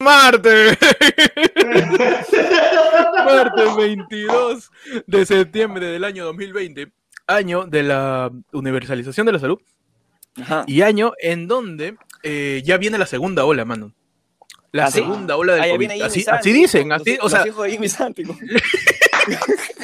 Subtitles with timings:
[0.00, 0.78] Marte.
[3.24, 4.70] Martes 22
[5.06, 6.92] de septiembre del año 2020,
[7.26, 9.58] año de la universalización de la salud
[10.40, 10.62] Ajá.
[10.68, 13.92] y año en donde eh, ya viene la segunda ola, mano.
[14.70, 16.02] La ¿Ah, segunda ola del Ah, COVID.
[16.02, 17.72] Así, dicen, así, los o sea, hijos de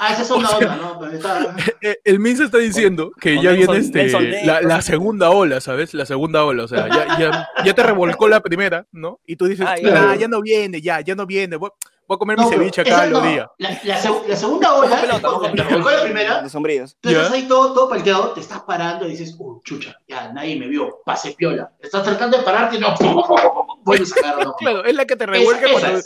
[0.00, 0.98] Ah, esa es una onda, ¿no?
[1.00, 4.24] Pero está- eh, el Minsa está diciendo que con ya Nelson- viene este, Nelson
[4.68, 5.94] la, segunda ola, ¿sabes?
[5.94, 9.20] La segunda ola, o sea, ya, ya, ya te revolcó la primera, ¿no?
[9.26, 10.14] Y tú dices, Ah, ya.
[10.14, 10.28] ya.
[10.28, 11.70] no viene, ya, ya no viene, voy,
[12.06, 13.20] voy a comer No, mi ceviche acá no.
[13.20, 13.46] los días.
[13.58, 16.96] La, la seg- la segunda ola, pelota, te revolcó la primera, De sombrillas.
[17.00, 17.34] tú estás Ya.
[17.34, 21.00] ahí todo, todo palteado, te estás parando y dices, uy, chucha, ya nadie me vio,
[21.04, 21.72] pase piola.
[21.80, 22.94] Estás tratando de pararte y no,
[23.84, 24.46] vuelves a agarrar.
[24.58, 26.00] Claro, es la que te revuelca cuando,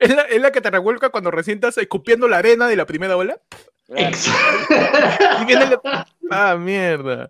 [0.00, 0.14] es.
[0.14, 3.16] la, es la que te revuelca cuando recién estás escupiendo la arena de la primera
[3.16, 3.40] ola.
[3.88, 7.28] Y viene la- Ah, mierda.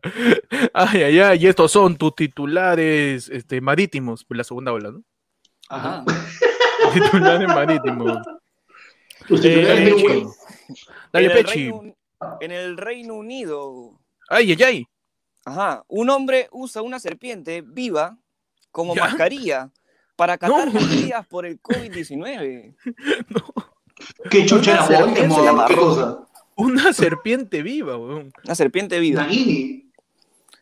[0.74, 1.38] Ay, ay, ay.
[1.42, 5.02] Y estos son tus titulares este, marítimos, pues la segunda ola, ¿no?
[5.70, 6.04] Ajá.
[6.92, 8.18] Titulares marítimos.
[9.26, 10.02] Tus Eh, titulares Pechi.
[10.02, 10.26] güey.
[11.12, 11.70] Dale, en, Pechi.
[11.70, 11.96] Reino,
[12.40, 14.86] en el Reino Unido, Ay, ay, ay.
[15.46, 18.18] ajá, un hombre usa una serpiente viva
[18.70, 19.04] como ¿Ya?
[19.04, 19.70] mascarilla
[20.20, 20.78] para catar No.
[20.78, 22.74] medidas por el COVID-19.
[24.30, 25.68] ¿Qué chucha era Una serpiente Voldemort?
[25.68, 26.18] ¿Qué cosa?
[26.56, 28.30] Una serpiente viva, weón.
[28.44, 29.22] Una serpiente viva.
[29.22, 29.90] Nagini.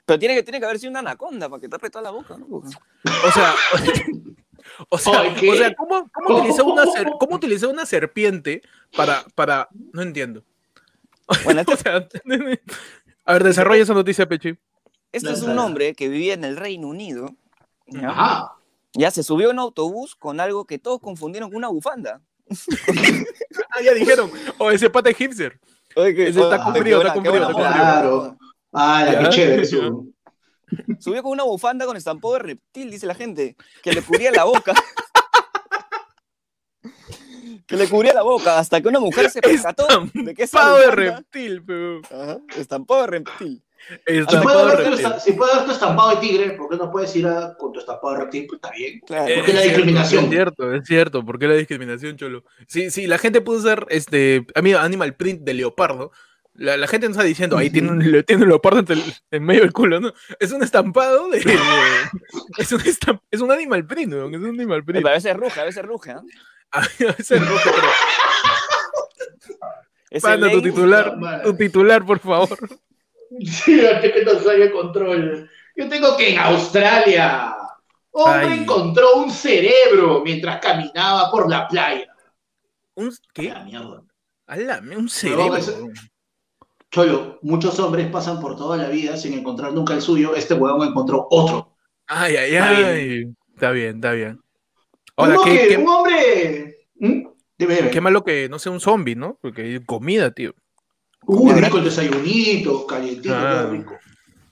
[0.07, 2.37] Pero tiene que, tiene que haber sido una anaconda para que tape toda la boca,
[2.39, 2.47] ¿no?
[2.51, 2.63] O
[3.35, 3.53] sea,
[4.91, 8.63] o sea, ¿cómo, cómo utilizar una ser- cómo utilizar una serpiente
[8.97, 10.45] para, para, no entiendo.
[11.43, 12.09] Bueno, O este, sea,
[13.25, 14.57] a ver, desarrolla esa noticia, Pechi.
[15.11, 17.35] este es un hombre que vivía en el Reino Unido.
[17.89, 18.11] ¿ya?
[18.11, 18.58] Ajá.
[18.99, 22.21] Ya se subió en un autobús con algo que todos confundieron con una bufanda.
[23.71, 24.31] Ah, ya dijeron.
[24.57, 25.61] O ese pata es hipster.
[25.95, 28.37] Ese está Ah, cumplido, qué está cumplido, está Claro.
[28.73, 29.65] Ah, la que chévere.
[29.67, 30.13] su-
[30.99, 34.45] Subió con una bufanda con estampado de reptil, dice la gente, que le cubría la
[34.45, 34.75] boca.
[37.67, 40.79] que le cubría la boca hasta que una mujer se percató de que esa Estampado
[40.79, 42.01] de reptil, pero.
[42.11, 43.63] Ajá, estampado de reptil.
[44.07, 47.27] Si puede, haber si puede haber tu estampado de tigre, ¿por qué no puedes ir
[47.27, 48.47] a- con tu estampado de reptil?
[48.47, 49.01] Pues está bien.
[49.07, 49.35] Claro.
[49.35, 50.25] ¿Por qué la Es cierto, discriminación?
[50.25, 51.25] Es cierto, es cierto.
[51.25, 52.45] ¿Por qué la discriminación, Cholo?
[52.67, 56.13] Sí, sí, la gente puede usar este, a mí, animal print de leopardo.
[56.55, 59.15] La, la gente no está diciendo, ahí tiene un, le- tiene un leopardo entre el-
[59.31, 60.13] en medio del culo, ¿no?
[60.41, 61.39] Es un estampado de.
[61.39, 61.59] de-
[62.59, 65.07] es, un estamp- es un animal print, Es un animal print.
[65.07, 66.11] A veces ruge, a veces ruge.
[66.11, 66.23] ¿ah?
[66.73, 67.87] A veces rojo, pero.
[70.23, 72.59] Panda, tu titular, tu titular, por favor.
[73.45, 75.51] Sí, que no de control.
[75.77, 77.55] Yo tengo que en Australia,
[78.11, 78.59] hombre Ay.
[78.61, 82.07] encontró un cerebro mientras caminaba por la playa.
[82.95, 83.51] ¿Un qué?
[83.51, 84.03] La mierda.
[84.47, 85.57] Ala, un cerebro.
[86.91, 90.35] Cholo, muchos hombres pasan por toda la vida sin encontrar nunca el suyo.
[90.35, 91.77] Este huevón encontró otro.
[92.07, 92.87] Ay, ay, Está bien.
[92.87, 93.25] ay.
[93.55, 94.41] Está bien, está bien.
[95.17, 96.77] Ahora, que- qué, qué- un hombre.
[96.95, 97.23] ¿Mm?
[97.91, 99.37] Qué malo que no sea un zombie, ¿no?
[99.43, 100.55] Porque hay comida, tío.
[101.31, 103.61] Uy, Comida rico el desayunito, calientito, Ah.
[103.63, 103.95] todo rico.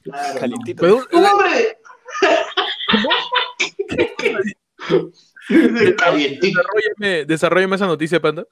[0.04, 0.40] Claro.
[0.40, 0.80] Calientito.
[0.82, 1.78] Pero, Un hombre.
[5.96, 6.60] calientito.
[6.60, 8.44] desarrollame, desarrollame esa noticia, Panda.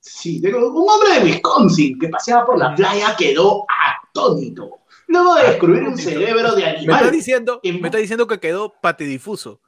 [0.00, 3.66] Sí, pero un hombre de Wisconsin que paseaba por la playa quedó
[4.08, 4.70] atónito.
[5.08, 7.10] Luego de descubrir un cerebro de Me está animal.
[7.10, 9.60] diciendo, En- me está diciendo que quedó patidifuso.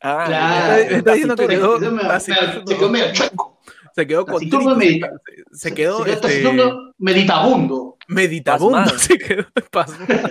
[0.00, 0.84] Ah, Claro.
[0.90, 1.78] Me está diciendo que quedó,
[2.20, 2.32] se
[2.76, 3.55] quedó medio chueco.
[3.96, 5.20] Se quedó con taciturno trito, medita-
[5.52, 7.96] se, se quedó se este, taciturno meditabundo.
[8.08, 8.98] meditabundo, Pasmado.
[9.00, 10.30] se quedó pasmado.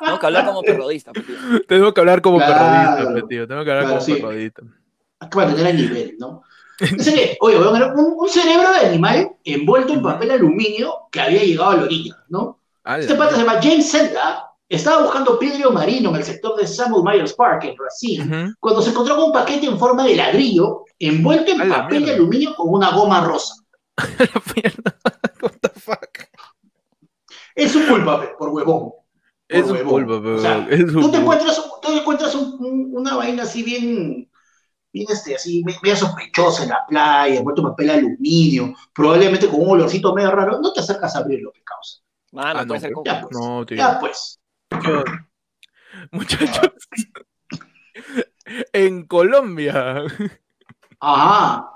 [0.00, 1.12] Tengo que hablar como periodista.
[1.12, 1.36] pues, tío.
[1.68, 2.54] Tengo que hablar como Claro.
[2.54, 3.48] perrodista, pe, tío.
[3.48, 4.14] Tengo que hablar Claro, como sí.
[4.20, 4.62] perrodista.
[5.20, 6.42] Hay que mantener el nivel, ¿no?
[6.78, 11.20] Dice que, oye, weón, era un, un cerebro de animal envuelto en papel aluminio que
[11.22, 12.60] había llegado a la orilla, ¿no?
[12.84, 14.45] Ala, Este pata se llama James Senda.
[14.68, 18.52] Estaba buscando vidrio marino en el sector de Samuel Myers Park, en Brasil, Ujú.
[18.58, 22.54] cuando se encontró con un paquete en forma de ladrillo envuelto en papel de aluminio
[22.56, 23.54] con una goma rosa.
[24.18, 24.96] La mierda.
[25.42, 26.18] What the fuck.
[27.54, 28.90] Es su culpa, pe, por huevón.
[29.48, 30.34] Es Por un huevón.
[30.34, 33.44] O sea, es un Tú te encuentras, un- tú te encuentras un- un- una vaina
[33.44, 34.28] así bien,
[34.92, 39.60] bien este, así, me- media sospechosa en la playa, envuelto en papel aluminio, probablemente con
[39.60, 42.00] un olorcito medio raro, no te acercas a abrirlo, que causa.
[42.32, 43.76] Mano, Ah, no, puede ser con- Ya pues, No, tío.
[43.76, 44.40] ya pues.
[44.84, 45.04] Yo-
[46.10, 46.70] Muchachos.
[48.72, 50.04] En Colombia.
[51.00, 51.70] Ajá.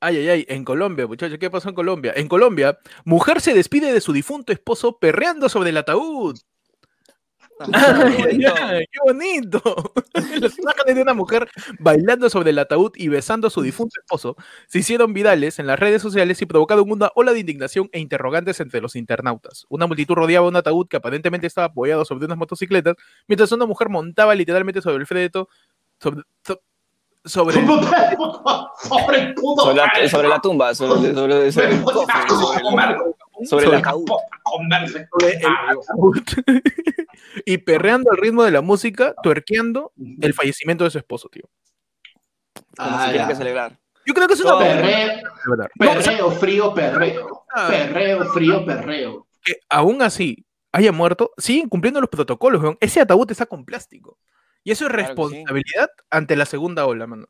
[0.00, 0.46] Ay, ay, ay.
[0.48, 1.38] En Colombia, muchachos.
[1.38, 2.12] ¿Qué pasó en Colombia?
[2.16, 6.38] En Colombia, mujer se despide de su difunto esposo perreando sobre el ataúd.
[7.72, 8.54] Qué bonito.
[8.54, 9.92] ¡Qué bonito!
[10.40, 11.48] Las imágenes de una mujer
[11.78, 14.36] bailando sobre el ataúd y besando a su difunto esposo
[14.66, 18.60] se hicieron virales en las redes sociales y provocaron una ola de indignación e interrogantes
[18.60, 19.66] entre los internautas.
[19.68, 22.96] Una multitud rodeaba un ataúd que aparentemente estaba apoyado sobre unas motocicletas,
[23.28, 25.48] mientras una mujer montaba literalmente sobre el féretro,
[26.00, 26.60] sobre, so-
[27.24, 27.54] sobre,
[28.82, 32.96] Sobre el puto Sobre la, sobre la tumba, sobre, sobre- sobre el cofre, sobre el-
[33.46, 34.06] sobre el sobre- ataúd.
[34.42, 35.08] Converse.
[35.10, 36.18] sobre el ataúd.
[37.46, 41.44] y perreando al ritmo de la música, tuerqueando el fallecimiento de su esposo, tío.
[42.76, 43.78] Como Ah, tiene que celebrar.
[44.04, 44.58] Yo creo que es una.
[44.58, 45.20] Perreo,
[45.78, 47.44] perreo, frío, perreo.
[47.54, 47.68] Ah.
[47.68, 49.26] Perreo, frío, perreo.
[49.44, 52.78] que aún así haya muerto, siguen cumpliendo los protocolos, weón.
[52.80, 54.18] Ese ataúd está con plástico.
[54.64, 55.08] Y eso es Claro que sí.
[55.16, 57.26] responsabilidad ante la segunda ola, mano.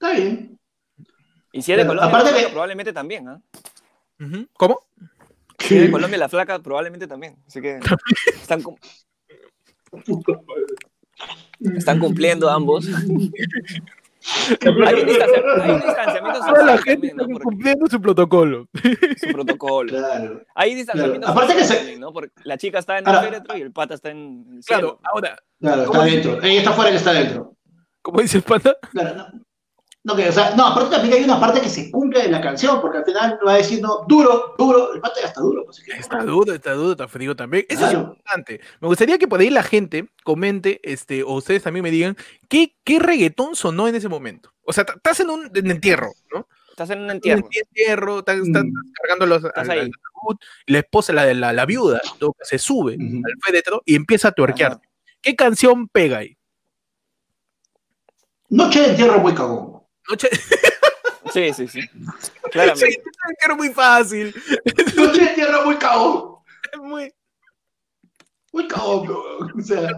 [0.00, 0.58] Está bien.
[1.52, 3.40] Y si es de Pero, Colombia, aparte la probablemente también, ¿ah?
[4.20, 4.46] Ujú.
[4.54, 4.80] ¿Cómo?
[5.62, 7.36] Es de Colombia, la flaca probablemente también.
[7.46, 7.78] Así que
[8.40, 8.76] están, cum-
[11.76, 12.86] están cumpliendo ambos.
[12.86, 12.94] hay,
[15.00, 17.34] un distancia- hay un distanciamiento Toda la social gente también, ¿no?
[17.34, 18.68] está cumpliendo su protocolo.
[19.20, 19.88] su protocolo.
[19.88, 20.42] Claro.
[20.54, 21.32] Hay distanciamiento Claro.
[21.40, 22.12] Aparte social que se- también, ¿no?
[22.12, 24.88] Porque la chica está en Ahora- el féretro y el pata está en el Claro,
[24.88, 25.00] cielo.
[25.04, 26.42] ahora, Claro, ¿Cómo está dentro.
[26.42, 27.54] Ella está fuera, él está dentro.
[28.02, 29.26] como dice el pata, Claro, no.
[30.04, 32.40] No, que, o sea, no, aparte también hay una parte que se cumple de la
[32.40, 35.64] canción, porque al final va a decir, no, duro, duro, el pata ya está duro.
[35.64, 37.64] Pues, está duro, está duro, está frío también.
[37.68, 38.60] Eso es importante.
[38.80, 42.16] Me gustaría que por ahí la gente comente, este, o ustedes también me digan,
[42.48, 44.52] ¿qué, qué reggaetón sonó en ese momento?
[44.64, 46.48] O sea, estás en un en entierro, ¿no?
[46.70, 47.44] Estás en un En entierro.
[47.46, 48.92] un entierro, estás, estás Mm.
[48.94, 49.78] cargando los, Estás al- ahí.
[49.80, 53.82] al ataúd, y la esposa, la, de la, la viuda, todo, se sube al féretro
[53.84, 54.72] y empieza a tuerquear.
[54.72, 54.80] Ajá.
[55.20, 56.36] ¿Qué canción pega ahí?
[58.48, 59.81] Noche de entierro muy cagón.
[60.08, 60.28] Noche...
[61.32, 61.80] Sí, sí, sí.
[62.50, 62.86] Claramente.
[62.86, 64.34] Noche de entierro muy fácil.
[64.96, 66.36] Noche de entierro muy cagón.
[66.72, 67.14] Es muy...
[68.52, 69.58] Muy weón.
[69.58, 69.88] O sea,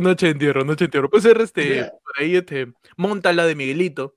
[0.00, 1.10] noche de entierro, noche de entierro.
[1.10, 1.90] Puede ser este, Ya.
[1.90, 4.14] por ahí este, Montala de Miguelito,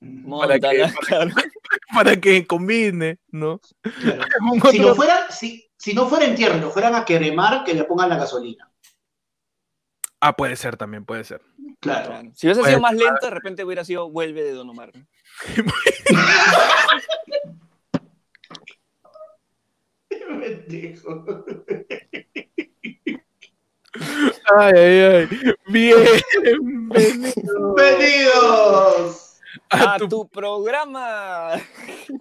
[0.00, 1.32] Móntala, claro.
[1.94, 3.60] para que combine, ¿no?
[4.02, 4.22] claro.
[4.70, 7.72] Si, otro- no fuera, si, si no fuera entierro y lo fueran a queremar, que
[7.72, 8.69] le pongan la gasolina.
[10.20, 11.40] Ah, puede ser también, puede ser.
[11.80, 12.08] Claro.
[12.10, 12.30] Claro.
[12.34, 14.92] Si hubiese sido más lento, de repente hubiera sido Vuelve de Don Omar.
[20.08, 21.24] Pendejo.
[24.56, 25.28] Ay, ay, ay.
[25.68, 26.22] Bienvenido
[27.76, 29.40] Bienvenidos
[29.70, 31.50] a ¡A tu tu programa!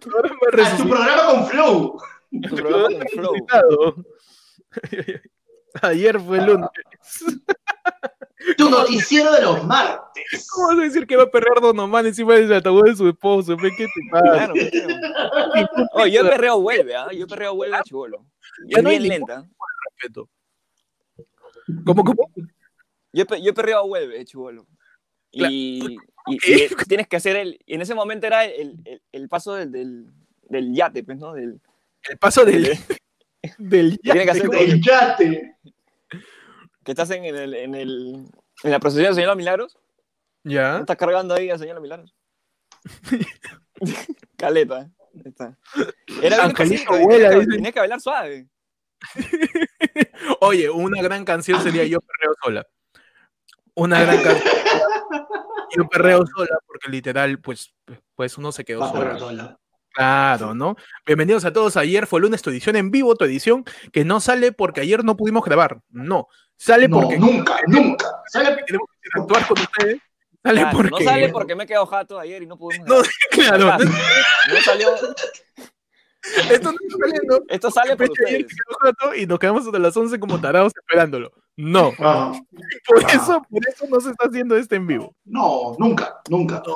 [0.02, 0.38] programa
[0.68, 1.98] a tu programa con Flow.
[2.32, 4.06] Tu programa con Flow.
[5.82, 6.70] Ayer fue el lunes.
[8.58, 10.48] Tu noticiero de los martes.
[10.54, 13.08] ¿Cómo vas a decir que va a perrear Don Omar encima del ataúd de su
[13.10, 13.56] esposo?
[13.58, 14.24] ¿Qué te pasa?
[14.24, 15.88] Claro, claro.
[15.94, 17.08] Oye, yo perreo vuelve, ¿ah?
[17.12, 18.26] Yo perreo vuelve a chivolo.
[18.68, 19.48] Ya Es no bien lenta.
[19.92, 20.30] Respeto.
[21.86, 22.30] ¿Cómo, cómo?
[23.14, 24.66] Yo, yo perreo vuelve, chivolo.
[25.32, 25.52] Claro.
[25.54, 25.98] Y,
[26.28, 26.44] y- Ok.
[26.48, 27.60] y tienes que hacer el.
[27.66, 30.08] Y en ese momento era el, el- el paso del, del,
[30.44, 31.34] del yate, pues, ¿no?
[31.34, 31.60] Del,
[32.10, 32.64] El paso del,
[33.58, 34.60] del Tiene que yate, hacer ¿cómo?
[34.60, 35.56] El yate.
[36.84, 38.26] Que estás en, el, en, el,
[38.64, 39.78] en la procesión del Señor de los Milagros.
[40.44, 40.78] ¿No Ya.
[40.80, 42.16] estás cargando ahí al Señor de los Milagros?
[44.38, 44.82] Caleta.
[44.82, 44.90] ¿eh?
[45.16, 45.58] Ahí está.
[46.22, 47.52] Era Angelito despacito, vuela, tenías que- dice.
[47.56, 48.48] Tenías que bailar suave.
[50.42, 52.68] Oye, una gran canción sería Yo perreo sola.
[53.76, 54.54] Una gran canción.
[55.76, 57.74] Yo perreo sola porque literal, pues,
[58.16, 59.58] pues uno se quedó a sola.
[60.00, 60.78] Claro, ¿no?
[61.06, 61.76] Bienvenidos a todos.
[61.76, 65.18] Ayer fue lunes tu edición en vivo, tu edición que no sale porque ayer no
[65.18, 65.82] pudimos grabar.
[65.90, 68.06] No, sale No, porque nunca, nunca.
[68.28, 69.98] Sale queremos interactuar con ustedes.
[70.42, 70.90] Sale Claro, porque.
[70.92, 72.88] No sale porque me he quedado jato ayer y no pudimos.
[72.88, 73.10] No, grabar.
[73.32, 74.88] claro, Acá, no- no salió.
[76.50, 77.44] esto no está saliendo.
[77.50, 78.46] Esto sale por ustedes.
[79.18, 81.34] y nos quedamos hasta las 11 como tarados esperándolo.
[81.58, 82.32] No, Ah,
[82.88, 83.08] por Ah.
[83.12, 85.14] eso, por eso no se está haciendo este en vivo.
[85.26, 86.62] no, nunca, nunca.
[86.64, 86.72] Casi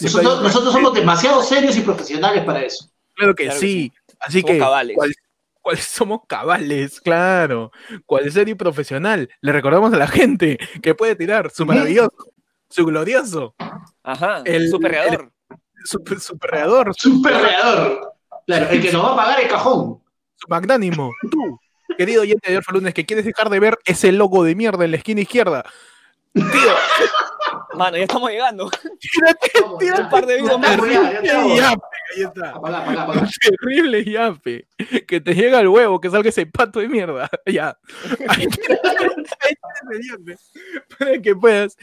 [0.00, 2.88] Nosotros, somos demasiado serios y profesionales para eso.
[3.14, 3.92] Claro que Claro que sí.
[4.20, 4.96] Así Somos que, cabales.
[4.96, 5.14] ¿cuál-
[5.60, 7.70] cuál- somos cabales, claro.
[8.06, 9.28] Cual serio y profesional.
[9.40, 12.10] Le recordamos a la gente que puede tirar su maravilloso,
[12.70, 13.54] su glorioso,
[14.02, 14.42] Ajá.
[14.44, 15.30] El- su perreador.
[15.84, 18.12] su, su perreador, su, Super reador.
[18.46, 20.02] Claro, el que nos va a pagar el cajón.
[20.36, 21.10] su magnánimo.
[21.30, 21.58] Tú,
[21.96, 24.90] querido oyente de Orfa Lunes, que quieres dejar de ver ese logo de mierda en
[24.90, 25.64] la esquina izquierda.
[26.34, 26.74] Tío,
[27.76, 28.68] Mano, ya estamos llegando.
[29.00, 30.76] tírate, Vamos, tírate un par de videos más.
[33.40, 34.68] Terrible yape.
[35.06, 37.28] Que te llega el huevo, que salga ese pato de mierda.
[37.46, 37.76] Ya.
[38.28, 38.48] Ahí.
[40.98, 41.76] Para que puedas.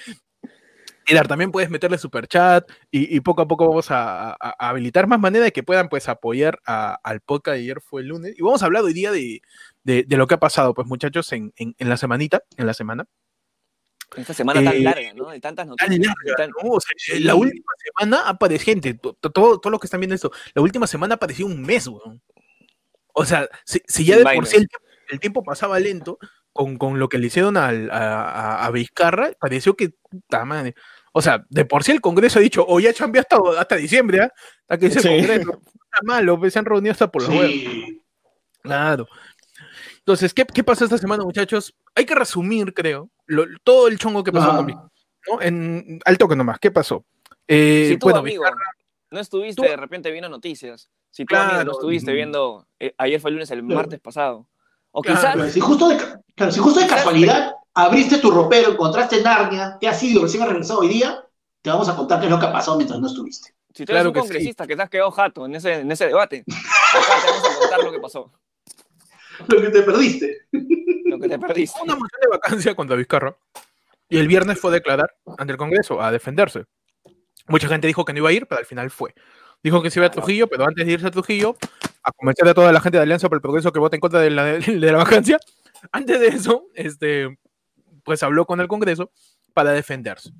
[1.05, 1.27] tirar.
[1.27, 5.08] también puedes meterle super chat y, y poco a poco vamos a, a- a habilitar
[5.08, 8.34] más maneras de que puedan pues apoyar a- al podcast de ayer fue el lunes.
[8.38, 9.41] Y vamos a hablar hoy día de,
[9.84, 12.74] de, de lo que ha pasado, pues muchachos, en, en, en la semanita, en la
[12.74, 13.05] semana.
[14.18, 15.30] Esta semana tan Eh, larga, ¿no?
[15.30, 16.00] De tantas Tan noticias.
[16.25, 16.72] larga, tan- ¿no?
[16.72, 20.15] O sea, La última semana apareció, gente, to- to- todo, todo lo que están viendo
[20.15, 22.22] esto, la última semana apareció un mes, weón.
[23.13, 26.18] O sea, si, si ya de por sí el, tiempo- el tiempo pasaba lento,
[26.53, 30.75] con, con lo que le hicieron al- a, a- a Vizcarra, pareció que, puta madre.
[31.13, 34.22] O sea, de por sí el Congreso ha dicho, o ya chambeó hasta, hasta diciembre,
[34.22, 34.32] ¿ah?
[34.68, 35.08] Hasta que el Sí.
[35.08, 37.50] Congreso, puta malo, se han reunido hasta por los huevos.
[37.51, 38.01] Sí.
[38.62, 39.08] Claro.
[40.00, 41.74] Entonces, ¿qué, qué pasó esta semana, muchachos?
[41.95, 44.57] Hay que resumir, creo, lo- todo el chongo que pasó Ah.
[44.57, 44.89] con Vizcarra,
[45.29, 45.41] ¿no?
[45.41, 47.05] En, al toque nomás, ¿qué pasó?
[47.48, 48.75] Eh, Si tú, bueno, amigo, Vizcarra-
[49.12, 53.19] no estuviste tú- de repente viendo noticias, si tú, amigo, no estuviste viendo, eh, ayer
[53.19, 53.75] fue el lunes, el Claro.
[53.75, 54.48] martes pasado,
[54.91, 55.19] o Claro.
[55.19, 55.98] quizás, Claro, si justo de,
[56.36, 60.50] claro, si justo de casualidad abriste tu ropero, encontraste Narnia, te has ido, recién has
[60.50, 61.24] regresado hoy día,
[61.62, 63.53] te vamos a contar qué es lo que ha pasado mientras no estuviste.
[63.74, 64.27] si tú eres un que sí.
[64.27, 67.60] congresista que te has quedado jato en ese, en ese debate, acá te vamos a
[67.60, 68.31] contar lo que pasó,
[69.48, 70.38] Lo que te perdiste.
[71.22, 71.80] Que te perdiste.
[71.82, 73.36] una moción de vacancia contra Vizcarra
[74.10, 76.66] y el viernes fue a declarar ante el Congreso a defenderse.
[77.48, 79.13] Mucha gente dijo que no iba a ir, pero al final fue.
[79.63, 81.56] Dijo que se iba a Trujillo, pero antes de irse a Trujillo,
[82.04, 84.20] a convencer a toda la gente de Alianza por el Progreso que vote en contra
[84.20, 85.40] de la, de la vacancia,
[85.92, 87.38] antes de eso, este,
[88.04, 89.12] pues habló con el Congreso
[89.54, 90.32] para defenderse.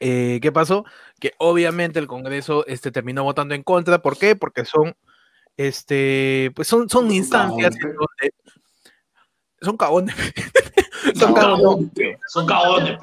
[0.00, 0.84] Eh, ¿Qué pasó?
[1.20, 4.00] Que obviamente el Congreso este, terminó votando en contra.
[4.00, 4.36] ¿Por qué?
[4.36, 4.94] Porque son,
[5.56, 8.34] este, pues son, son instancias en donde
[9.60, 10.14] son cagones.
[11.14, 11.88] Son cagones.
[12.28, 12.98] Son cagones.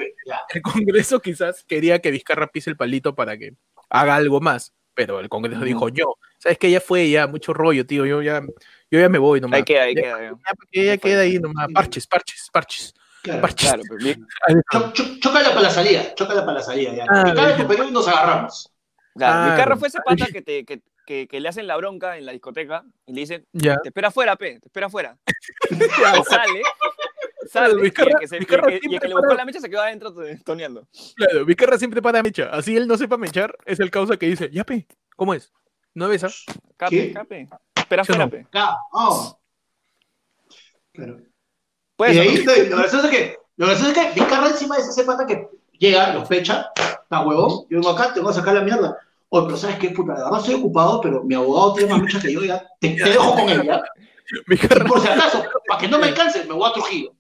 [0.54, 3.54] El Congreso quizás quería que Vizcarra pise el palito para que
[3.90, 7.86] haga algo más, pero el Congreso dijo, yo, sabes que ya fue, ya mucho rollo,
[7.86, 8.42] tío, yo ya,
[8.92, 9.58] yo ya me voy nomás.
[9.58, 10.20] Ahí queda, ahí queda.
[10.22, 10.32] ya,
[10.74, 13.42] ya Ya queda ahí nomás, parches, parches, parches, Claro.
[13.42, 13.68] parches.
[13.70, 14.16] Claro, pero
[14.94, 16.94] cho- Chócala para la salida, chócala para la salida.
[16.94, 17.06] Ya.
[17.10, 18.72] Ah, Perú nos agarramos.
[19.16, 22.26] claro, carro fue ese pata que, te, que, que, que le hacen la bronca en
[22.26, 23.78] la discoteca y le dicen, Ya.
[23.78, 25.18] te espera afuera, pe, te espera afuera.
[26.30, 26.62] Sale,
[27.50, 29.38] sale, y el que, se- y el que- y el siempre que le buscó para-
[29.38, 30.86] la mecha se quedó adentro to- toneando.
[31.16, 34.50] Claro, Vizcarra siempre para mecha, así él no sepa mechar, es el causa que dice,
[34.52, 34.86] ya pe,
[35.16, 35.52] ¿cómo es?
[35.94, 36.26] ¿No ves?
[36.26, 36.30] ah?
[36.76, 37.48] Cape, cape.
[37.76, 38.30] Espera ¿Sí o afuera, no?
[38.32, 38.48] pe.
[38.92, 39.38] Vamos.
[40.94, 41.20] Claro.
[41.96, 42.54] Puede y ahí, ¿no?
[42.76, 45.48] lo gracioso es que, lo gracioso es que Vizcarra encima es ese pata que
[45.80, 48.98] llega, los fecha, está huevón, yo vengo acá, te voy a sacar la mierda.
[49.29, 50.13] Oye, pero ¿sabes qué, puta?
[50.13, 52.65] La verdad estoy ocupado, pero mi abogado tiene más mecha que yo, ya.
[52.79, 53.84] Te, te dejo con él, ya.
[54.88, 57.13] Por si acaso, para que no me alcance, me voy a Trujillo.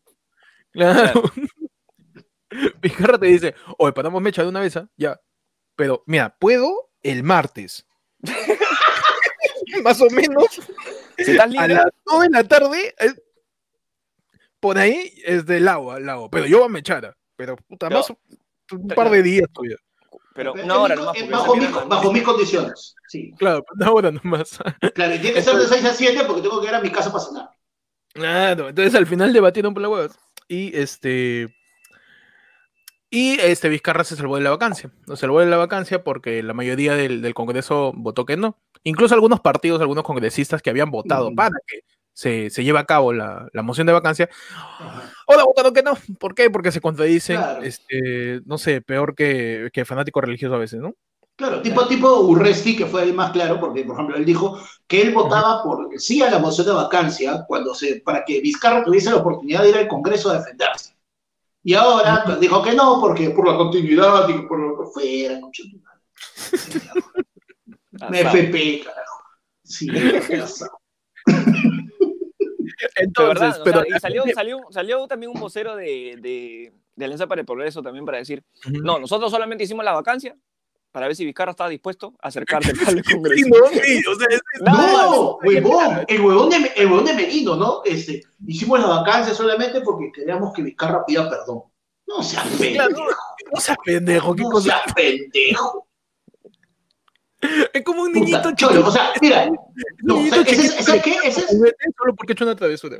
[0.71, 1.23] claro.
[2.81, 4.89] Vizcarra te dice, oye, paramos mecha de una vez, ah?
[4.95, 5.19] ya.
[5.75, 7.85] Pero, mira, puedo el martes.
[9.83, 10.45] Más o menos.
[11.17, 13.13] Si estás a libre, las 2 de la tarde, eh,
[14.59, 16.29] por ahí es del agua, al agua.
[16.31, 17.05] Pero yo voy a mechar.
[17.05, 17.97] ah, Pero puta, No.
[17.97, 18.09] más
[18.71, 19.77] un par de días todavía.
[20.37, 21.29] Pero una hora mi- nomás.
[21.29, 22.95] bajo, bajo mis condiciones.
[23.09, 23.33] Sí.
[23.37, 24.57] Claro, una hora nomás.
[24.95, 26.89] Claro, y tiene que ser de 6 a 7 porque tengo que ir a mi
[26.91, 27.49] casa para cenar.
[28.13, 30.17] Claro, entonces al final debatieron por la huevas.
[30.47, 31.53] Y este.
[33.09, 34.91] Y este Vizcarra se salvó de la vacancia.
[35.07, 38.57] Se salvó de la vacancia porque la mayoría del, del Congreso votó que no.
[38.83, 41.79] Incluso algunos partidos, algunos congresistas que habían votado para que
[42.17, 44.27] se, se lleve a cabo la, la moción de vacancia,
[45.27, 45.95] ahora votaron que no.
[46.19, 46.49] ¿Por qué?
[46.49, 47.61] Porque se contradicen, Claro.
[47.61, 50.95] este, no sé, peor que, que fanático religioso a veces, ¿no?
[51.35, 54.99] Claro, tipo, tipo Urresti, que fue el más claro, porque, por ejemplo, él dijo que
[55.03, 59.11] él votaba por sí a la moción de vacancia cuando se, para que Vizcarra tuviese
[59.11, 60.95] la oportunidad de ir al Congreso a defenderse.
[61.63, 65.39] Y ahora pues, dijo que no, porque por la continuidad y por lo que fuera,
[65.39, 66.01] concha tu madre.
[68.09, 68.37] Me Asado.
[68.37, 69.23] FP, carajo.
[69.63, 69.87] Sí,
[72.95, 77.05] Entonces, verdad, o pero sea, y salió, salió, salió también un vocero de, de, de
[77.05, 80.35] Alianza para el Progreso también para decir, no, nosotros solamente hicimos la vacancia
[80.91, 83.47] para ver si Vizcarra estaba dispuesto a acercarse al Sí, Congreso.
[83.49, 84.41] no, sí, o sea, es-.
[84.61, 87.81] No, huevón, el huevón de, el huevón de Merino, ¿no?
[87.85, 91.63] Este, hicimos la vacancia solamente porque queríamos que Vizcarra pida perdón.
[92.07, 93.05] No seas Claro, pendejo.
[93.53, 94.63] no seas pendejo, qué No cosa.
[94.81, 95.86] seas pendejo.
[97.73, 98.89] Es como un Puta, niñito cholo, chiquito.
[98.89, 99.49] o sea, mira,
[100.03, 101.47] no, o sea, ese es- chiquito ese es que qué, ese es-
[101.97, 102.97] Solo porque ha hecho una travesura.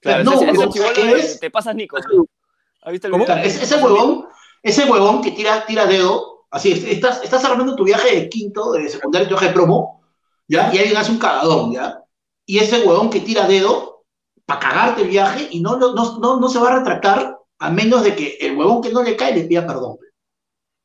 [0.00, 1.40] Claro, No, ese, ¿sabes de- es?
[1.40, 1.96] te pasas Nico.
[1.96, 3.24] ¿Has visto el ¿Cómo?
[3.24, 3.34] video?
[3.34, 4.26] Claro, ese, ese huevón,
[4.62, 8.72] ese huevón que tira, tira dedo, así, es- estás, estás armando tu viaje de quinto,
[8.72, 10.04] de secundario, tu viaje de promo,
[10.46, 10.72] ¿ya?
[10.72, 12.00] Y alguien hace un cagadón, ¿ya?
[12.46, 14.04] Y ese huevón que tira dedo,
[14.46, 17.70] para cagarte el viaje, y no, no, no, no, no se va a retractar, a
[17.70, 19.96] menos de que el huevón que no le cae le pida perdón.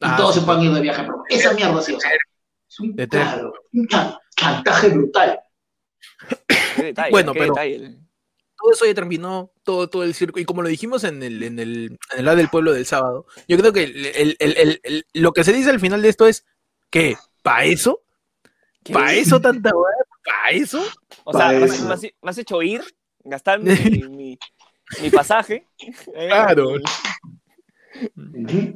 [0.01, 1.23] Y Ah, todos sí, se puedan ir de viaje de promo.
[1.29, 2.11] Esa mierda sí, o sea,
[2.73, 3.23] es un, De tres.
[3.23, 5.39] claro, un chan- chantaje brutal.
[6.75, 7.97] Qué detalle, Bueno, qué pero- detalle.
[8.57, 10.39] todo eso ya terminó, todo, todo el circo.
[10.39, 13.25] Y como lo dijimos en el, en el, en el lado del pueblo del sábado,
[13.47, 16.09] yo creo que el- el- el- el- el- lo que se dice al final de
[16.09, 16.45] esto es
[16.89, 18.01] que, ¿para eso?
[18.91, 19.93] ¿Para eso tanta weá?
[20.25, 20.83] ¿Para eso?
[21.25, 21.87] O sea, Pa' me has- eso.
[21.87, 22.81] me has, me has hecho ir
[23.23, 23.69] gastar mi,
[24.09, 24.39] mi,
[25.01, 25.67] mi pasaje.
[25.79, 26.75] eh, Claro.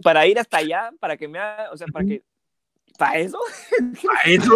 [0.03, 2.23] Para ir hasta allá, para que me haga, o sea, para que...
[2.97, 3.37] ¿Para eso?
[4.03, 4.51] Pa' eso.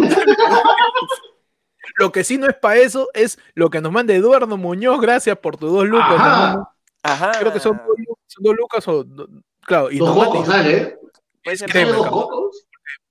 [1.98, 5.00] Lo que sí no es para eso es lo que nos manda Eduardo Muñoz.
[5.02, 6.58] Gracias por tus dos lucas,
[7.04, 7.32] Ajá.
[7.40, 9.04] Creo que son dos, lu- son dos lucas o.
[9.04, 9.28] do-
[9.64, 10.98] Claro, y Dos cocos, dale.
[11.44, 12.66] Puede ¿Sale dos cocos?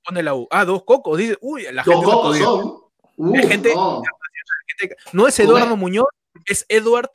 [0.05, 0.49] pone la U.
[0.51, 1.17] Ah, dos cocos.
[1.19, 2.05] Dice, uy, la Dos gente.
[2.05, 2.81] cocos son.
[3.17, 4.03] No.
[5.13, 5.77] No es Eduardo.
[5.77, 6.07] Muñoz,
[6.47, 7.11] es Edward.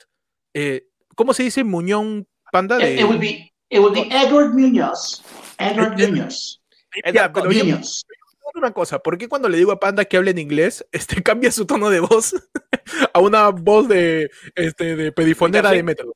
[0.54, 2.76] eh, ¿Cómo se dice Muñón Panda?
[2.78, 2.94] It, De...
[3.00, 5.22] it would be, it would be Edward Muñoz.
[5.58, 6.62] Edward Ed- Muñoz.
[7.12, 8.06] Ya, pero yo Muñoz.
[8.54, 11.50] una cosa, ¿por qué cuando le digo a Panda que hable en inglés, este cambia
[11.50, 12.34] su tono de voz
[13.12, 16.14] a una voz de este de pedifonera de Metro?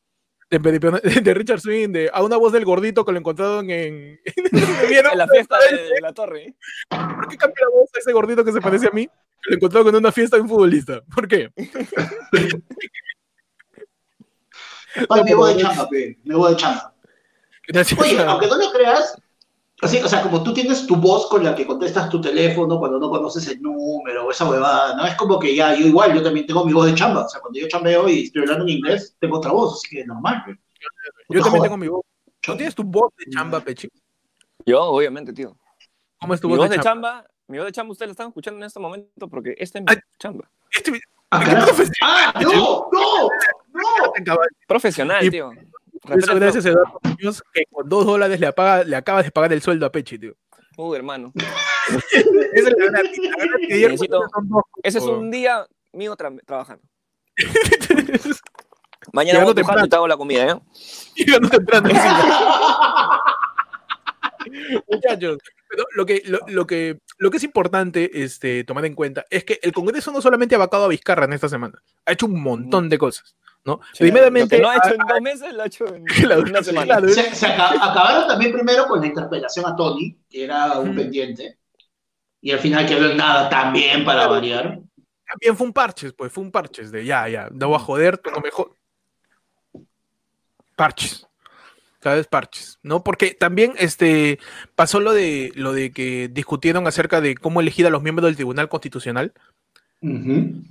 [0.50, 0.58] De,
[1.22, 4.18] de Richard Swing, de, a una voz del gordito que lo encontraron en.
[4.24, 6.56] En la fiesta de, de la torre.
[6.88, 9.06] ¿Por qué cambia la voz a ese gordito que se parece a mí?
[9.06, 11.02] Que lo encontraron en una fiesta de un futbolista.
[11.14, 11.50] ¿Por qué?
[15.08, 15.88] Ay, me voy de chamba.
[16.24, 16.94] Me voy de chamba.
[17.98, 19.16] Oye, aunque no lo creas,
[19.82, 22.98] así, o sea, como tú tienes tu voz con la que contestas tu teléfono cuando
[22.98, 25.06] no conoces el número o esa huevada, ¿no?
[25.06, 27.24] Es como que ya, yo igual, yo también tengo mi voz de chamba.
[27.24, 30.04] O sea, cuando yo chambeo y estoy hablando en inglés, tengo otra voz, así que
[30.04, 30.52] normal, pe.
[31.28, 31.62] Yo también Joder.
[31.62, 32.04] tengo mi voz.
[32.48, 33.88] ¿No tienes tu voz de chamba, Pechi?
[34.66, 35.56] Yo, obviamente, tío.
[36.20, 37.12] ¿Cómo es tu Mi voz, de de chamba?
[37.22, 39.84] chamba, mi voz de chamba ustedes la están escuchando en este momento porque esta es
[39.84, 39.96] mi Ay.
[40.18, 40.50] chamba.
[40.70, 41.00] Este-
[41.32, 41.66] Ah, ¿qué carajo.
[41.68, 41.94] profesión?
[42.02, 42.50] ¡Ah, no!
[42.92, 43.28] ¡No!
[43.72, 44.36] ¡No!
[44.66, 45.52] Profesional, Y- tío.
[46.08, 49.52] Eso, gracias a Eduardo Muñoz, que con dos dólares le, apaga, le acabas de pagar
[49.52, 50.34] el sueldo a Pechi, tío.
[50.76, 51.32] Uh, hermano.
[52.52, 53.02] Esa es la.
[53.02, 53.02] La
[53.68, 54.22] Necesito-
[54.82, 56.82] Ese es un día mío tra- trabajando.
[59.12, 60.60] Mañana voy a y te hago la comida, ¿eh?
[61.16, 61.88] Llegando temprano.
[64.88, 65.38] Muchachos,
[65.68, 69.44] pero lo que, lo, lo que, lo que es importante este, tomar en cuenta es
[69.44, 72.42] que el Congreso no solamente ha vacado a Vizcarra en esta semana, ha hecho un
[72.42, 73.36] montón de cosas.
[73.64, 73.80] ¿No?
[73.98, 76.04] Primeramente, Lo que no ha hecho en dos meses, lo ha hecho en
[76.38, 76.86] Claro, una sí, semana.
[76.86, 77.08] claro.
[77.08, 81.58] Se, se aca- acabaron también primero con la interpelación a Tony, que era un pendiente,
[82.40, 84.32] y al final quedó en nada también para Claro.
[84.32, 84.80] variar.
[85.26, 88.18] también fue un parches, pues fue un parches de ya, ya, no voy a joder,
[88.18, 88.76] tú no me jo-
[90.76, 91.26] Parches.
[92.02, 92.26] ¿Sabes?
[92.26, 93.04] Parches, ¿no?
[93.04, 94.38] Porque también este,
[94.74, 98.36] pasó lo de, lo de que discutieron acerca de cómo elegir a los miembros del
[98.36, 99.34] Tribunal Constitucional.
[100.00, 100.62] Ujú.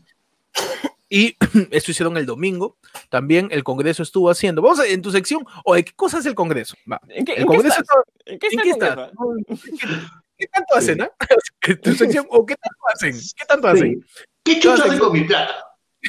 [1.09, 1.35] Y
[1.71, 2.77] eso hicieron el domingo.
[3.09, 4.61] También el Congreso estuvo haciendo.
[4.61, 6.75] Vamos a, en tu sección, o de qué cosa es el Congreso.
[6.91, 7.01] Va.
[7.09, 7.93] ¿En qué, El en Congreso está-
[8.25, 9.11] ¿En qué ¿En está
[10.37, 11.11] qué tanto hacen, ah?
[11.67, 13.13] En tu sección, o qué tanto hacen?
[13.35, 14.05] ¿Qué tanto hacen?
[14.43, 15.53] ¿Qué chucha hacen con mi plata?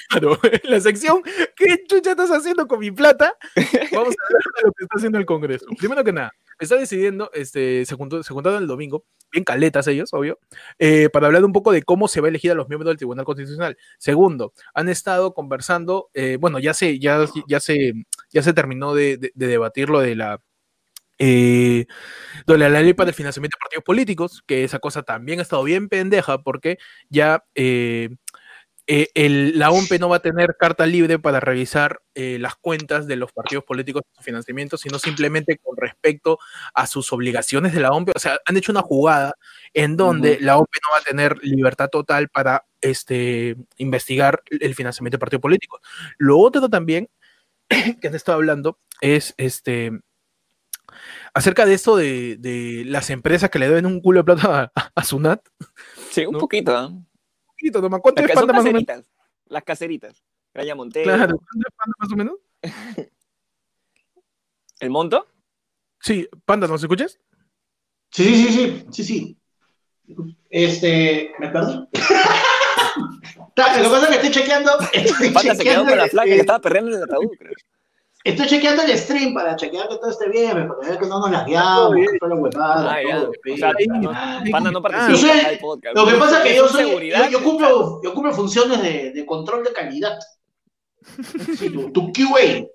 [0.09, 1.21] Claro, en la sección,
[1.57, 3.35] ¿qué chucha estás haciendo con mi plata?
[3.57, 5.67] Vamos a hablar de lo que está haciendo el Congreso.
[5.77, 10.11] Primero que nada, está decidiendo, este, se, juntó- se juntaron el domingo, bien caletas ellos,
[10.13, 10.39] obvio,
[10.79, 12.97] eh, para hablar un poco de cómo se va a elegir a los miembros del
[12.99, 13.77] Tribunal Constitucional.
[13.99, 17.93] Segundo, han estado conversando, eh, bueno, ya se, ya, ya se,
[18.31, 20.41] ya se terminó de, de- de debatir lo de la
[21.19, 21.87] eh,
[22.47, 25.89] la ley para el financiamiento de partidos políticos, que esa cosa también ha estado bien
[25.89, 26.79] pendeja porque
[27.11, 28.11] ya eh,
[28.93, 33.07] eh, el- la OMP no va a tener carta libre para revisar eh, las cuentas
[33.07, 36.39] de los partidos políticos y su financiamiento, sino simplemente con respecto
[36.75, 38.11] a sus obligaciones de la OMP.
[38.17, 39.35] O sea, han hecho una jugada
[39.75, 45.17] en donde la OMP no va a tener libertad total para este, investigar el financiamiento
[45.17, 45.81] de partidos políticos.
[46.19, 47.09] Lo otro también
[48.01, 49.93] que han estado hablando es este
[51.33, 54.91] acerca de esto de, de las empresas que le deben un culo de plata a,
[54.93, 55.41] a Sunat.
[56.11, 56.39] Sí, un ¿No?
[56.41, 56.93] poquito.
[57.61, 58.01] Poquito, nomás.
[58.01, 58.85] ¿Cuánto Las es Panda más o menos?
[58.87, 59.13] caseritas.
[59.47, 60.25] Las caseritas.
[60.55, 61.05] Graya Montero.
[61.05, 62.35] Claro, ¿cuánto es Panda más o menos?
[64.81, 65.27] ¿El monto?
[66.01, 67.21] Sí, Panda, ¿nos escuchas?
[68.11, 69.37] Sí, sí, sí, sí, sí, sí.
[70.49, 71.75] Este, ¿me perdí?
[73.57, 76.27] Lo que pasa es que estoy chequeando, estoy Panda se quedó con la chequeando, flaca
[76.29, 77.53] que estaba perreando en el ataúd, creo.
[78.25, 81.31] Estoy chequeando el stream para chequear que todo esté bien, para ver que no nos
[81.31, 83.21] lagueamos, que toda la huevada, Ah, ya.
[83.21, 83.87] todo, O sea, pe.
[83.87, 84.11] no-
[84.51, 85.97] Panda no Yo participa soy- en el podcast.
[85.97, 89.27] Lo que pasa es que yo soy, yo, yo cumplo, yo cumplo funciones de, de
[89.27, 90.19] control de calidad.
[91.59, 92.67] Sí, tu, tu QA.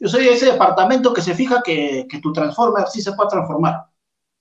[0.00, 3.82] Yo soy ese departamento que se fija que, que tu Transformer sí se puede transformar.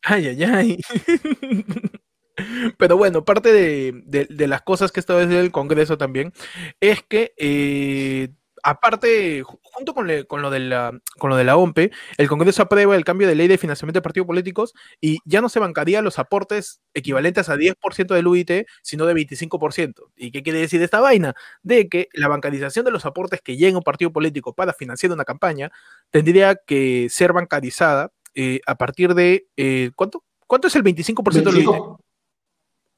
[0.04, 0.78] Ay, ay, ay.
[2.78, 6.34] Pero bueno, parte de, de- de las cosas que esta vez el Congreso también
[6.80, 8.30] es que, eh,
[8.64, 12.96] aparte, ju- junto con, lo de la, con lo de la OMP, el Congreso aprueba
[12.96, 16.18] el cambio de ley de financiamiento de partidos políticos y ya no se bancaría los
[16.18, 20.12] aportes equivalentes a 10% del UIT, sino de 25%.
[20.16, 21.36] ¿Y qué quiere decir esta vaina?
[21.62, 25.26] De que la bancarización de los aportes que llega un partido político para financiar una
[25.26, 25.72] campaña
[26.10, 30.24] tendría que ser bancarizada eh, a partir de, eh, ¿cuánto?
[30.48, 31.68] ¿Cuánto es el 25% del UIT?
[31.68, 32.00] 25.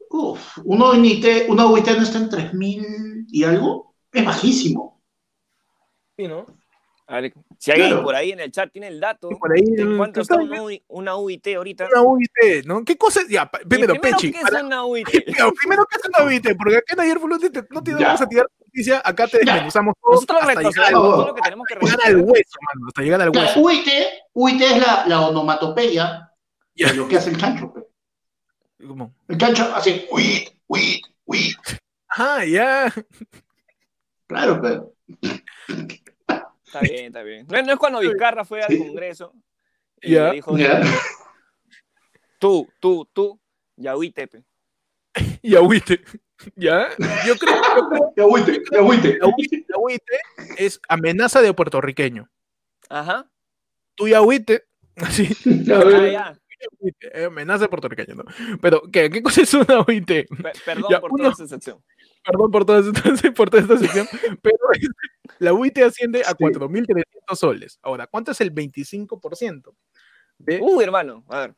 [0.10, 3.96] Uf, UIT, uno UIT no está en 3.000 y algo.
[4.12, 4.95] Es bajísimo.
[6.18, 6.46] Sí, ¿no?
[7.08, 8.04] A ver, si alguien Claro.
[8.04, 10.50] por ahí en el chat tiene el dato por ahí, de cuánto ¿qué está tal?
[10.50, 11.88] una, una UIT ahorita.
[11.92, 12.84] Una UIT, ¿no?
[12.84, 13.28] ¿Qué cosa es?
[13.30, 14.32] Ya, primero, primero, Pechi.
[14.32, 15.06] ¿qué es para- una UIT?
[15.26, 16.58] Primero, primero, ¿qué es una UIT?
[16.58, 20.40] Porque acá en ayer no te, vamos a tirar noticia, acá te desmenuzamos todo Nosotros
[20.42, 23.48] hasta llegar, todo lo que tenemos que llegar al hueso, mano, hasta llegar al Claro,
[23.50, 23.60] hueso.
[23.62, 23.88] UIT,
[24.34, 26.32] UIT es la, la onomatopeya
[26.74, 26.88] Ya.
[26.90, 27.72] de lo que hace el chancho.
[28.88, 29.14] ¿Cómo?
[29.28, 31.56] El chancho hace UIT, UIT, UIT.
[32.08, 32.92] Ajá, ya.
[34.26, 34.92] Claro, pero.
[36.76, 37.48] Está bien, está bien.
[37.50, 38.78] No, es- no es cuando Vizcarra fue al.
[38.78, 39.34] Congreso
[40.02, 40.28] y Ya.
[40.30, 40.82] le dijo, Ya.
[42.40, 43.40] tú, tú, tú,
[43.76, 44.28] ya UIT.
[44.28, 44.44] pe.
[46.56, 46.90] ¿Ya?
[47.26, 49.02] Yo creo, yo creo Ya UIT, ya UIT.
[49.02, 50.04] que la UIT, la UIT
[50.58, 52.30] es amenaza de puertorriqueño.
[52.90, 53.30] Ajá.
[53.96, 54.66] Tú ya agüite.
[54.98, 55.28] Así,
[55.66, 56.40] Ya, Ah, ya.
[57.14, 58.24] eh, amenaza de puertorriqueño, ¿no?
[58.62, 60.08] Pero, ¿qué, ¿qué cosa es una UIT?
[60.08, 60.26] Pe-
[60.66, 61.82] perdón Ya, por uno- toda esa excepción.
[62.26, 62.92] Perdón por toda esta,
[63.36, 64.08] por toda esta sección,
[64.42, 64.58] pero
[65.40, 67.04] la UIT asciende a 4.300
[67.36, 67.80] soles.
[67.84, 69.74] Ahora, ¿cuánto es el 25%?
[70.38, 71.56] De, Uy, hermano, a ver.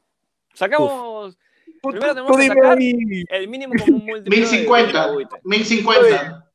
[0.53, 1.38] Sacamos
[1.82, 4.23] primero tenemos que sacar- ahí el mínimo común múltiplo.
[4.23, 5.12] de- de la 1050.
[5.15, 5.30] UIT.
[5.43, 6.51] 1050.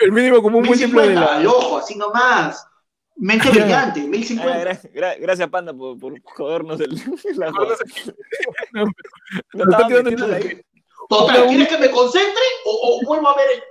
[0.00, 1.38] el mínimo común múltiplo de 1050, la...
[1.40, 2.66] al ojo, así nomás.
[3.16, 4.60] Mente brillante, Ah, 1050.
[4.64, 6.90] gra- gra- gracias, Panda, por, por jodernos el,
[7.36, 8.84] la No.
[9.52, 9.78] No, No
[11.08, 13.62] Total, ¿quieres que me concentre o, o vuelvo a ver el...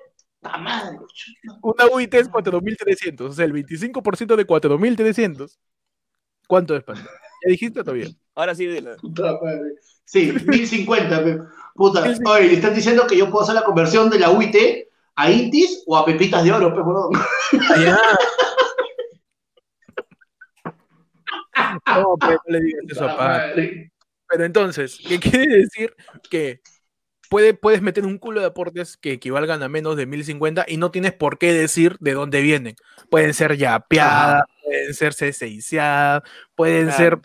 [0.42, 0.98] ¡La madre!
[1.62, 5.58] Una UIT es 4.300, o sea, el 25% de 4.300.
[6.48, 7.10] ¿Cuánto es, Panda?
[7.44, 8.08] ¿Ya dijiste todavía?
[8.36, 8.96] Ahora sí, dile.
[8.98, 9.76] Puta madre.
[10.06, 11.24] Sí, 1050.
[11.24, 11.40] pe.
[11.76, 12.32] Puta, 1050.
[12.32, 14.56] oye, están diciendo que yo puedo hacer la conversión de la UIT
[15.16, 17.12] a Intis o a Pepitas de Oro, huevón.
[17.84, 17.98] Ya.
[21.86, 23.52] No, pero no le digas eso a.
[24.28, 25.96] Pero entonces, ¿qué quiere decir?
[26.30, 26.62] Que
[27.34, 30.92] puede, puedes meter un culo de aportes que equivalgan a menos de 1050 y no
[30.92, 32.76] tienes por qué decir de dónde vienen.
[33.10, 36.22] Pueden ser yapeadas, pueden ser ceseiciadas,
[36.54, 36.98] pueden Claro.
[36.98, 37.20] ser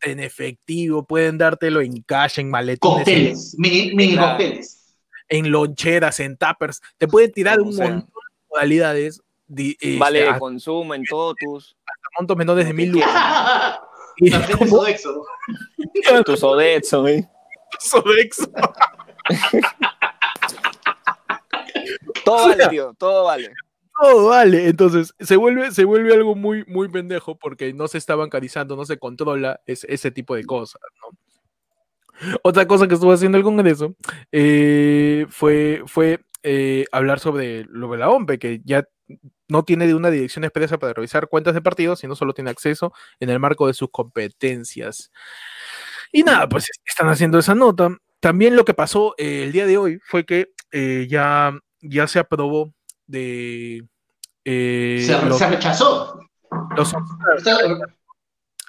[0.00, 4.30] en efectivo, pueden dártelo en cash, en maletines, Cócteles, mini, mini Claro.
[4.36, 4.96] cócteles.
[5.28, 6.82] en loncheras, en tuppers.
[6.98, 7.86] Te pueden tirar Como un sea.
[7.88, 9.20] montón de modalidades.
[9.46, 11.76] di- este, Vale de hasta consumo en totus,
[12.18, 13.78] montos menores de mil lucas.
[14.58, 15.24] Como Sodexo.
[16.24, 17.28] tus Odetso, ¿eh?
[17.78, 18.50] Sodexo.
[22.24, 23.50] Todo vale, tío, todo vale.
[24.00, 24.68] todo vale.
[24.68, 28.84] Entonces, se vuelve, se vuelve algo muy, muy pendejo porque no se está bancarizando, no
[28.84, 31.18] se controla es- ese tipo de cosas, ¿no?
[32.42, 33.96] Otra cosa que estuvo haciendo el Congreso
[34.30, 38.86] eh, fue, fue eh, hablar sobre lo de la OMPE, que ya
[39.48, 42.92] no tiene de una dirección expresa para revisar cuentas de partidos, sino solo tiene acceso
[43.18, 45.10] en el marco de sus competencias.
[46.12, 47.96] Y nada, pues están haciendo esa nota.
[48.22, 52.20] También lo que pasó eh, el día de hoy fue que eh, ya, ya se
[52.20, 52.72] aprobó
[53.08, 53.84] de
[54.44, 56.20] eh, Se, los- se rechazó.
[56.76, 56.94] los-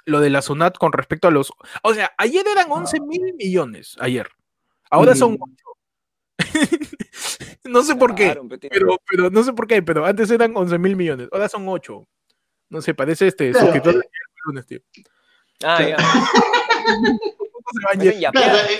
[0.06, 1.52] lo de la SUNAT con respecto a los...
[1.84, 4.28] O sea, ayer eran 11 mil millones, ayer.
[4.90, 5.38] Ahora son Mm.
[5.40, 5.64] 8.
[7.64, 8.36] no sé por qué,
[8.70, 12.06] pero, pero no sé por qué, pero antes eran 11 mil millones, ahora son 8.
[12.70, 13.98] No sé, parece este Claro, suscriptor eh.
[13.98, 14.04] de
[14.46, 14.80] lunes, tío.
[15.62, 15.96] Ah, ya.
[16.86, 18.32] ¿Cómo se va a Parecen llevar?
[18.34, 18.70] Claro, yapeadas.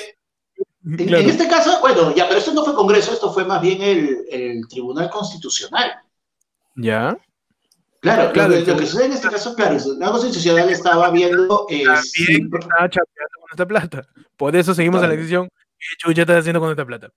[0.84, 1.22] En, Claro.
[1.24, 4.18] en este caso, bueno, ya, pero esto no fue Congreso, esto fue más bien el,
[4.30, 5.92] el Tribunal Constitucional.
[6.76, 7.16] ¿Ya?
[8.00, 11.10] Claro, Claro, lo, que, lo que sucede en este caso, claro, el Tribunal Constitucional estaba
[11.10, 14.06] viendo eh, También está chapeando con esta plata.
[14.36, 15.16] Por eso seguimos en la Claro.
[15.16, 15.48] decisión.
[15.78, 17.10] ¿Qué chucha estás haciendo con esta plata?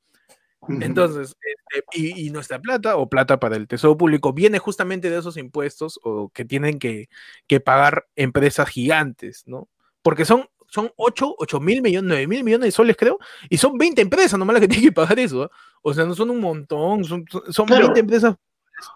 [0.69, 5.19] Entonces, este, y, y nuestra plata o plata para el Tesoro Público viene justamente de
[5.19, 7.09] esos impuestos o que tienen que,
[7.47, 9.69] que pagar empresas gigantes, ¿no?
[10.01, 13.17] Porque son, son 8, 8 mil millones, 9 mil millones de soles, creo,
[13.49, 15.49] y son 20 empresas nomás las que tienen que pagar eso, ¿ah?
[15.81, 17.85] O sea, no son un montón, son, son- Claro.
[17.85, 18.35] 20 empresas.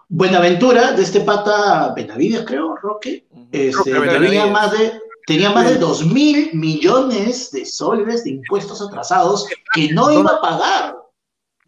[0.08, 4.92] Buenaventura, de este pata Benavides, creo, Roque, este, Roque tenía más de
[5.26, 10.40] tenía más de 2 mil millones de soles de impuestos atrasados que no iba a
[10.40, 10.96] pagar.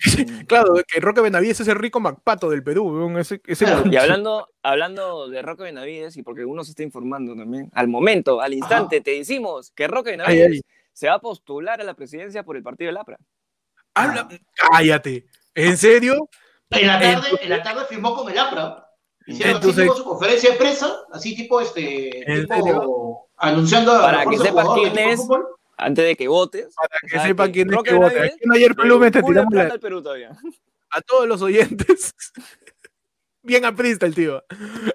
[0.48, 3.82] Claro, que Roque Benavides es el rico MacPato del Perú, ese, ese Claro.
[3.90, 8.40] Y hablando, hablando de Roque Benavides, y porque uno se está informando también, al momento,
[8.40, 10.60] al instante, te decimos que Roque Benavides Ay, ay.
[10.92, 13.18] se va a postular a la presidencia por el partido del APRA.
[13.94, 16.28] Habla- cállate, ¿en serio?
[16.70, 18.80] En la tarde, en la tarde firmó con el APRA.
[19.26, 24.00] Hicieron así Entonces- tipo su conferencia de prensa, así tipo este ¿En tipo, anunciando a
[24.02, 25.46] Para los que sepas quién es, fútbol.
[25.76, 26.74] Antes de que votes.
[26.76, 28.22] Para que sea, sepan quién es que vota.
[28.22, 30.30] Aquí en ayer Perú me te le tiramos la- al Perú todavía.
[30.90, 32.14] a todos los oyentes.
[33.42, 34.42] Bien aprista el tío.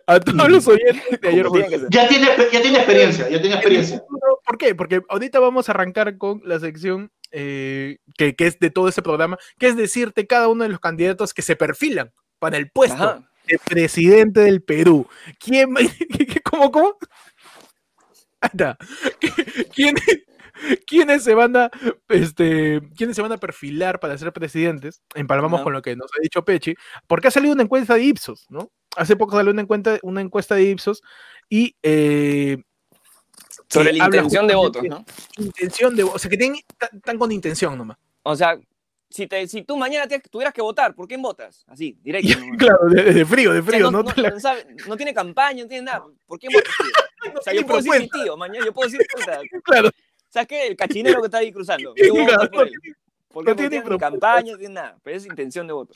[0.07, 1.45] A todos los oyentes de ayer.
[1.91, 4.03] Ya tiene, ya tiene experiencia, ya tiene experiencia.
[4.43, 4.73] ¿Por qué?
[4.73, 9.03] Porque ahorita vamos a arrancar con la sección eh, que, que es de todo ese
[9.03, 12.95] programa, que es decirte cada uno de los candidatos que se perfilan para el puesto
[13.03, 13.29] Ajá.
[13.45, 15.07] vicepresidente del Perú.
[15.39, 15.75] ¿Quién,
[16.43, 16.97] cómo, cómo?
[19.75, 19.95] ¿Quién,
[20.85, 21.69] ¿Quiénes se van a,
[22.09, 25.01] este, quiénes se van a perfilar para ser presidentes?
[25.15, 26.75] Empalmamos con lo que nos ha dicho Pechi,
[27.07, 28.71] porque ha salido una encuesta de Ipsos, ¿no?
[28.95, 31.01] Hace poco salió una encuesta, una encuesta de Ipsos
[31.49, 32.57] y eh,
[33.69, 35.45] Sobre la intención de votos, justamente- ¿no?
[35.45, 36.59] intención de, o sea, que tienen,
[36.93, 37.97] están con intención nomás.
[38.23, 38.59] O sea,
[39.11, 41.63] si, te, si tú mañana te- tuvieras que votar, ¿por quién votas?
[41.67, 42.27] Así, directo.
[42.39, 42.57] nomás.
[42.57, 44.09] Claro, de, de frío, de O sea, frío, no, ¿no?
[44.15, 46.03] no- no no tiene campaña, no tiene nada.
[46.25, 46.73] ¿Por quién votas?
[46.77, 47.33] tío?
[47.39, 49.89] O sea, yo puedo decir mi tío, mañana yo puedo decir, puta, Claro,
[50.29, 50.67] ¿sabes qué?
[50.67, 51.93] El cachinero que está ahí cruzando.
[51.97, 52.73] Yo voy a votar por él.
[53.31, 54.11] Porque no tiene tiene ni propuesta.
[54.11, 54.97] campaña, no tiene nada.
[55.03, 55.93] Pero es intención de voto.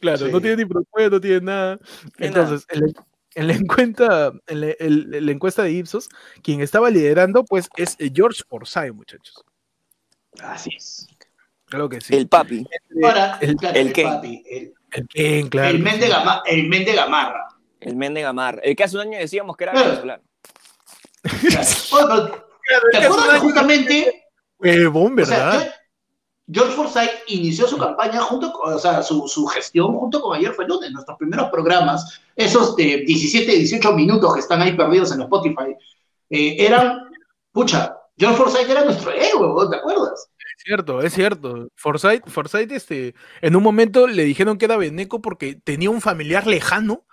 [0.00, 1.78] claro, no tiene ni propuesta, no tiene nada.
[2.16, 2.86] Tiene Entonces, en la,
[3.34, 6.08] en la encuesta, en la, el- en la encuesta de Ipsos,
[6.42, 9.44] quien estaba liderando, pues, es George Forsyth, muchachos.
[10.40, 11.08] Así es.
[11.64, 12.14] Claro que sí.
[12.14, 12.64] El papi.
[13.02, 14.02] Ahora, el- claro, el el, qué?
[14.04, 15.68] papi, el, El Ken, claro.
[15.70, 16.00] el que men sí.
[16.00, 17.48] de Gama- el men de Gamarra.
[17.80, 18.60] El men de Gamar.
[18.64, 19.88] El que hace un año decíamos que era Claro.
[19.88, 20.22] venezolano.
[21.50, 22.47] Claro.
[22.92, 24.24] ¿Te acuerdas justamente
[24.58, 25.74] huevón, o sea, ¿verdad?
[26.50, 30.52] George- Forsyth inició su campaña junto con, o sea, su, su gestión junto con ayer
[30.54, 35.20] fue lunes, nuestros primeros programas, esos de 17, 18 minutos que están ahí perdidos en
[35.22, 35.76] Spotify,
[36.30, 37.10] eh, eran,
[37.52, 40.28] pucha, George Forsyth era nuestro héroe, ¿vos ¿te acuerdas?
[40.56, 41.68] Es cierto, es cierto.
[41.76, 46.46] Forsyth, Forsyth, este, en un momento le dijeron que era veneco porque tenía un familiar
[46.46, 47.04] lejano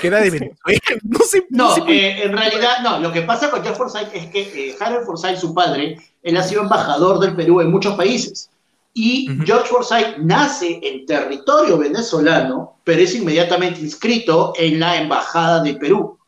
[0.00, 0.56] que era de Venezuela.
[1.04, 4.08] No sé, No, sé por- eh, en realidad, no, lo que pasa con George Forsyth
[4.14, 7.94] es que eh, Harold Forsyth, su padre, él ha sido embajador del Perú en muchos
[7.94, 8.50] países.
[8.92, 9.42] Y Ujú.
[9.46, 16.18] George Forsyth nace en territorio venezolano, pero es inmediatamente inscrito en la embajada de Perú.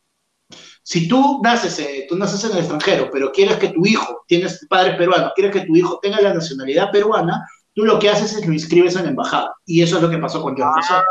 [0.82, 4.66] Si tú naces, eh, tú naces en el extranjero, pero quieres que tu hijo, tienes
[4.68, 8.46] padres peruanos, quieres que tu hijo tenga la nacionalidad peruana, tú lo que haces es
[8.46, 9.54] lo inscribes en la embajada.
[9.66, 11.04] Y eso es lo que pasó con George Forsyth.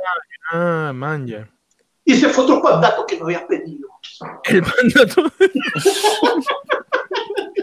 [0.52, 1.48] Ah, man, ya.
[2.08, 3.90] Y ese fue otro mandato que me habías pedido.
[4.46, 5.30] El mandato.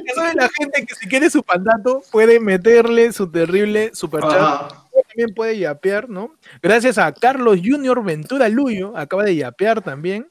[0.04, 4.34] Eso de la gente que si quiere su mandato puede meterle su terrible superchat.
[4.34, 4.68] Ajá.
[5.08, 6.34] También puede yapear, ¿no?
[6.62, 10.28] Gracias a Carlos Junior Ventura Luyo, acaba de yapear también.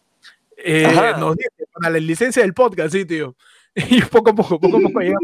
[0.57, 3.35] Eh, nos dice para la licencia del podcast, sí, tío.
[3.89, 5.23] Y poco a poco, poco a poco llegamos.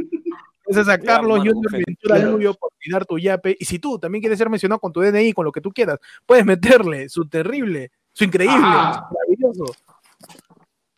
[0.66, 1.72] Gracias a Ya, Carlos mano, Junior.
[1.86, 2.32] Ventura Claro.
[2.32, 3.56] Luyo por tirar tu yape.
[3.60, 6.00] Y si tú también quieres ser mencionado con tu DNI, con lo que tú quieras,
[6.26, 9.08] puedes meterle su terrible, su increíble, Ah.
[9.08, 9.66] su maravilloso,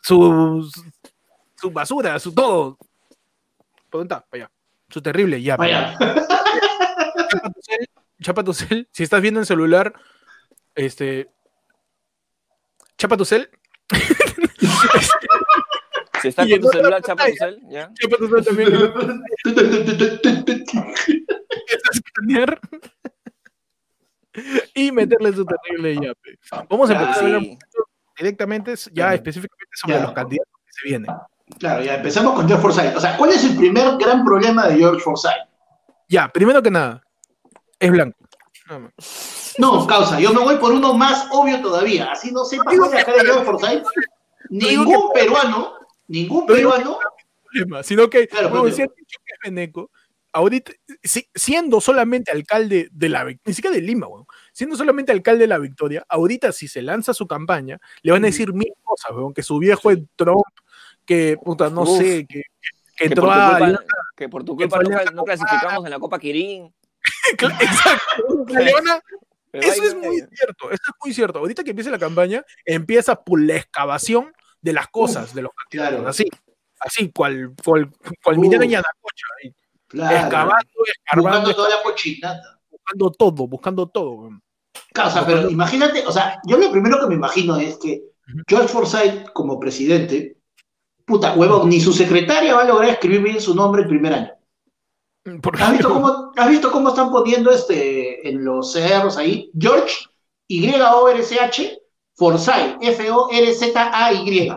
[0.01, 0.71] su,
[1.55, 2.77] su basura, su todo.
[3.91, 4.25] ¿Por dónde está?
[4.27, 4.51] Para allá.
[4.89, 5.59] Su terrible yape.
[5.61, 5.95] Vaya.
[7.29, 7.87] Chapa tu cel,
[8.21, 8.89] chapa tu cel.
[8.91, 9.93] Si estás viendo en celular,
[10.73, 11.29] este.
[12.97, 13.49] Chapa tu cel.
[16.21, 17.37] Si está Y con en tu celular, chapa tu pantalla.
[17.37, 17.91] cel, ¿ya?
[18.01, 18.73] Chapa tu cel también.
[21.71, 22.59] A escanear.
[24.73, 26.39] Y meterle su terrible yape.
[26.69, 27.57] Vamos a empezar a Sí.
[28.17, 31.11] directamente, ya específicamente sobre los candidatos que se vienen.
[31.59, 32.95] Claro, ya empezamos con George Forsyth.
[32.95, 35.31] O sea, ¿cuál es el primer gran problema de George Forsyth?
[36.07, 37.01] Ya, primero que nada,
[37.79, 38.17] es blanco.
[39.57, 42.11] No, causa, yo me voy por uno más obvio todavía.
[42.11, 43.83] Así no sepa que- cara de George Forsyth.
[44.49, 45.73] Ningún peruano,
[46.07, 46.99] ningún No peruano,
[47.43, 48.83] problema, sino que, Claro, dicho que
[49.33, 49.91] es Beneco,
[50.33, 50.71] ahorita,
[51.03, 55.47] si- siendo solamente alcalde de la ni siquiera de Lima, weón, siendo solamente alcalde de
[55.47, 59.33] la Victoria, ahorita si se lanza su campaña, le van a decir mil cosas, weón,
[59.33, 60.43] que su viejo es Trump,
[61.05, 61.97] que, puta, no Uf.
[61.97, 62.43] sé, que,
[62.95, 63.83] que Que por culpa,
[64.15, 66.73] que por tu culpa no, no clasificamos en la Copa Kirin.
[67.59, 69.01] Exacto, le van a-
[69.51, 71.39] Pero Eso es muy cierto, eso es muy cierto.
[71.39, 75.95] Ahorita que empiece la campaña, empieza por la excavación de las cosas, de los candidatos,
[75.95, 76.09] claro.
[76.09, 76.23] así,
[76.79, 77.89] así, cual, cual,
[78.23, 78.41] cual Uf.
[78.41, 79.25] minera en Yanacocha,
[79.91, 80.69] claro, escarbando,
[81.15, 82.59] buscando toda la cochinata.
[82.69, 84.11] buscando todo, buscando todo.
[84.11, 84.41] weón.
[84.93, 88.03] Causa, pero imagínate, o sea, yo lo primero que me imagino es que
[88.47, 90.37] George Forsyth, como presidente,
[91.05, 94.31] puta huevo, ni su secretaria va a lograr escribir bien su nombre el primer año.
[95.41, 99.51] Porque- ¿Has visto cómo, has visto cómo están poniendo este, en los cerros ahí?
[99.57, 99.95] George,
[100.47, 101.79] Y-O-R-C-H,
[102.15, 104.51] Forsyth, F-O-R-Z-A-Y.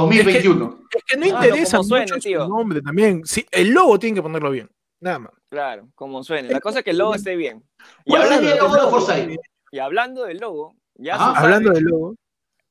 [0.00, 0.80] 2021.
[0.90, 2.42] Es que no Ah, no, interesa como suene, mucho tío.
[2.44, 3.24] su nombre también.
[3.24, 5.32] Sí, el logo tiene que ponerlo bien, nada más.
[5.50, 6.48] Claro, como suene.
[6.50, 7.62] La cosa es que el logo esté bien.
[8.04, 9.40] Y ¿Cuál hablando, del logo de logo, Forsyth?
[9.72, 12.14] y hablando del logo, ya, se sabe, Hablando del logo.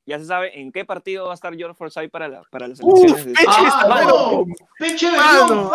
[0.06, 2.78] ya se sabe en qué partido va a estar George Forsyth para, la, para las
[2.82, 3.24] Uf, elecciones.
[3.26, 4.36] de- Peche Ah, está no.
[4.36, 4.54] bueno.
[4.78, 5.70] Peche Mano.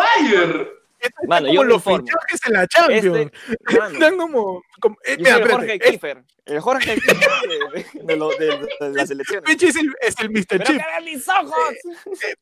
[1.26, 3.04] Mano, como yo los fichajes en la Champions.
[3.06, 4.62] Este, mano, Están como.
[4.80, 6.24] como eh, mira, el Jorge es- Kiefer.
[6.46, 9.44] El Jorge Kiefer de, de- de de- las elecciones.
[9.50, 10.46] Peche es el, es el Mr.
[10.48, 10.76] ¡Pero Chip.
[10.76, 11.74] que vean mis ojos!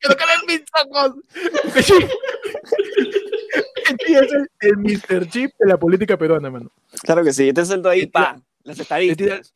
[0.01, 1.15] Pero que ven mis ojos.
[1.73, 1.93] Peche
[4.07, 5.27] es el, el Mr.
[5.29, 6.71] Chip de la política peruana, mano.
[7.03, 7.51] Claro que sí.
[7.53, 9.53] Te suelto ahí, pa, las estadísticas.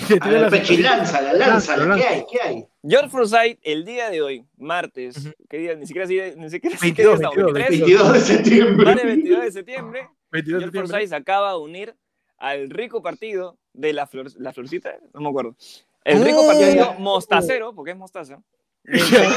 [0.20, 1.84] A ver, Pechi, lánzala, lánzala.
[1.86, 2.24] Lánzala, ¿Qué hay?
[2.30, 2.64] ¿Qué hay?
[2.86, 5.28] George Forsyth, el día de hoy, martes.
[5.48, 5.74] ¿qué día?
[5.74, 8.84] Ni siquiera, sé- ni siquiera sé 22, qué día estamos, 22, 22 de septiembre.
[8.86, 10.08] Vale, 22 de septiembre.
[10.32, 10.92] 22 de George septiembre.
[10.98, 11.96] Forsyth acaba de unir
[12.38, 15.56] al rico partido de la, flor, la florcita, no me acuerdo.
[16.04, 16.46] El rico Oh.
[16.46, 18.42] partido mostacero, porque es mostaza,
[18.82, 19.32] del señor,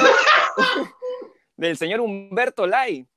[1.55, 3.07] del señor Humberto Lai,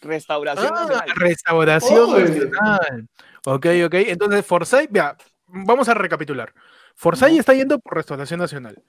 [0.00, 1.08] Restauración Ah, Nacional.
[1.16, 3.08] restauración nacional.
[3.46, 3.94] Ok, ok.
[3.94, 6.52] Entonces, Forsyth, vea, vamos a recapitular.
[7.00, 8.82] Forsyth está yendo por restauración nacional.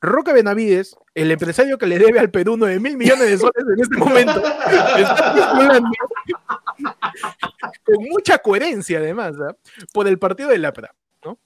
[0.00, 3.82] Roque Benavides, el empresario que le debe al Perú 9 mil millones de soles en
[3.82, 4.42] este momento,
[4.96, 5.34] está
[7.84, 9.54] con mucha coherencia, además, ¿ah?
[9.92, 10.94] por el partido de Lapra.
[11.22, 11.38] ¿no?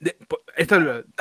[0.00, 0.16] De-
[0.56, 0.78] está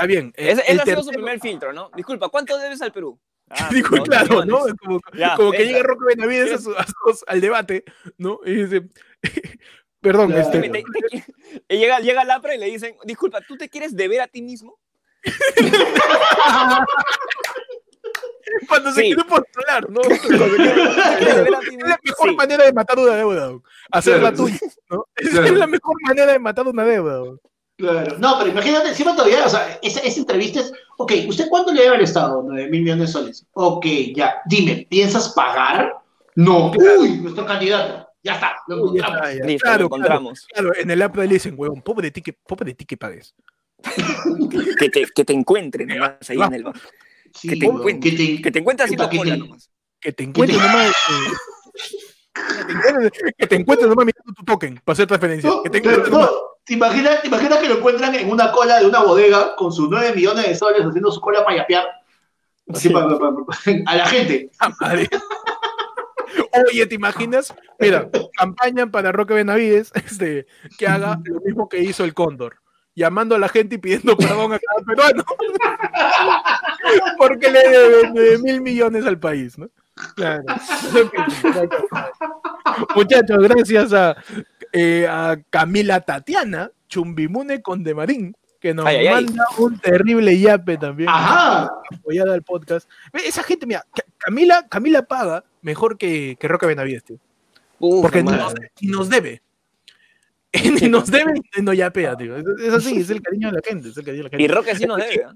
[0.07, 0.33] bien.
[0.37, 1.91] eh, el ese ha sido su primer filtro, ¿no?
[1.95, 3.19] Disculpa, ¿cuánto debes al Perú?
[3.49, 4.59] Ah, Dijo, claro, ¿no?
[4.81, 7.83] Como, Ya, como que llega Roque Benavides a su- a su- al debate,
[8.17, 8.39] ¿no?
[8.45, 8.87] Y dice,
[10.07, 10.41] perdón, Claro.
[10.43, 10.83] este, Te-
[11.67, 14.77] te- llega, llega Lapra y le dicen, disculpa, ¿tú te quieres deber a ti mismo?
[18.69, 19.07] cuando se Sí.
[19.13, 20.01] quiere postular, ¿no?
[20.01, 22.35] ¿Te quieres deber a ti Es la mejor Sí.
[22.35, 23.51] manera de matar una deuda,
[23.91, 24.37] hacerla Claro.
[24.37, 25.05] tuya, ¿no?
[25.15, 25.45] Claro.
[25.45, 27.23] es la mejor manera de matar una deuda.
[27.77, 28.15] Claro.
[28.17, 31.83] No, pero imagínate, encima todavía, o sea, esa, esa entrevista es, ok, ¿usted cuánto le
[31.83, 32.41] debe al Estado?
[32.43, 33.45] 9 mil millones de soles.
[33.53, 35.93] Ok, ya, dime, ¿piensas pagar?
[36.35, 36.71] No.
[36.99, 38.06] Uy, nuestro candidato.
[38.23, 39.15] Ya está, lo ya encontramos.
[39.29, 39.45] está, ya.
[39.45, 40.47] Listo, Claro, lo encontramos.
[40.53, 42.97] Claro, en el app le dicen, huevón, pobre de ti que, pobre de ti que
[42.97, 43.33] pagues.
[44.79, 46.79] Que te, que te encuentren nomás ahí en el banco.
[47.33, 48.09] Sí, Que te weón, encuentre.
[48.11, 49.69] que te- Que te encuentres haciendo que cola te- nomás.
[49.99, 50.93] Que te encuentres nomás.
[52.35, 55.49] eh, que te encuentres nomás mirando tu token para hacer transferencia.
[55.49, 56.29] No, Que te pero encuentres no.
[56.63, 59.89] ¿te imaginas, te imaginas que lo encuentran en una cola de una bodega con sus
[59.89, 61.85] 9 millones de soles haciendo su cola para yapear?
[62.73, 62.93] Así Sí.
[63.85, 64.49] a la gente.
[64.59, 65.07] Ah, madre.
[66.71, 67.53] Oye, ¿te imaginas?
[67.79, 72.57] Mira, campaña para Roque Benavides este, que haga lo mismo que hizo el Cóndor,
[72.95, 75.23] llamando a la gente y pidiendo perdón a cada peruano.
[77.17, 79.69] Porque le debe 9 mil millones al país, ¿no?
[80.15, 80.43] Claro.
[82.95, 84.15] Muchachos, gracias a,
[84.71, 89.13] eh, a Camila Tatiana Chumbimune Condemarín, que nos Ay, ay, ay.
[89.25, 91.69] manda un terrible yape también Ajá.
[91.93, 92.89] apoyada al podcast.
[93.13, 97.17] Ve, Esa gente, mira, Ca- Camila, Camila paga mejor que, que Roca Benavides, tío.
[97.79, 99.41] Uf, Porque nos, y nos debe.
[100.53, 102.35] Y nos debe y nos yapea, tío.
[102.37, 103.89] Es, es así, es el cariño de la gente.
[103.89, 104.53] Es el cariño de la Y gente.
[104.53, 105.23] Roque sí nos debe.
[105.27, 105.33] ¿ah?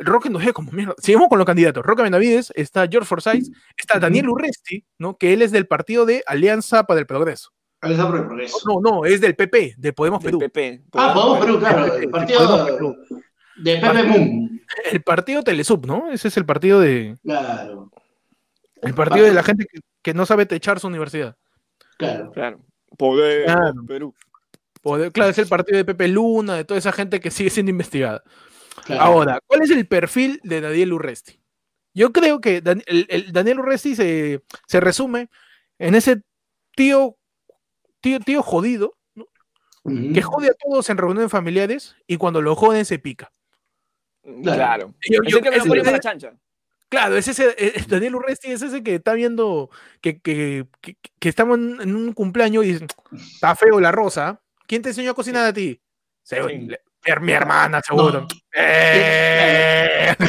[0.00, 0.94] Roque nos debe como mierda.
[0.98, 1.84] Seguimos con los candidatos.
[1.84, 5.16] Roca Benavides, está George Forsyth, está Daniel Urresti, ¿no?
[5.16, 7.50] Que él es del partido de Alianza para el Progreso.
[7.80, 8.58] Alianza por el Progreso.
[8.66, 10.38] No, no, es del PP, de Podemos Del Perú.
[10.40, 10.82] PP.
[10.92, 11.94] Ah, Podemos Perú, claro.
[11.96, 12.96] El partido Podemos Perú.
[13.56, 14.60] de Pepe Moon.
[14.92, 16.10] El partido Telesub, ¿no?
[16.12, 17.16] Ese es el partido de.
[17.24, 17.90] Claro,
[18.82, 21.36] El partido de la gente que, que no sabe techar su universidad.
[21.96, 22.30] claro.
[22.32, 22.60] Claro.
[22.96, 23.44] Poder.
[23.44, 23.84] Claro.
[23.86, 24.14] Perú.
[24.82, 27.70] Poder- claro, es el partido de Pepe Luna, de toda esa gente que sigue siendo
[27.70, 28.22] investigada.
[28.84, 29.02] claro.
[29.02, 31.40] Ahora, ¿cuál es el perfil de Daniel Urresti?
[31.94, 35.28] Yo creo que Dan- el, el Daniel Urresti se, se resume
[35.78, 36.22] en ese
[36.76, 37.16] tío,
[38.00, 38.94] tío, tío jodido,
[39.84, 43.32] que jode a todos en reuniones familiares y cuando lo joden se pica.
[44.42, 44.94] Claro.
[45.10, 46.32] Yo- yo- que me lo ese- pone para la chancha.
[46.90, 49.68] Claro, es ese, eh, Daniel Urresti es ese que está viendo
[50.00, 52.86] que, que, que- que estamos en, en un cumpleaños y dice,
[53.34, 54.40] está feo la rosa.
[54.66, 55.80] ¿Quién te enseñó a cocinar a ti?
[56.22, 56.58] Se- Sí.
[56.66, 58.22] le- mi, mi hermana, seguro.
[58.22, 58.28] No.
[58.54, 60.14] Eh.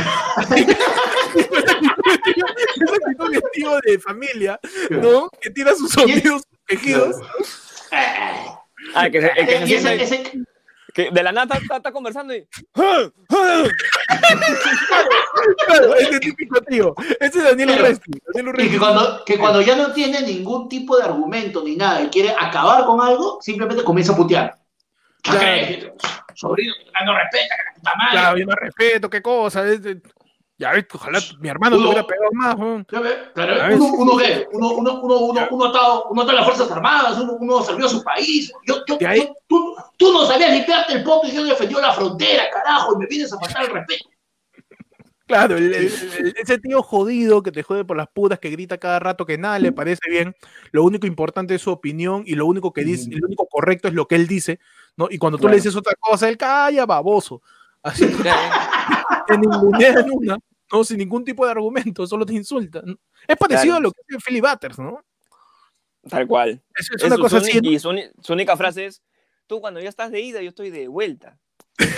[2.80, 5.30] Esa actitud de tío de familia, ¿no?
[5.42, 7.16] Que tira sus sonidos, sus quejidos.
[8.96, 10.44] Ah, que se, que se Y ese, siente- ese,
[11.00, 12.46] que de la nada está, está conversando y.
[15.66, 16.94] Claro, ese típico tío.
[17.20, 17.84] Ese es Daniel Claro.
[17.84, 18.12] Urresti.
[18.34, 18.72] Daniel y Urresti.
[18.72, 22.36] que cuando, que cuando ya no tiene ningún tipo de argumento ni nada y quiere
[22.38, 24.56] acabar con algo, simplemente comienza a putear.
[25.22, 25.96] Claro.
[26.36, 28.12] Sobrino, que no respeta, que la puta madre.
[28.12, 29.64] Claro, yo no respeto, qué cosa.
[30.60, 32.56] Ya ves, ojalá mi hermano te Uno- hubiera pegado más.
[32.92, 34.46] Ya claro, A uno, uno, ¿qué?
[34.52, 35.66] Uno, uno, uno, uno, uno,
[36.22, 38.52] está en las Fuerzas Armadas, uno, uno sirvió a su país.
[38.68, 38.84] Yo,
[39.48, 43.06] tú, tú no sabías limpiarte el poto y yo defendió la frontera, carajo, y me
[43.08, 44.10] vienes a faltar el respeto.
[45.28, 48.80] Claro, el- el- el- ese tío jodido que te jode por las putas, que grita
[48.80, 50.36] cada rato que nada le parece bien,
[50.72, 53.20] lo único importante es su opinión y lo único que dice, Ujú.
[53.20, 54.60] lo único correcto es lo que él dice,
[54.98, 55.08] ¿no?
[55.10, 55.52] Y cuando tú Claro.
[55.52, 57.42] le dices otra cosa, él calla, baboso.
[57.84, 58.08] Así te
[59.38, 60.38] ningunea en una,
[60.72, 60.84] ¿no?
[60.84, 62.82] Sin ningún tipo de argumento, solo te insulta.
[62.84, 62.96] ¿no?
[63.28, 63.78] Es parecido Claro.
[63.78, 65.04] a lo que hace Philly Butters, ¿no?
[66.10, 66.62] Tal cual.
[66.76, 67.60] Es, una cosa su así.
[67.62, 67.90] Y su,
[68.30, 69.02] única frase es:
[69.48, 71.38] Tú, cuando ya estás de ida, yo estoy de vuelta.
[71.78, 71.90] Es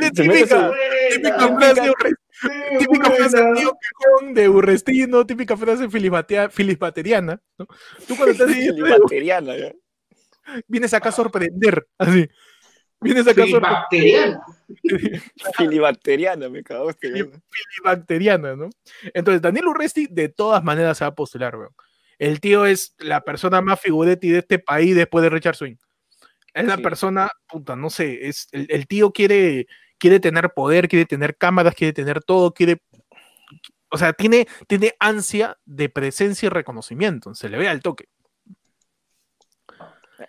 [0.00, 0.72] de típica,
[1.10, 1.92] típica frase,
[2.42, 3.38] Qué típica frase
[4.32, 7.66] de urrestino, típica frase filibateriana, ¿no?
[8.08, 9.72] Tú cuando estás ahí, Libateriana, ¿ya?
[10.66, 12.28] vienes acá a sorprender, así.
[13.00, 14.40] ¿Vienes acaso Filibacteriana.
[15.56, 17.30] Filibacteriana, me cago este.
[17.84, 18.70] bacteriana, ¿no?
[19.14, 21.74] Entonces, Daniel Urresti de todas maneras se va a postular, weón.
[22.18, 25.76] El tío es la persona más figuretti de este país después de Richard Swing.
[26.54, 26.82] Es la Sí.
[26.82, 29.66] persona, puta, no sé, es, el, el tío quiere,
[29.98, 32.82] quiere tener poder, quiere tener cámaras, quiere tener todo, quiere...
[33.88, 38.08] O sea, tiene, tiene ansia de presencia y reconocimiento, se le ve al toque.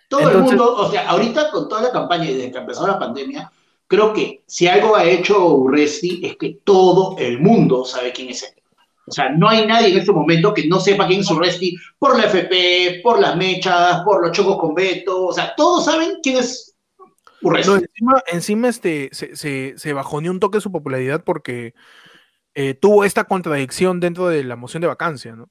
[0.08, 2.98] Todo el mundo, o sea, ahorita con toda la campaña y desde que empezó la
[2.98, 3.50] pandemia,
[3.94, 8.42] creo que si algo ha hecho Urresti es que todo el mundo sabe quién es
[8.42, 8.62] él.
[9.06, 12.16] O sea, no hay nadie en este momento que no sepa quién es Urresti por
[12.16, 15.26] la FP, por las mechas, por los chocos con Beto.
[15.26, 16.74] O sea, todos saben quién es
[17.42, 17.70] Urresti.
[17.70, 21.74] No, encima, encima este, se, se, se bajoneó un toque su popularidad porque
[22.54, 25.50] eh, tuvo esta contradicción dentro de la moción de vacancia, ¿no?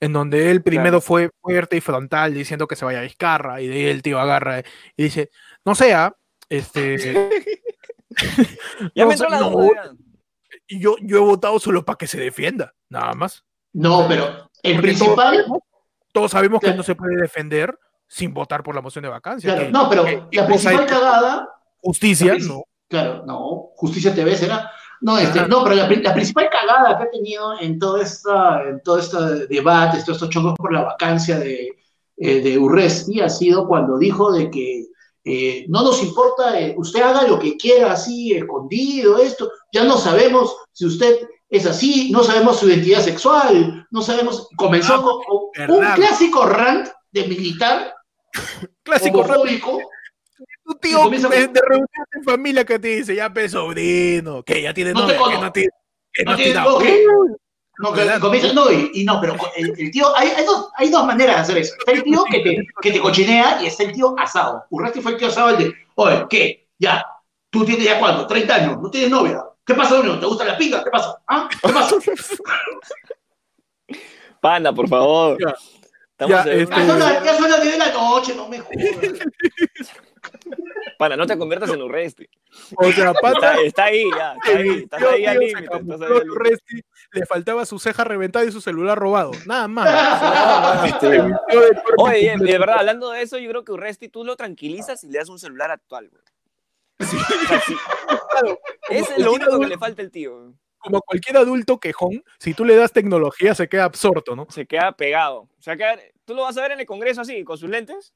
[0.00, 1.00] En donde él primero Claro.
[1.00, 4.18] fue fuerte y frontal diciendo que se vaya a Vizcarra, y de ahí el tío
[4.18, 4.60] agarra
[4.96, 5.30] y dice,
[5.64, 6.14] no sea,
[6.48, 6.96] este,
[8.94, 9.68] Ya No me sé, entró la no, duda.
[9.84, 9.90] ya.
[10.68, 13.44] y yo, yo he votado solo para que se defienda, nada más.
[13.72, 14.24] No, pero
[14.62, 15.44] el Porque principal.
[15.46, 15.62] Todos,
[16.12, 19.52] todos sabemos que no se puede defender sin votar por la moción de vacancia.
[19.52, 21.48] claro, que- no, pero que- la principal cagada
[21.80, 22.62] justicia, la ¿no?
[22.88, 24.70] Claro, no, Justicia TV será.
[25.02, 28.98] No, este, no, pero la principal cagada que ha tenido en todo esta, en todo
[28.98, 31.68] este debate, todos estos chongos por la vacancia de,
[32.16, 34.86] eh, de Urresti ha sido cuando dijo de que
[35.28, 39.98] eh, no nos importa, eh, usted haga lo que quiera así, escondido, esto, ya no
[39.98, 45.76] sabemos si usted es así, no sabemos su identidad sexual, no sabemos, comenzó Ah, con,
[45.76, 47.94] un clásico rant de militar
[48.82, 49.78] Clásico homofóbico,
[50.64, 54.62] Tu tío comienza de, de reunión en familia que te dice, ya pe sobrino, que
[54.62, 55.70] ya tiene No novia, que no tiene,
[56.12, 56.60] que No no tiene
[57.78, 58.04] No, que
[58.54, 61.42] no, y, y no, pero el, el tío, hay, hay, dos, hay dos maneras de
[61.42, 61.74] hacer eso.
[61.78, 64.64] Está el tío que te, que te cochinea y está el tío asado.
[64.70, 66.68] Urresti fue el tío asado, el de, oye, ¿qué?
[66.78, 67.04] Ya,
[67.50, 69.44] tú tienes ya cuánto, 30 años, no tienes novia.
[69.64, 70.18] ¿Qué pasa, Bruno?
[70.18, 70.82] ¿Te gusta la pinga?
[70.82, 71.18] ¿Qué pasa?
[71.26, 71.48] ¿Ah?
[71.50, 71.96] ¿Qué pasa?
[74.40, 75.36] Pana, por favor.
[75.40, 75.54] Ya.
[76.12, 78.48] Estamos Ya, en este- Ya son las ya son las 10 de la noche, no
[78.48, 78.78] me jodas.
[80.98, 82.28] Pana, no te conviertas en Urresti.
[82.76, 84.34] O sea, Está, pata, está ahí, ya.
[84.34, 84.68] Está ahí.
[84.82, 85.68] Estás tío, ahí al límite.
[87.12, 89.88] El le faltaba su ceja reventada y su celular robado, nada más.
[91.98, 95.18] Oye, de verdad, hablando de eso, yo creo que Urresti tú lo tranquilizas y le
[95.18, 96.22] das un celular actual, güey.
[97.00, 97.74] O sea, sí,
[98.30, 98.58] Claro,
[98.90, 100.52] es lo único que le falta al tío.
[100.78, 104.46] como cualquier adulto quejón, si tú le das tecnología se queda absorto, ¿no?
[104.50, 105.42] Se queda pegado.
[105.42, 108.12] O sea, queda- tú lo vas a ver en el Congreso así, con sus lentes.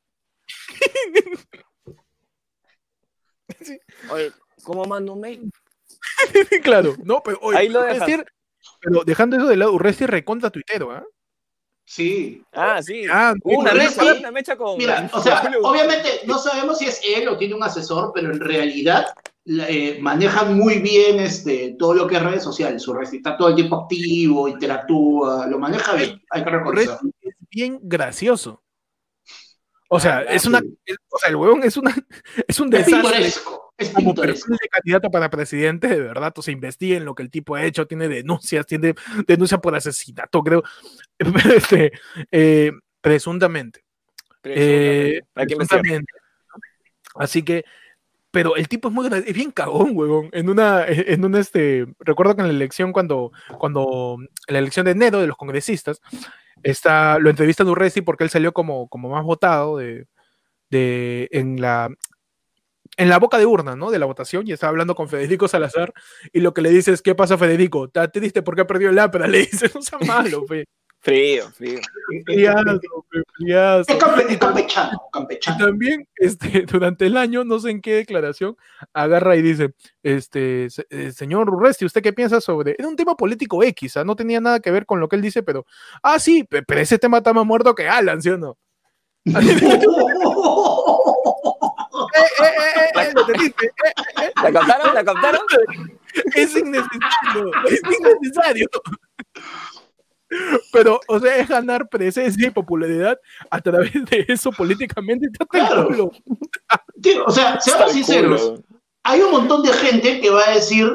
[4.10, 4.32] Oye,
[4.64, 5.50] ¿cómo mando un mail?
[6.62, 8.08] claro, no, pero oye, Ahí lo dejas.
[8.08, 8.26] Urresti-
[8.82, 11.04] pero dejando eso de lado, Urresti recontra tuitero, ¿ah?
[11.84, 12.42] Sí.
[12.52, 13.04] Ah, sí.
[13.10, 14.78] Ah, una Urresti- mecha, una mecha con.
[14.78, 18.40] Mira, o sea, obviamente no sabemos si es él o tiene un asesor, pero en
[18.40, 19.06] realidad
[19.46, 22.86] eh, maneja muy bien este, todo lo que es redes sociales.
[22.86, 26.22] Urresti está todo el tiempo activo, interactúa, lo maneja bien.
[26.30, 26.92] Hay que reconocerlo.
[27.02, 28.62] Urresti es bien gracioso.
[29.88, 30.78] O sea, Ah, es una, sí.
[30.86, 31.90] es- o sea, el huevón es una,
[32.48, 33.61] es un Es desastre pintoresco.
[33.82, 37.30] Es como perfil de candidato para presidente, de verdad, o sea, investiguen lo que el
[37.30, 38.94] tipo ha hecho, tiene denuncias, tiene
[39.26, 40.62] denuncia por asesinato, creo,
[41.54, 41.92] este,
[42.30, 43.84] eh, presuntamente.
[44.40, 46.12] Presuntamente.
[46.12, 46.22] Eh.
[47.14, 47.64] Así que,
[48.30, 50.30] pero el tipo es muy es bien cagón, huevón.
[50.32, 54.16] En una, en un este, recuerdo que en la elección, cuando, cuando,
[54.46, 56.00] en la elección de enero de los congresistas,
[56.62, 60.06] está, lo entrevistan Urresti porque él salió como, como más votado de,
[60.70, 61.90] de, en la,
[62.96, 63.90] en la boca de urna, ¿no?
[63.90, 65.92] De la votación, y estaba hablando con Federico Salazar,
[66.32, 67.86] y lo que le dice es, ¿qué pasa, Federico?
[67.86, 69.26] ¿Está triste porque ha perdido el APRA?
[69.28, 70.64] Le dice, no sea malo, fe.
[71.04, 71.80] Frío, frío.
[72.24, 72.80] Friazo,
[73.10, 73.92] fe, friazo.
[73.92, 75.66] Es, campe- es campechano, Y campechano.
[75.66, 78.56] también, este, durante el año, no sé en qué declaración,
[78.92, 79.74] agarra y dice,
[80.04, 82.76] este, eh, señor Urresti, ¿usted qué piensa sobre?
[82.78, 84.04] Era un tema político X, ¿ah?
[84.04, 85.66] no tenía nada que ver con lo que él dice, pero,
[86.04, 88.56] ah, sí, pe- pero ese tema está más muerto que Alan, ¿sí o no?
[92.42, 93.22] Eh, eh, eh, eh, ¿lo?
[93.22, 94.94] Eh, ¿La captaron?
[94.94, 95.40] ¿La captaron?
[96.34, 98.68] es innecesario, es innecesario.
[100.72, 103.18] Pero, o sea, es ganar presencia y popularidad
[103.50, 105.28] a través de eso políticamente.
[105.50, 106.10] Claro.
[107.02, 108.60] Tío, o sea, seamos sinceros.
[109.04, 110.90] Hay un montón de gente que va a decir,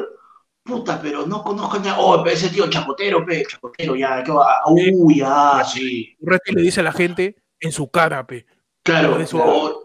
[0.64, 1.96] puta, pero no conozco nada.
[1.98, 4.60] Oh, pero ese tío chapotero, pe, chapotero, ya, que va.
[4.66, 6.16] Uy, ya, sí.
[6.20, 8.46] Urresti le dice a la gente en su cara, pe.
[8.82, 9.12] Claro.
[9.12, 9.82] Por eso- no,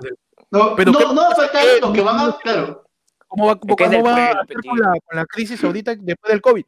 [0.54, 1.66] no, Pero no, ¿qué- no va a faltar
[2.04, 2.38] van a.
[2.38, 2.84] Claro.
[3.28, 6.42] ¿Cómo va, cómo del va a hacer con la, con la crisis ahorita después del
[6.42, 6.66] COVID?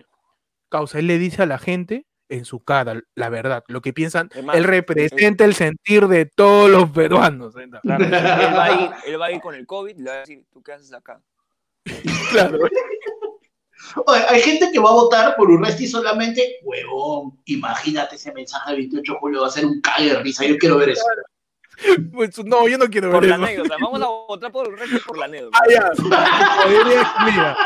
[0.69, 4.31] Causa, él le dice a la gente en su cara la verdad, lo que piensan.
[4.33, 7.55] Es más, él representa el sentir de todos los peruanos.
[7.57, 7.69] ¿eh?
[7.83, 10.15] Claro, él, va a ir, él va a ir con el COVID y le va
[10.15, 11.21] a decir, ¿tú qué haces acá?
[12.31, 12.57] Claro.
[14.07, 18.79] Oye, hay gente que va a votar por Urresti solamente, huevón, imagínate ese mensaje del
[18.79, 21.03] 28 de julio, va a ser un cague de risa, yo quiero ver eso.
[22.13, 23.43] Pues, no, yo no quiero Por ver la eso.
[23.45, 25.57] anécdota, vamos a votar por el resto por la anécdota.
[25.61, 25.91] Ah, ya.
[27.25, 27.57] Mira,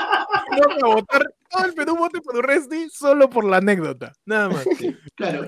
[0.52, 4.66] vamos a votar, todo el Perú vote por Urresti solo por la anécdota, nada más.
[5.16, 5.48] Claro.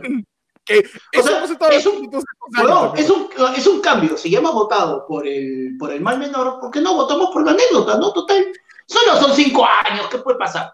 [0.63, 0.77] Que
[1.11, 5.25] eso sea, es un- años es un, es un cambio, si ya hemos votado por
[5.27, 8.13] el, por el mal menor, ¿por qué no votamos por la anécdota, no?
[8.13, 8.45] Total,
[8.85, 10.71] solo son cinco años, ¿qué puede pasar?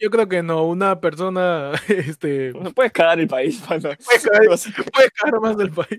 [0.00, 3.60] Yo creo que no, una persona este, No puedes cagar el país.
[3.68, 3.90] mano.
[4.04, 4.48] puede caer,
[4.92, 5.98] puede caer más del país.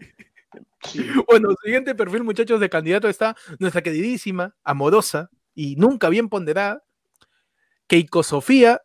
[0.84, 1.06] Sí.
[1.28, 6.84] Bueno, siguiente perfil, muchachos, de candidato está nuestra queridísima, amorosa y nunca bien ponderada,
[7.88, 8.82] Keiko Sofía.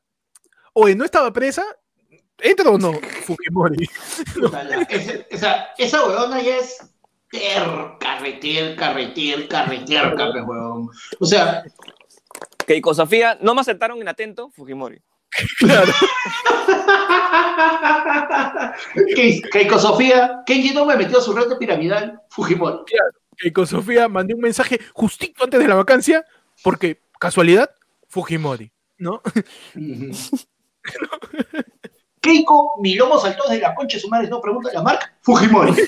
[0.73, 1.65] Oye, ¿no estaba presa?
[2.39, 2.93] ¿Entra o no?
[3.27, 3.89] Fujimori.
[4.51, 6.79] La- ese- esa, esa huevona ya es
[7.31, 10.89] terca, reterca, reterca, reterca, huevón.
[11.21, 11.63] O sea,
[12.67, 15.01] Keiko Sofía, no me aceptaron en atento, Fujimori.
[15.59, 15.93] Claro.
[19.15, 22.79] Ke- Keiko Sofía, Kenji no me metió a su de piramidal, Fujimori.
[23.37, 26.25] Keiko Sofía mandé un mensaje justito antes de la vacancia,
[26.63, 27.71] porque, casualidad,
[28.09, 29.21] Fujimori, ¿no?
[32.21, 35.73] Keiko, mi lomo saltó desde la concha de su madre, no pregunta la marca, Fujimori.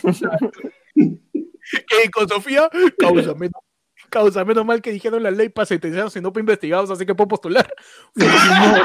[1.88, 2.68] Keiko Sofía,
[2.98, 3.62] causa menos,
[4.10, 7.14] causa menos mal que dijeron la ley para sentenciados y no para investigados, así que
[7.14, 7.72] puedo postular.
[8.14, 8.82] Fujimori.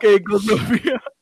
[0.00, 1.02] Keiko Sofía.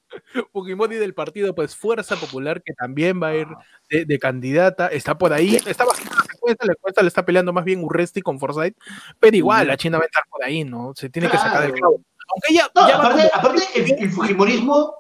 [0.53, 3.47] Fujimori del partido, pues Fuerza Popular, que también va a ir
[3.89, 7.53] de, de candidata, está por ahí, está bajando la encuesta, la encuesta le está peleando
[7.53, 8.77] más bien Urresti con Forsyth,
[9.21, 10.93] pero igual la China va a estar por ahí, ¿no?
[10.97, 11.79] Se tiene que sacar el Claro.
[11.97, 12.01] clavo.
[12.33, 14.95] Aunque ya, No, ya aparte, aparte el, el Fujimorismo,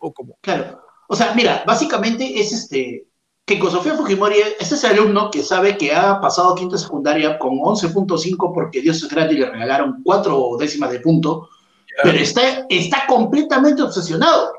[0.00, 0.82] o como- claro.
[1.08, 3.06] O sea, mira, básicamente es este.
[3.44, 8.52] Keiko Sofía Fujimori es ese alumno que sabe que ha pasado quinta secundaria con 11.5
[8.54, 11.48] porque Dios es grande y le regalaron cuatro décimas de punto,
[12.02, 14.52] pero está, está completamente obsesionado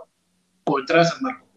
[0.64, 1.48] con entrar a San Marcos.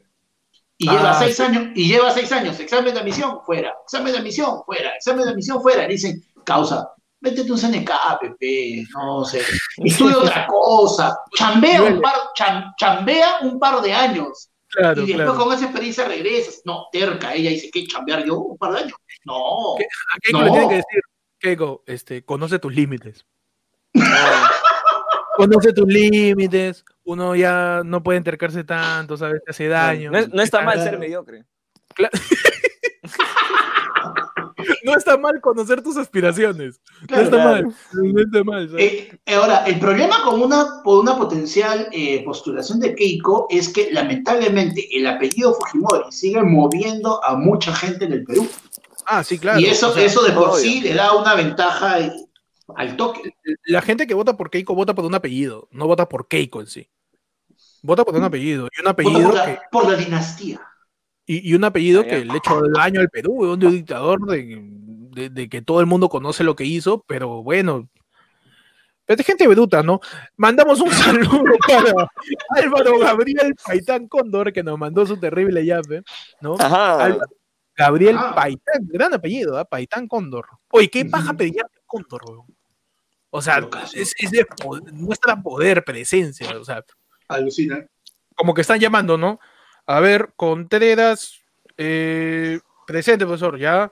[0.77, 1.43] Y Ah, lleva seis sí.
[1.43, 5.31] años, y lleva seis años, examen de admisión, fuera, examen de admisión, fuera, examen de
[5.31, 5.83] admisión, fuera.
[5.83, 9.41] Le dicen, causa, métete un CNK, Pepe, no sé,
[9.85, 14.51] estudia otra cosa, chambea un par, cham- chambea un par de años.
[14.69, 15.45] Claro, y después claro.
[15.45, 16.61] con esa experiencia regresas.
[16.65, 18.95] No, terca, ella dice que chambear yo un par de años.
[19.25, 19.77] No.
[19.79, 19.85] ¿Qué?
[19.85, 20.45] A Keiko No.
[20.45, 21.01] le tiene que decir,
[21.39, 23.25] Keiko, este, conoce tus límites.
[25.35, 29.43] Ah, Conoce tus límites, uno ya no puede entercarse tanto, ¿sabes?
[29.45, 30.11] Te hace daño.
[30.13, 31.45] No, es- no está mal ser mediocre.
[34.85, 36.81] No está mal conocer tus aspiraciones.
[37.07, 37.67] Claro, no está claro.
[37.69, 37.75] mal.
[38.13, 38.69] No está mal.
[38.71, 38.85] ¿sabes?
[38.85, 43.91] Eh, ahora, el problema con una, con una potencial eh, postulación de Keiko es que
[43.93, 48.49] lamentablemente el apellido Fujimori sigue moviendo a mucha gente en el Perú.
[49.07, 49.61] ah, sí, claro.
[49.61, 50.57] y eso, O sea, eso de por obvio.
[50.61, 52.13] sí le da una ventaja eh,
[52.77, 53.35] al toque.
[53.67, 56.67] La gente que vota por Keiko vota por un apellido, no vota por Keiko en
[56.67, 56.89] sí.
[57.83, 58.69] Vota por un apellido.
[58.77, 60.61] Y un Por, apellido por la, que, por la dinastía.
[61.27, 64.21] y, y un apellido Ah, que le echó daño al Perú, weón, de un dictador,
[64.27, 64.59] de,
[65.15, 67.89] de- de que todo el mundo conoce lo que hizo, pero bueno.
[69.07, 70.01] Pero es gente bruta, ¿no?
[70.37, 72.09] Mandamos un saludo para
[72.63, 76.03] Álvaro Gabriel Paitán Cóndor, que nos mandó su terrible llave,
[76.41, 76.55] ¿no?
[76.59, 77.05] Ajá.
[77.05, 77.31] Álvaro
[77.77, 78.33] Gabriel Ah.
[78.35, 79.65] Paitán, gran apellido, ¿ah?
[79.67, 80.47] Paitán Cóndor.
[80.71, 82.47] Oye, qué paja pedir Cóndor, weón.
[83.37, 86.85] O sea, es, es de po- muestra poder, presencia, o sea,
[87.27, 87.85] Alucina.
[88.37, 89.41] como que están llamando, ¿no?
[89.87, 91.41] A ver, Contreras,
[91.77, 93.91] eh, presente, profesor, ya.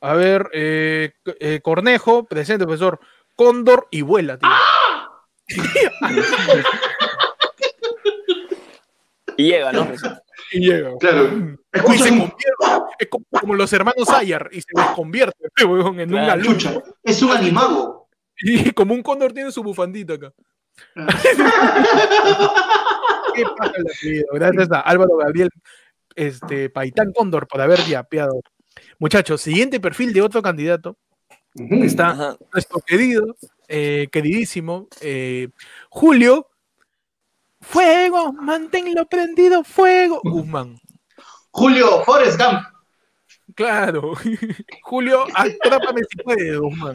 [0.00, 3.00] A ver, eh, eh, Cornejo, presente, profesor.
[3.36, 4.48] Cóndor y vuela, tío.
[9.36, 9.88] Y llega, ¿no?
[10.52, 10.90] Y llega.
[10.98, 11.56] Claro.
[11.72, 12.44] Escucha, se convierte,
[12.98, 16.58] es como, como los hermanos Ayar, y se desconvierte, weón, en un Claro, alumno.
[16.58, 17.99] chucha, es un animago.
[18.42, 20.32] Y como un cóndor tiene su bufandita acá.
[23.34, 24.24] Qué paja la vida.
[24.32, 25.50] Gracias a Álvaro Gabriel
[26.16, 28.40] este, Paitán Cóndor por haber yapeado.
[28.98, 30.96] Muchachos, siguiente perfil de otro candidato.
[31.54, 32.36] Está Ajá.
[32.52, 33.36] nuestro querido,
[33.66, 35.48] eh, queridísimo eh,
[35.88, 36.46] Julio.
[37.60, 40.20] Fuego, manténlo prendido, fuego.
[40.24, 40.78] Guzmán.
[41.50, 42.62] Julio Forrest Gump.
[43.60, 44.14] Claro.
[44.82, 46.94] Julio, atrápame si puedes, Guzmán.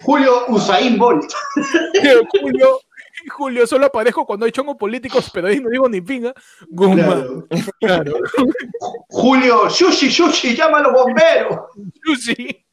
[0.00, 1.30] Julio Usain Bolt.
[2.40, 2.80] Julio,
[3.28, 6.32] Julio, solo aparezco cuando hay chongos políticos, pero ahí no digo ni pinga.
[6.70, 7.44] Guzmán.
[7.46, 7.46] Claro.
[7.78, 8.14] Claro.
[9.10, 11.58] Julio, Shushi, Shushi, llama a los bomberos.
[12.18, 12.64] Sí.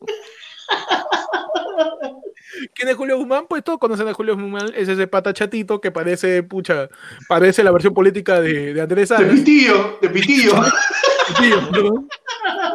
[2.73, 3.47] ¿Quién es Julio Guzmán?
[3.47, 6.87] Pues todos conocen a Julio Guzmán, es ese pata chatito que parece, pucha,
[7.27, 9.33] parece la versión política de, de Andrés De Salas.
[9.35, 10.53] pitillo, de pitillo.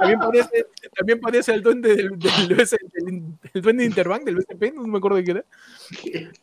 [0.01, 2.19] También parece, también parece el duende del,
[3.55, 5.45] duende de Interbank, del BSP, no me acuerdo de qué era.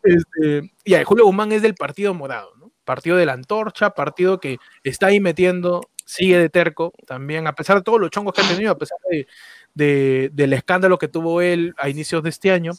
[0.04, 2.72] Este, y Julio Guzmán es del Partido Morado, ¿no?
[2.86, 7.78] Partido de la Antorcha, partido que está ahí metiendo, sigue de terco, también, a pesar
[7.78, 9.28] de todos los chongos que ha tenido, a pesar de,
[9.76, 12.72] de- del escándalo que tuvo él a inicios de este año.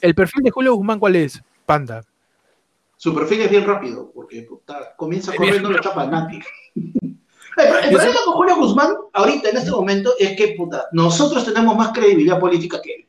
[0.00, 1.42] El perfil de Julio Guzmán, ¿cuál es?
[1.64, 2.02] Panda.
[2.96, 6.40] Su perfil es bien rápido, porque puta, comienza corriendo la chapa a nadie.
[7.56, 11.76] El, el problema con Julio Guzmán, ahorita, en este momento, es que puta, nosotros tenemos
[11.76, 13.08] más credibilidad política que él.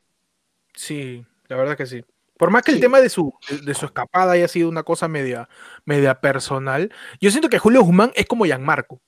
[0.73, 2.03] Sí, la verdad que sí.
[2.39, 3.33] Por más que el tema de su,
[3.65, 5.49] de, su escapada haya sido una cosa media,
[5.83, 9.01] media personal, yo siento que Julio Guzmán es como Gianmarco.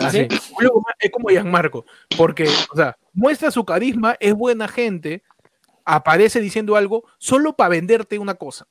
[0.00, 0.26] Así.
[0.52, 1.84] Julio Guzmán es como Gianmarco,
[2.16, 5.22] porque, o sea, muestra su carisma, es buena gente,
[5.84, 8.66] aparece diciendo algo solo para venderte una cosa.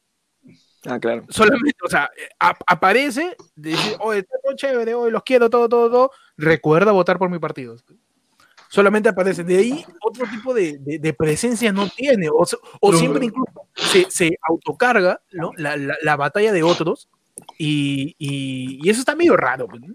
[0.85, 1.25] Ah, claro.
[1.29, 5.67] Solamente, o sea, eh, ap- aparece, dice, oye, está todo chévere, hoy los quiero, todo,
[5.67, 6.11] todo, todo.
[6.37, 7.75] Recuerda votar por mi partido.
[8.69, 9.43] Solamente aparece.
[9.43, 12.29] De ahí, otro tipo de, de- de presencia no tiene.
[12.29, 12.45] O,
[12.81, 13.25] o No, siempre no.
[13.25, 15.51] incluso se, se autocarga ¿no?
[15.57, 17.09] la, la- la batalla de otros.
[17.57, 19.67] Y, y- y eso está medio raro.
[19.67, 19.93] pues, ¿no?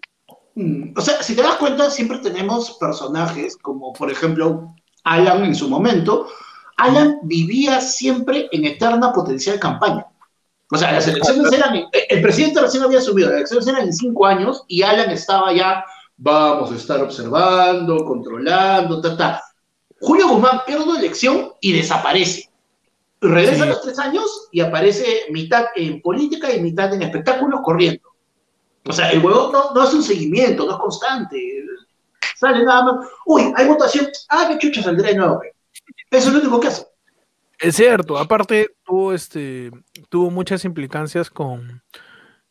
[0.57, 4.75] Mm, O sea, si te das cuenta, siempre tenemos personajes como, por ejemplo,
[5.05, 6.27] Alan en su momento.
[6.77, 10.05] Alan vivía siempre en eterna potencial campaña.
[10.75, 13.93] O sea, las elecciones eran, en- el presidente recién había subido, las elecciones eran en
[13.93, 15.85] cinco años y Alan estaba ya,
[16.17, 19.43] vamos a estar observando, controlando, ta, ta.
[20.01, 22.51] Julio Guzmán pierde una elección y desaparece.
[23.21, 23.63] Regresa Sí.
[23.63, 28.03] a los tres años y aparece mitad en política y mitad en espectáculos corriendo.
[28.87, 31.39] O sea, el huevón no, no hace un seguimiento, no es constante.
[32.37, 33.09] Sale nada más.
[33.27, 34.09] Uy, hay votación.
[34.29, 35.41] Ah, qué chucha saldrá de nuevo.
[36.11, 36.85] Eso es lo único que hace.
[37.61, 39.71] Es cierto, aparte tuvo este
[40.09, 41.83] tuvo muchas implicancias con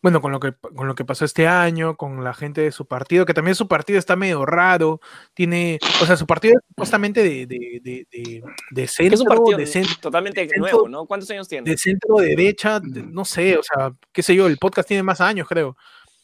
[0.01, 2.86] bueno, con lo que con lo que pasó este año, con la gente de su
[2.86, 4.99] partido, que también su partido está medio raro,
[5.34, 9.10] tiene, o sea, su partido es supuestamente de, de, de, de, de Que es un
[9.18, 11.06] centro, partido de, cen- totalmente centro- nuevo, ¿no?
[11.06, 11.70] ¿Cuántos años tiene?
[11.72, 15.22] de centro derecha, de- no sé, o sea, qué sé yo, el podcast tiene más
[15.22, 15.78] años, creo.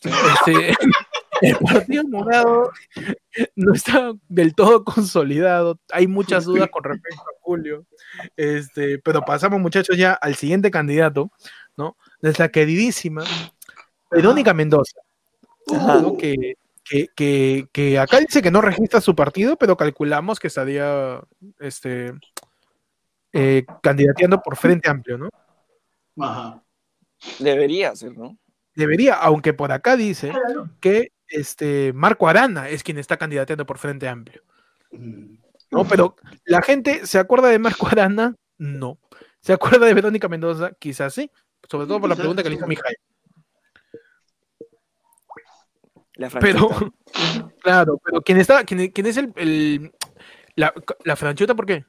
[0.04, 0.74] Este,
[1.42, 2.72] el partido morado
[3.56, 5.80] no está del todo consolidado.
[5.92, 7.86] Hay muchas dudas con respecto a Julio.
[8.36, 11.32] Este, pero pasamos, muchachos, ya al siguiente candidato,
[11.78, 11.98] ¿no?
[12.22, 13.24] Nuestra queridísima
[14.12, 15.00] Verónica Mendoza.
[15.72, 16.18] ¿no?
[16.18, 21.22] Que, que, que, que acá dice que no registra su partido, pero calculamos que estaría
[21.60, 22.14] este,
[23.34, 25.30] eh, candidateando por Frente Amplio, ¿no?
[26.20, 26.64] Ajá.
[27.40, 28.38] Debería ser, ¿no?
[28.76, 30.32] Debería, aunque por acá dice
[30.80, 34.44] que este Marco Arana es quien está candidateando por Frente Amplio.
[34.92, 35.36] Mm.
[35.72, 35.86] ¿no?
[35.88, 36.16] Pero
[36.46, 39.00] la gente se acuerda de Marco Arana, no.
[39.42, 40.72] ¿Se acuerda de Verónica Mendoza?
[40.80, 41.32] Quizás sí.
[41.70, 42.66] Sobre todo por la pregunta que le hizo.
[46.16, 46.70] La Pero,
[47.64, 48.66] claro, pero ¿quién está?
[48.66, 49.94] ¿Quién, quién es el, el-
[50.56, 50.74] la,
[51.06, 51.56] la franchuta?
[51.56, 51.86] ¿Por qué?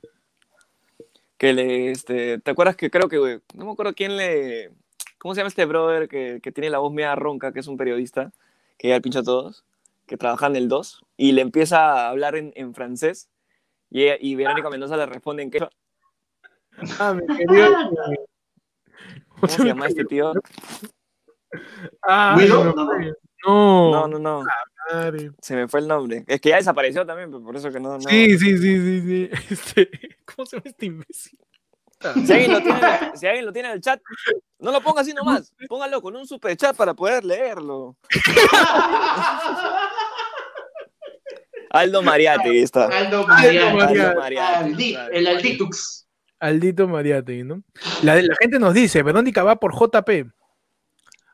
[1.36, 4.70] Que le, este, ¿te acuerdas que creo que, güey, no me acuerdo quién le,
[5.18, 7.76] ¿cómo se llama este brother que, que tiene la voz media ronca, que es un
[7.76, 8.30] periodista,
[8.80, 9.62] que ya el pincho a todos,
[10.06, 13.28] que trabaja en el 2, y le empieza a hablar en, en francés,
[13.90, 15.58] y, ella- y Verónica Mendoza le responde en qué,
[16.98, 17.76] Ah, mi querido.
[19.38, 20.32] ¿cómo se llama este tío?
[22.02, 22.64] Ah, ¿Guido?
[22.64, 22.74] no,
[23.44, 24.18] No, no.
[24.18, 24.44] no,
[25.42, 26.24] se me fue el nombre.
[26.26, 28.00] Es que ya desapareció también, pero por eso que no, no.
[28.00, 29.30] Sí, sí, sí, sí, sí.
[29.50, 29.90] Este,
[30.24, 31.38] ¿Cómo se llama este imbécil?
[32.00, 32.80] Si alguien, lo tiene,
[33.14, 34.00] si alguien lo tiene en el chat,
[34.58, 37.96] no lo ponga así nomás, póngalo con un super chat para poder leerlo.
[41.70, 42.86] Aldo Mariati, ahí está.
[42.86, 43.76] Aldo Mariati.
[43.76, 44.00] Mariati.
[44.00, 45.12] Aldo Mariati, Aldi- claro.
[45.12, 46.06] El Alditux.
[46.40, 47.62] Aldito Mariate, ¿no?
[48.02, 50.32] La, la gente nos dice, Verónica va por JP.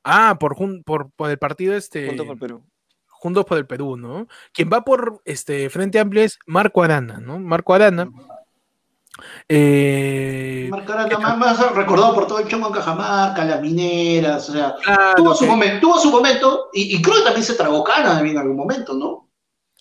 [0.05, 2.09] Ah, por, jun- por, por el partido este.
[2.09, 2.64] Juntos por Perú.
[3.09, 4.27] Juntos por el Perú, ¿no?
[4.53, 7.39] Quien va por este Frente Amplio es Marco Arana, ¿no?
[7.39, 8.11] Marco Arana.
[9.49, 14.53] Eh, Marco Arana, más, más recordado por todo el chongo en Cajamarca, las mineras, o
[14.53, 17.55] sea, claro, tuvo su que- momento, tuvo su momento, y, y creo que también se
[17.55, 19.31] tragó cana en algún momento, ¿no?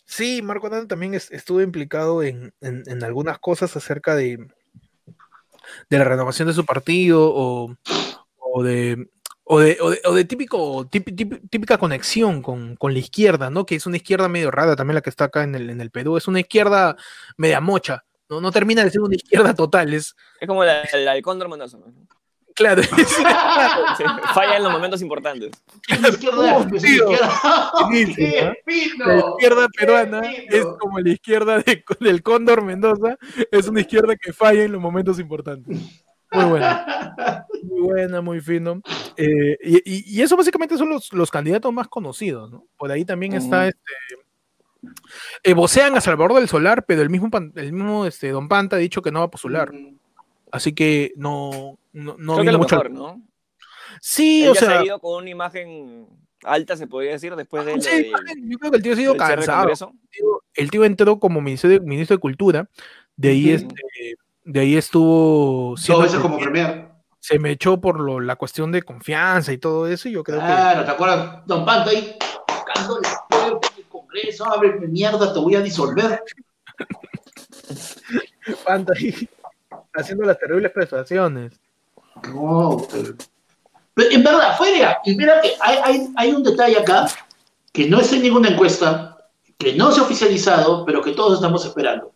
[0.05, 4.37] Sí, Marco Arana también es- estuvo implicado en, en- en algunas cosas acerca de,
[5.89, 7.75] de la renovación de su partido o,
[8.37, 9.09] o de,
[9.43, 13.49] o de, o de- o de típico, típi- típi- típica conexión con, con la izquierda,
[13.49, 13.65] ¿no?
[13.65, 15.91] Que es una izquierda medio rara también la que está acá en el, en el
[15.91, 16.17] Perú.
[16.17, 16.95] Es una izquierda
[17.37, 18.41] media mocha, ¿no?
[18.41, 21.77] No termina de ser una izquierda total, es Es como la, la del Cóndor Mendoza.
[21.77, 21.85] ¿no?
[22.55, 22.81] claro.
[22.81, 22.89] es-
[23.97, 24.03] Sí,
[24.33, 25.51] falla en los momentos importantes.
[26.01, 27.11] La izquierda, Oh, pues, tío.
[27.11, 27.71] izquierda.
[27.81, 28.53] Buenísimo, ¡Qué ¿eh?
[28.65, 29.05] fino!
[29.07, 33.17] La izquierda ¡Qué peruana es como la izquierda de- del Cóndor Mendoza,
[33.51, 35.77] es una izquierda que falla en los momentos importantes.
[36.31, 37.45] Muy buena.
[37.63, 38.81] Muy buena, muy fino.
[39.15, 42.65] Eh, y, y- y eso básicamente son los, los candidatos más conocidos, ¿no?
[42.77, 43.79] Por ahí también está este.
[45.43, 48.75] Eh, vocean a Salvador del Solar, pero el mismo, Pan- el mismo este, Don Panta
[48.75, 49.71] ha dicho que no va a postular.
[50.51, 52.75] Así que no, no, no Creo que lo mucho.
[52.75, 53.21] mejor, ¿no?
[54.01, 54.79] Sí, Él o ya se sea.
[54.79, 56.07] ha ido con una imagen
[56.43, 58.11] alta, se podría decir, después de sí,
[58.47, 59.69] yo creo que el tío ha sido cansado.
[59.69, 59.77] El
[60.11, 62.69] tío, el tío entró como ministro de, ministro de Cultura,
[63.15, 63.73] de ahí, este,
[64.43, 66.89] de ahí estuvo Dos veces como premier.
[67.19, 70.39] se me echó por lo- la cuestión de confianza y todo eso, y yo creo
[70.39, 71.45] Claro, ¿te acuerdas?
[71.47, 72.15] Don Panto ahí
[74.15, 76.21] Congreso, ábreme mierda, te voy a disolver.
[78.95, 79.29] ahí
[79.93, 81.53] haciendo las terribles prestaciones.
[82.33, 83.15] No, pero-
[83.93, 84.97] pero en verdad, fue legal.
[85.05, 87.07] Y mira que hay, hay, hay un detalle acá
[87.73, 89.17] que no es en ninguna encuesta,
[89.57, 92.13] que no se ha oficializado, pero que todos estamos esperando.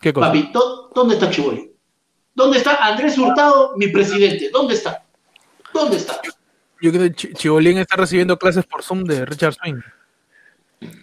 [0.00, 0.26] ¿Qué cosa?
[0.28, 1.72] Papi, ¿dó- ¿dónde está Chiboli?
[2.34, 4.50] ¿Dónde está Andrés Hurtado, mi presidente?
[4.52, 5.02] ¿Dónde está?
[5.72, 6.20] ¿Dónde está?
[6.82, 9.80] Yo creo que Chi- Chibolín está recibiendo clases por Zoom de Richard Swing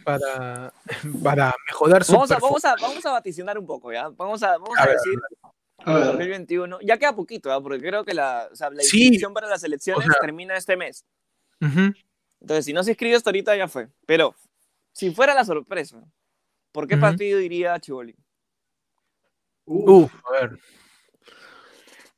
[0.04, 0.74] para,
[1.24, 4.10] para mejorar su Vamos a, vamos, a, vamos a vaticinar un poco, ¿ya?
[4.10, 5.20] Vamos a, vamos A a ver, decir
[5.86, 6.80] A ver, 2021.
[6.82, 7.60] Ya queda poquito, ¿ya?
[7.62, 9.02] Porque creo que la, o sea, la Sí.
[9.02, 11.06] inscripción para las elecciones O sea- termina este mes.
[11.60, 13.88] Entonces, si no se inscribe hasta ahorita, ya fue.
[14.06, 14.36] Pero,
[14.92, 16.04] si fuera la sorpresa,
[16.74, 18.16] ¿por qué partido iría Chivoli?
[19.66, 20.60] Uf, Uf, a ver.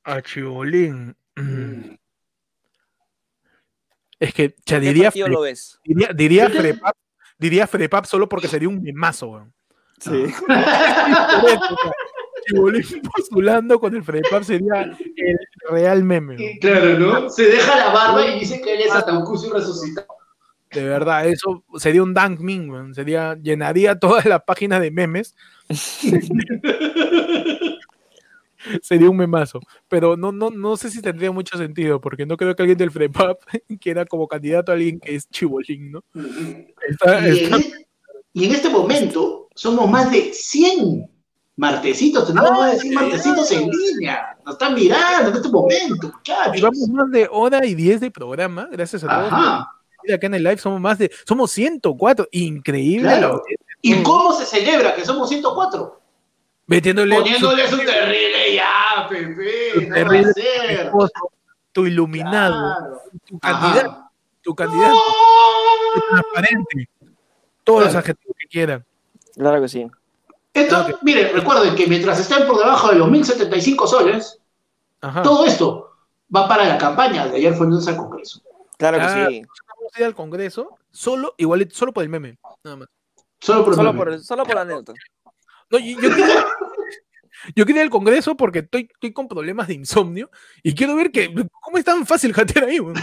[0.03, 1.15] A Chibolín.
[1.35, 1.95] mm.
[4.19, 5.79] Es que ya ¿Qué diría, lo ves?
[5.83, 6.47] diría, diría
[7.37, 9.53] diría Frepap solo porque sería un memazo, weón.
[9.99, 10.25] Sí.
[10.27, 10.37] Sea,
[12.47, 12.83] Chibolín
[13.15, 16.57] postulando con el Frepap sería el real meme, weón.
[16.59, 17.29] Claro, ¿no?
[17.29, 20.07] Se deja la barba y dice que él es Ataucusi resucitado.
[20.71, 22.93] De verdad, eso sería un dank meme, weón.
[22.93, 25.35] Sería, llenaría toda la página de memes.
[28.81, 29.59] sería un memazo.
[29.87, 32.91] Pero no, no, no sé si tendría mucho sentido, porque no creo que alguien del
[32.91, 33.39] Frepap
[33.81, 36.03] quiera como candidato a alguien que es chibolín, ¿no?
[36.89, 37.63] Está- Y está- en,
[38.33, 41.09] y en este momento somos más de 100
[41.57, 44.37] martesitos, tenemos más de 100 martesitos en línea.
[44.45, 46.55] Nos están mirando en este momento, muchachos.
[46.55, 49.31] Llevamos más de hora y 10 de programa, gracias a todos.
[49.31, 49.71] Ajá.
[50.03, 53.07] Mira, acá en el live somos más de, somos 104, increíble.
[53.07, 53.27] Claro.
[53.41, 53.65] audiencia.
[53.81, 56.01] ¿Y cómo se celebra que somos 104?
[56.67, 59.71] Metiéndole Poniéndole su terrible ya, Pepe.
[59.75, 60.71] No va a terrible ser.
[60.87, 61.31] esposo,
[61.71, 63.01] tu iluminado, Claro.
[63.25, 63.61] tu Ajá.
[63.61, 64.09] candidato,
[64.41, 64.97] tu candidato
[66.09, 66.89] transparente,
[67.63, 68.85] todos los adjetivos que quieran.
[69.35, 69.87] Claro que sí.
[70.53, 70.99] Esto, Ok.
[71.03, 74.39] miren, recuerden que mientras estén por debajo de los 1075 soles,
[75.01, 75.21] Ajá.
[75.21, 75.91] todo esto
[76.33, 78.41] va para la campaña de ayer fue lunes al Congreso.
[78.77, 79.41] Claro que Ah, sí.
[79.77, 82.87] Vamos a ir al Congreso, solo, igual, solo por el meme, nada más.
[83.39, 84.05] Solo por el Solo meme.
[84.05, 84.93] por, solo por la anécdota.
[85.69, 86.45] No, yo, yo quería,
[87.55, 90.29] yo quería al Congreso porque estoy, estoy con problemas de insomnio
[90.63, 92.95] y quiero ver que, cómo es tan fácil jatear ahí, weón?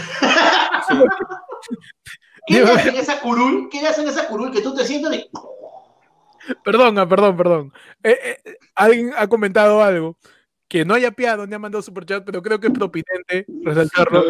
[2.47, 3.69] ¿Qué le hacen esa curul?
[3.69, 5.29] ¿Qué le hacen esa curul que tú te sientas y...
[6.63, 7.73] Perdón, ah, perdón, perdón.
[8.03, 10.17] Eh, eh, alguien ha comentado algo
[10.67, 14.23] que no haya piado ni ha mandado superchat, pero creo que es propinente resaltarlo.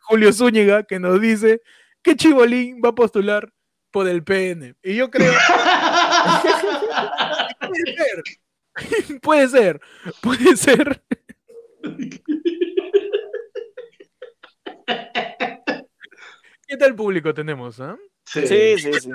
[0.00, 1.60] Julio Zúñiga, que nos dice
[2.02, 3.52] que Chibolín va a postular
[3.90, 4.74] por el PN.
[4.82, 5.32] Y yo creo
[7.84, 8.22] ser,
[9.22, 9.80] puede ser,
[10.20, 11.02] puede ser.
[16.66, 17.80] ¿Qué tal público tenemos?
[17.80, 17.96] ah?
[18.24, 19.10] Sí, sí, sí.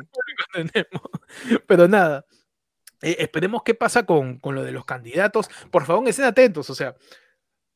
[0.54, 1.02] tenemos.
[1.68, 2.26] Pero nada,
[3.02, 5.50] eh, esperemos qué pasa con, con lo de los candidatos.
[5.72, 6.70] Por favor, estén atentos.
[6.70, 6.96] O sea,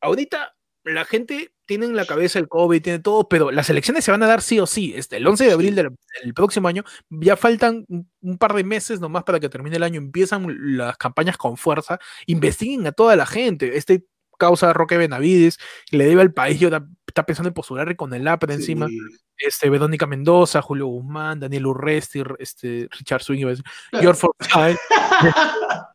[0.01, 4.11] ahorita la gente tiene en la cabeza el COVID, tiene todo, pero las elecciones se
[4.11, 4.93] van a dar sí o sí.
[4.95, 5.89] Este, el 11 de abril del,
[6.23, 9.83] del próximo año, ya faltan un, un par de meses nomás para que termine el
[9.83, 9.99] año.
[9.99, 10.45] Empiezan
[10.77, 11.99] las campañas con fuerza.
[12.25, 13.77] Investiguen a toda la gente.
[13.77, 14.05] Este
[14.37, 15.57] causa Roque Benavides,
[15.91, 18.87] le debe al país, y ahora está pensando en postular con el APRA encima
[19.37, 23.45] este, Verónica Mendoza, Julio Guzmán, Daniel Urresti, este, Richard Swing,
[23.91, 24.79] George Forsyth.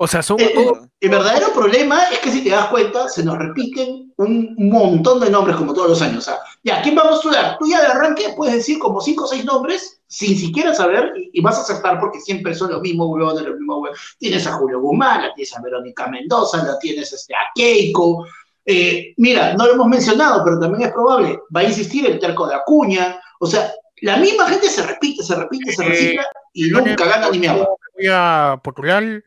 [0.00, 3.22] o sea, son Eh, todos- El verdadero problema es que si te das cuenta, se
[3.22, 6.18] nos repiten un montón de nombres como todos los años.
[6.18, 7.56] O sea, ya, ¿quién va a postular?
[7.58, 11.30] Tú ya de arranque puedes decir como cinco o seis nombres sin siquiera saber y,
[11.34, 14.00] y vas a aceptar porque siempre son los mismos huevones, los mismos huevones.
[14.18, 18.24] Tienes a Julio Guzmán, la tienes a Verónica Mendoza, la tienes este, a Keiko.
[18.64, 22.46] Eh, mira, no lo hemos mencionado, pero también es probable, va a insistir el terco
[22.48, 23.20] de Acuña.
[23.40, 23.70] O sea,
[24.02, 27.38] la misma gente se repite, se repite, se Eh, recicla y yo nunca gana ni
[27.38, 27.66] mierda.
[27.94, 29.22] voy a postular,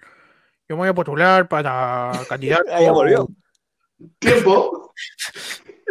[0.71, 2.63] yo voy a postular para candidato.
[2.71, 3.27] Ahí ya volvió.
[4.19, 4.93] Tiempo.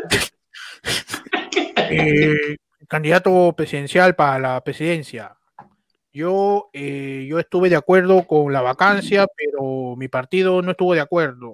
[1.91, 2.57] eh,
[2.89, 5.37] candidato presidencial para la presidencia.
[6.13, 11.01] Yo, eh, yo estuve de acuerdo con la vacancia, pero mi partido no estuvo de
[11.01, 11.53] acuerdo.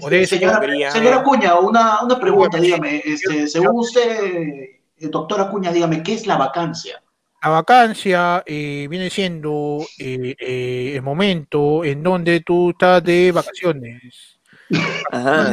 [0.00, 5.42] Por eso, señora, quería- señora Acuña, una, una pregunta, dígame, este, según usted, el doctor
[5.42, 7.02] Acuña, dígame, ¿qué es la vacancia?
[7.42, 14.38] La vacancia eh, viene siendo eh, eh, el momento en donde tú estás de vacaciones.
[15.10, 15.50] Ajá.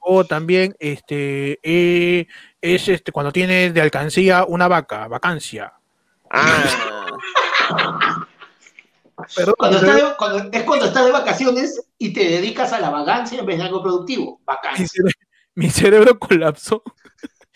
[0.00, 2.26] O también este eh,
[2.60, 5.72] es este cuando tienes de alcancía una vaca, vacancia.
[6.30, 6.64] Ah.
[9.34, 12.80] Perdón, Cuando pero estás de- cuando- es cuando estás de vacaciones y te dedicas a
[12.80, 14.38] la vagancia en vez de algo productivo.
[14.38, 15.02] mi, Vacancia.
[15.54, 16.82] mi cerebro colapsó.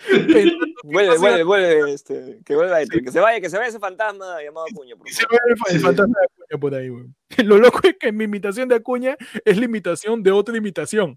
[0.07, 3.79] Pensando Vuelve, vuelve, vuelve, este, que vuelva Héctor, que se vaya, que se vaya ese
[3.79, 5.39] fantasma llamado Acuña, por que se favor.
[5.47, 5.85] ve el, el Sí.
[5.87, 7.17] fantasma de Acuña por ahí, weón.
[7.47, 11.17] Lo loco es que mi imitación de Acuña es la imitación de otra imitación.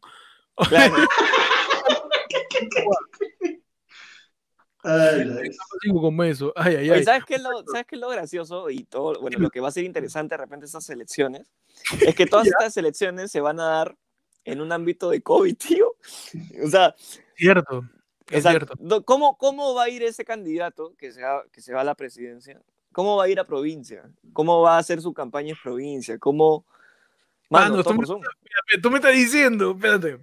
[0.69, 0.95] Claro.
[4.87, 5.49] Ay,
[5.91, 6.53] como eso.
[6.55, 7.03] Ay, ay, ay.
[7.03, 8.69] ¿sabes qué, es lo, ¿Sabes qué es lo gracioso?
[8.69, 11.51] Y todo, bueno, lo que va a ser interesante de repente estas elecciones,
[12.01, 13.97] es que todas estas elecciones se van a dar
[14.43, 15.95] en un ámbito de COVID, tío.
[16.63, 16.93] O sea,
[17.35, 17.81] Cierto.
[18.31, 18.75] O Es sea, cierto.
[19.05, 21.95] ¿cómo, ¿cómo va a ir ese candidato que se, va, que se va a la
[21.95, 22.61] presidencia?
[22.91, 24.09] ¿Cómo va a ir a provincia?
[24.33, 26.17] ¿Cómo va a hacer su campaña en provincia?
[26.17, 26.65] ¿Cómo...?
[27.49, 30.17] Mano, Mano, todo tú por me- Tú me estás diciendo, espérate.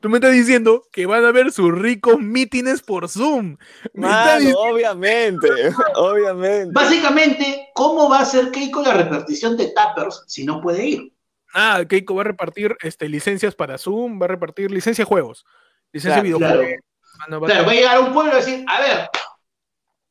[0.00, 3.56] Tú me estás diciendo que van a ver sus ricos mítines por Zoom.
[3.94, 5.48] Mano, diciendo- obviamente,
[5.94, 6.70] obviamente.
[6.72, 11.12] Básicamente, ¿cómo va a hacer Keiko la repartición de tappers si no puede ir?
[11.54, 15.46] Ah, Keiko va a repartir este, licencias para Zoom, va a repartir licencia de juegos,
[15.92, 16.66] licencia de Claro, videojuegos.
[16.66, 16.82] claro.
[17.18, 19.08] Mano, va a- Claro, va a llegar a un pueblo y decir, a ver,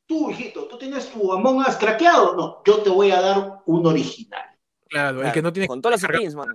[0.06, 2.34] tú, hijito, ¿tú tienes tu Among Us craqueado?
[2.36, 4.42] No, yo te voy a dar un original.
[4.88, 6.54] claro, el que no tiene Con todas las skins, mano.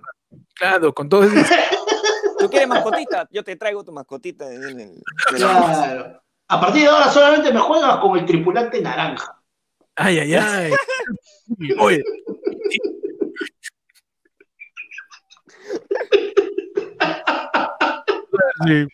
[0.55, 1.33] Claro, con todo ese-
[2.39, 3.27] ¿Tú quieres mascotita?
[3.31, 5.01] Yo te traigo tu mascotita el-
[5.35, 6.21] Claro.
[6.47, 9.35] A partir de ahora solamente me juegas con el tripulante naranja.
[9.95, 10.71] Ay, ay, ay.
[11.79, 12.01] Oye.
[18.65, 18.87] Sí.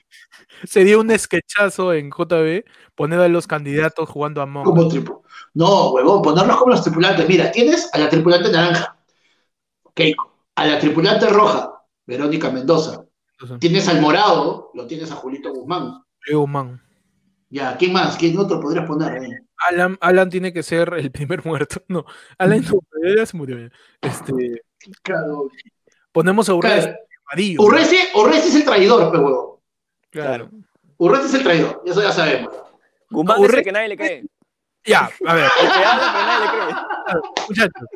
[0.63, 2.63] Sería un sketchazo en JB
[2.95, 5.21] poner a los candidatos jugando a Among Como tripu-
[5.53, 7.27] No, huevón, ponerlos como los tripulantes.
[7.27, 8.97] Mira, tienes a la tripulante naranja,
[9.93, 10.33] Keiko.
[10.55, 13.05] A la tripulante roja, Verónica Mendoza.
[13.33, 16.01] Entonces, Tienes al morado, lo tienes a Julito Guzmán.
[16.47, 16.81] Man.
[17.49, 18.15] Ya, ¿quién más?
[18.17, 19.43] ¿Quién otro podrías poner?
[19.69, 21.81] Alan, Alan tiene que ser el primer muerto.
[21.87, 22.05] No,
[22.37, 22.79] Alan no,
[23.17, 23.69] ya se murió.
[24.01, 24.61] Este,
[25.01, 25.49] Claro.
[26.11, 26.91] ponemos a Urresti
[27.55, 27.63] Claro.
[27.67, 29.54] Urresti, es el traidor, pe huevón.
[30.21, 30.49] Claro.
[30.97, 32.53] Urresti es el traidor, eso ya sabemos.
[33.09, 34.25] Guzmán que nadie le cree.
[34.85, 37.21] Ya, a ver, El que habla, pero nadie le cree.
[37.49, 37.87] muchachos.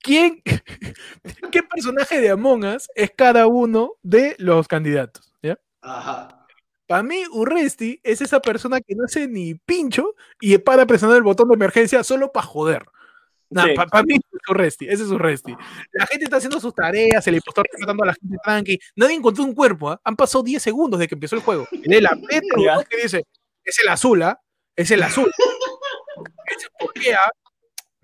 [0.00, 0.42] ¿Quién,
[1.50, 5.32] qué personaje de Among Us es cada uno de los candidatos?
[5.42, 5.58] ¿ya?
[5.80, 6.46] Ajá.
[6.86, 11.22] Para mí, Urresti es esa persona que no hace ni pincho y para presionar el
[11.22, 12.84] botón de emergencia solo para joder.
[13.48, 13.74] Sí.
[13.74, 15.54] Para mí es Urresti, ese es Urresti.
[15.92, 18.78] La gente está haciendo sus tareas, el impostor está tratando a la gente tranqui.
[18.96, 20.00] Nadie encontró un cuerpo, ¿ah?
[20.02, 21.62] han pasado 10 segundos desde que empezó el juego.
[21.62, 23.24] Aprieta el que dice,
[23.64, 24.40] es el azul, ¿ah?
[24.74, 25.30] Es el azul.
[26.46, 27.30] Ese por qué, ¿ah?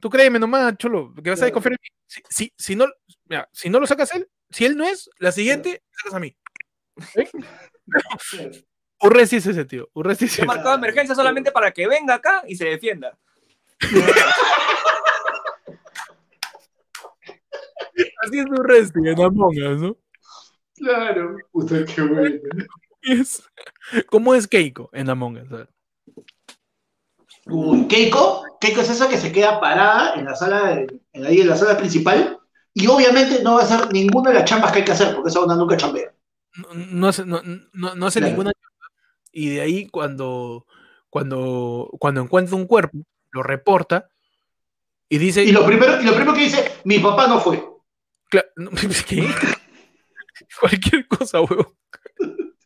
[0.01, 1.89] Tú créeme nomás, cholo, que vas a desconfiar en mí.
[2.07, 2.87] Si, si, si no,
[3.27, 6.37] mira, si no lo sacas él, si él no es, la siguiente, sacas a mí.
[7.15, 7.29] ¿Eh?
[9.01, 9.89] Urresti es ese tío.
[9.95, 10.45] Urresti es ese.
[10.45, 13.19] marcado emergencia solamente para que venga acá y se defienda.
[18.23, 19.97] Así es Urresti en Among Us, ¿no?
[20.77, 21.37] Claro.
[21.53, 22.37] Puta, qué bueno.
[23.03, 23.43] Es-
[24.11, 25.67] ¿Cómo es Keiko en Among Us?
[27.47, 31.41] Uy, Keiko, Keiko es esa que se queda parada en la sala, de- en, ahí
[31.41, 32.39] en la sala principal,
[32.75, 35.29] y obviamente no va a hacer ninguna de las chambas que hay que hacer, porque
[35.31, 36.13] esa onda nunca chambea.
[36.57, 38.31] No, no hace, no, no- no hace Claro.
[38.33, 38.87] ninguna chamba,
[39.33, 40.67] y de ahí cuando,
[41.11, 42.99] cuando, cuando encuentra un cuerpo,
[43.33, 44.09] lo reporta
[45.09, 47.63] y dice, Y lo primero, y lo primero que dice, mi papá no fue.
[48.33, 48.71] "Cla- no,
[49.09, 49.29] ¿qué?
[50.61, 51.77] Cualquier cosa, huevo.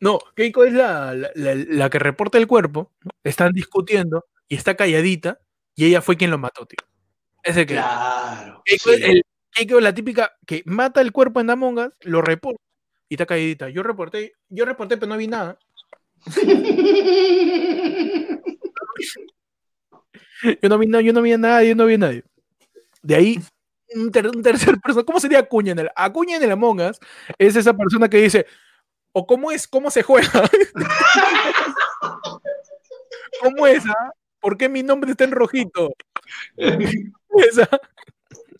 [0.00, 2.92] No, Keiko es la, la, la- la que reporta el cuerpo,
[3.22, 5.40] están discutiendo y está calladita
[5.76, 6.78] y ella fue quien lo mató, tío.
[7.44, 8.62] Ese que Claro.
[8.64, 8.96] Keiko, sí.
[8.96, 12.60] es el- Keiko es la típica que mata el cuerpo en Among Us, lo reporta
[13.08, 13.68] y está calladita.
[13.68, 15.58] Yo reporté, yo reporté, pero no vi nada.
[20.60, 22.24] Yo no vi nada, yo no vi a nadie, yo no vi a nadie.
[23.02, 23.40] De ahí,
[23.96, 26.98] un, ter- un tercer persona, ¿cómo sería Acuña en el Acuña en el Among Us?
[27.38, 28.46] Es esa persona que dice,
[29.12, 30.30] o cómo es, cómo se juega.
[33.42, 33.84] ¿Cómo es?
[33.86, 34.10] ah?
[34.40, 35.92] ¿Por qué mi nombre está en rojito?
[37.50, 37.66] Esa,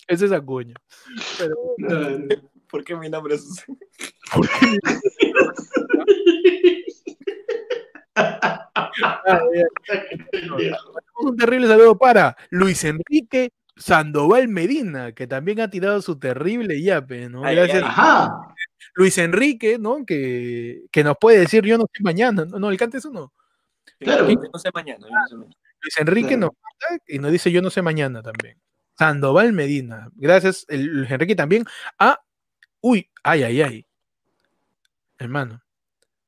[0.08, 0.74] esa es Acuña.
[1.38, 1.54] Pero,
[2.70, 3.76] ¿Por qué mi nombre es así?
[4.34, 4.78] ¿por qué mi-
[8.14, 10.18] Ay, ay,
[11.20, 17.28] un terrible saludo para Luis Enrique Sandoval Medina, que también ha tirado su terrible yape,
[17.28, 17.44] ¿no?
[17.44, 17.82] Ay, Gracias.
[17.82, 17.88] ay.
[17.88, 18.54] Ajá.
[18.94, 20.04] Luis Enrique, ¿no?
[20.04, 22.44] Que, que nos puede decir yo no sé mañana.
[22.44, 23.32] No, no, el cante es uno.
[23.98, 24.28] Claro.
[24.28, 25.06] Yo No sé mañana.
[25.08, 25.56] yo no sé mañana.
[25.80, 26.40] Luis Enrique Claro.
[26.40, 26.50] nos
[26.90, 28.58] manda y nos dice yo no sé mañana también.
[28.98, 30.10] Sandoval Medina.
[30.14, 31.64] Gracias, el, Luis Enrique también.
[31.98, 32.20] Ah,
[32.82, 33.86] uy, ay, ay, ay.
[35.18, 35.62] Hermano.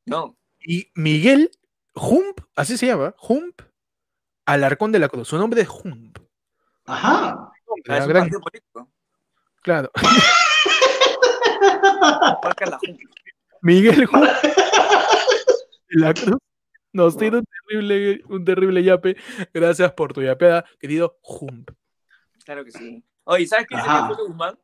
[0.06, 1.50] No, Y Miguel
[1.94, 3.60] Hump, así se llama, Hump
[4.46, 5.28] Alarcón de la Cruz.
[5.28, 6.18] Su nombre es Hump.
[6.86, 7.50] Ajá.
[7.84, 8.88] Es un gran- partido político.
[9.62, 9.90] claro.
[13.62, 14.06] Miguel de
[15.88, 16.36] la Cruz
[16.92, 19.16] nos tiene un terrible, un terrible yape.
[19.52, 21.70] Gracias por tu yapeada, querido Hump.
[22.44, 23.02] Claro que sí.
[23.24, 23.88] Oye, ¿sabes quién Ajá.
[23.92, 24.58] sería Julio Guzmán?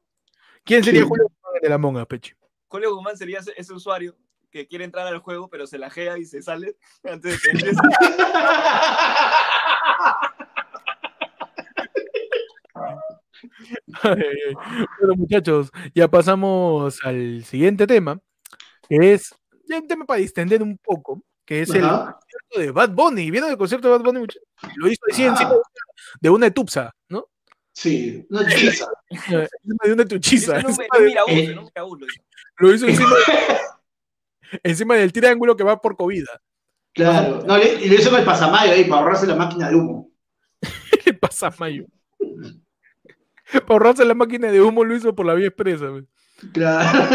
[0.65, 1.09] ¿Quién sería Sí.
[1.09, 2.33] Julio Guzmán de la Monga, Pechi?
[2.69, 4.15] Julio Guzmán sería ese, ese usuario
[4.51, 7.81] que quiere entrar al juego, pero se lajea y se sale antes de que empiece.
[12.75, 13.17] Ay, ay, ay.
[14.03, 18.19] Bueno, muchachos, ya pasamos al siguiente tema,
[18.89, 19.35] que es
[19.69, 22.19] ya un tema para distender un poco, que es el Ajá.
[22.19, 23.31] concierto de Bad Bunny.
[23.31, 24.21] ¿Vieron el concierto de Bad Bunny?
[24.21, 24.43] muchachos?
[24.77, 25.63] Lo hizo así encima de una-
[26.21, 27.27] de etupsa, ¿no?
[27.73, 28.87] Sí, una hechiza.
[29.11, 30.03] Eh, Encima de una
[30.57, 30.83] encima de- uso,
[31.29, 31.55] Eh.
[31.55, 32.07] no mira, uso.
[32.59, 33.11] lo hizo encima,
[34.63, 36.41] encima del triángulo que va por Covida.
[36.95, 37.43] Claro.
[37.47, 40.11] No, le- y le hizo con el pasamayo ahí para ahorrarse la máquina de humo.
[41.05, 41.87] ¿Qué pasa, Mayo?
[43.67, 45.87] Para ahorrarse la máquina de humo lo hizo por la vía expresa.
[45.87, 46.07] güey.
[46.53, 47.09] Claro.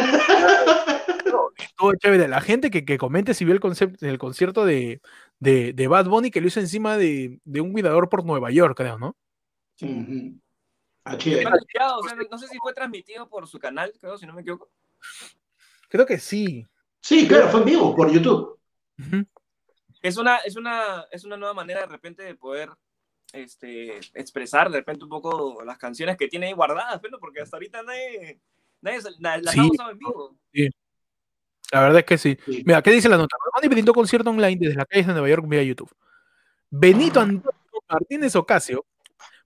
[1.77, 2.27] Todo chévere.
[2.27, 3.61] La gente que, que comente si vio el,
[4.01, 5.01] el concierto de,
[5.39, 8.77] de, de Bad Bunny que lo hizo encima de, de un cuidador por Nueva York,
[8.77, 9.15] creo, ¿no?
[9.75, 11.43] Chévere.
[11.43, 14.25] Fue anunciado, o sea, no, no sé si fue transmitido por su canal, creo, si
[14.25, 14.69] no me equivoco.
[15.89, 16.65] Creo que sí.
[17.01, 18.57] Sí, claro, fue en vivo por YouTube.
[20.01, 22.69] Es una, es una, es una nueva manera de repente de poder
[23.33, 27.57] este, expresar de repente un poco las canciones que tiene ahí guardadas, pero porque hasta
[27.57, 28.39] ahorita nadie,
[28.81, 29.59] nadie las Sí.
[29.59, 30.37] ha usado en vivo.
[31.71, 32.37] La verdad es que sí.
[32.45, 32.63] Sí.
[32.65, 33.35] Mira, ¿qué dice la nota?
[33.39, 35.91] Bad Bunny brindó concierto online desde las calles de Nueva York vía YouTube.
[36.69, 37.51] Benito Antonio
[37.89, 38.85] Martínez Ocasio,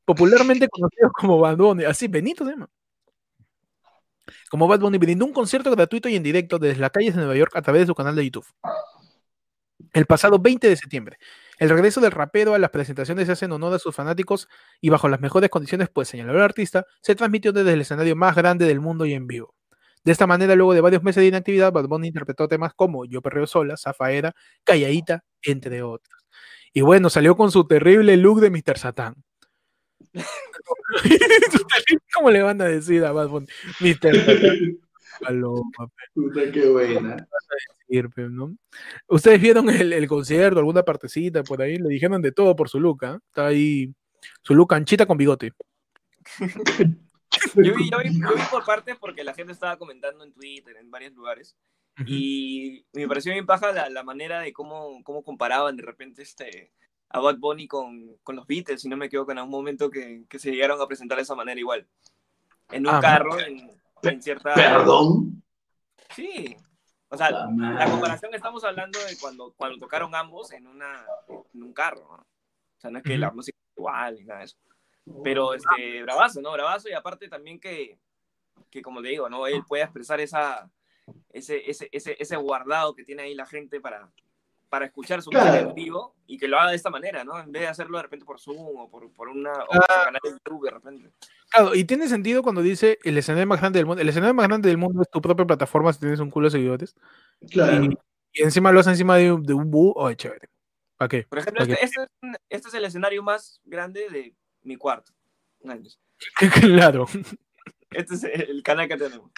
[0.06, 2.70] popularmente conocido como Bad Bunny, así, Benito se llama.
[4.50, 7.36] Como Bad Bunny brindó un concierto gratuito y en directo desde las calles de Nueva
[7.36, 8.46] York a través de su canal de YouTube.
[9.94, 11.18] El pasado 20 de septiembre.
[11.60, 14.48] El regreso del rapero a las presentaciones se hace en honor a sus fanáticos
[14.80, 18.34] y bajo las mejores condiciones, pues señaló el artista, se transmitió desde el escenario más
[18.34, 19.54] grande del mundo y en vivo.
[20.06, 23.22] De esta manera, luego de varios meses de inactividad, Bad Bunny interpretó temas como Yo
[23.22, 24.34] Perreo Sola, Zafaera,
[24.64, 26.18] Calladita, entre otros.
[26.72, 28.78] Y bueno, salió con su terrible look de Mr.
[28.78, 29.16] Satán.
[32.16, 33.48] ¿Cómo le van a decir a Bad Bunny?
[33.82, 34.16] Mr.
[34.16, 34.80] Satán.
[35.22, 37.28] Paloma, Puta, qué buena.
[37.88, 38.56] sirve, ¿no?
[39.08, 42.80] Ustedes vieron el, el concierto, alguna partecita por ahí, le dijeron de todo por su
[42.80, 43.20] look, ¿ah?
[43.28, 43.94] Está ahí
[44.44, 45.52] su look anchita con bigote.
[47.56, 50.76] Yo vi, yo, vi, yo vi por partes porque la gente estaba comentando en Twitter,
[50.78, 51.56] en varios lugares,
[52.06, 56.72] y me pareció bien paja la, la manera de cómo, cómo comparaban de repente este,
[57.10, 60.24] a Bad Bunny con, con los Beatles, si no me equivoco, en algún momento que,
[60.28, 61.88] que se llegaron a presentar de esa manera igual.
[62.72, 64.54] En un Ah, carro, en, en cierta...
[64.54, 65.44] Perdón.
[66.16, 66.56] Sí.
[67.10, 71.06] O sea, La la comparación estamos hablando de cuando, cuando tocaron ambos en, una,
[71.54, 72.16] en un carro, ¿no?
[72.16, 74.58] O sea, no es que la música es igual ni nada de eso.
[75.24, 76.52] Pero, este, bravazo, ¿no?
[76.52, 78.00] Bravazo y aparte también que,
[78.70, 79.48] que como te digo, ¿no?
[79.48, 80.70] Él puede expresar esa,
[81.34, 84.10] ese, ese, ese, ese guardado que tiene ahí la gente para,
[84.70, 85.70] para escuchar su música Claro.
[85.70, 87.40] en vivo y que lo haga de esta manera, ¿no?
[87.40, 90.04] En vez de hacerlo de repente por Zoom o por, por, una, o por Ah.
[90.06, 91.12] canal de YouTube de repente.
[91.50, 94.02] Claro, y tiene sentido cuando dice el escenario más grande del mundo.
[94.02, 96.52] El escenario más grande del mundo es tu propia plataforma si tienes un culo de
[96.52, 96.96] seguidores.
[97.50, 97.84] Claro.
[97.84, 97.98] Y,
[98.34, 99.92] y encima lo hace encima de, un- de un bu.
[99.96, 100.48] Oh, chévere.
[100.98, 101.24] ¿Para qué?
[101.30, 105.12] Por ejemplo, este, este, es, un- este es el escenario más grande de mi cuarto.
[106.62, 107.08] Claro.
[107.92, 109.32] Este es el canal que tenemos.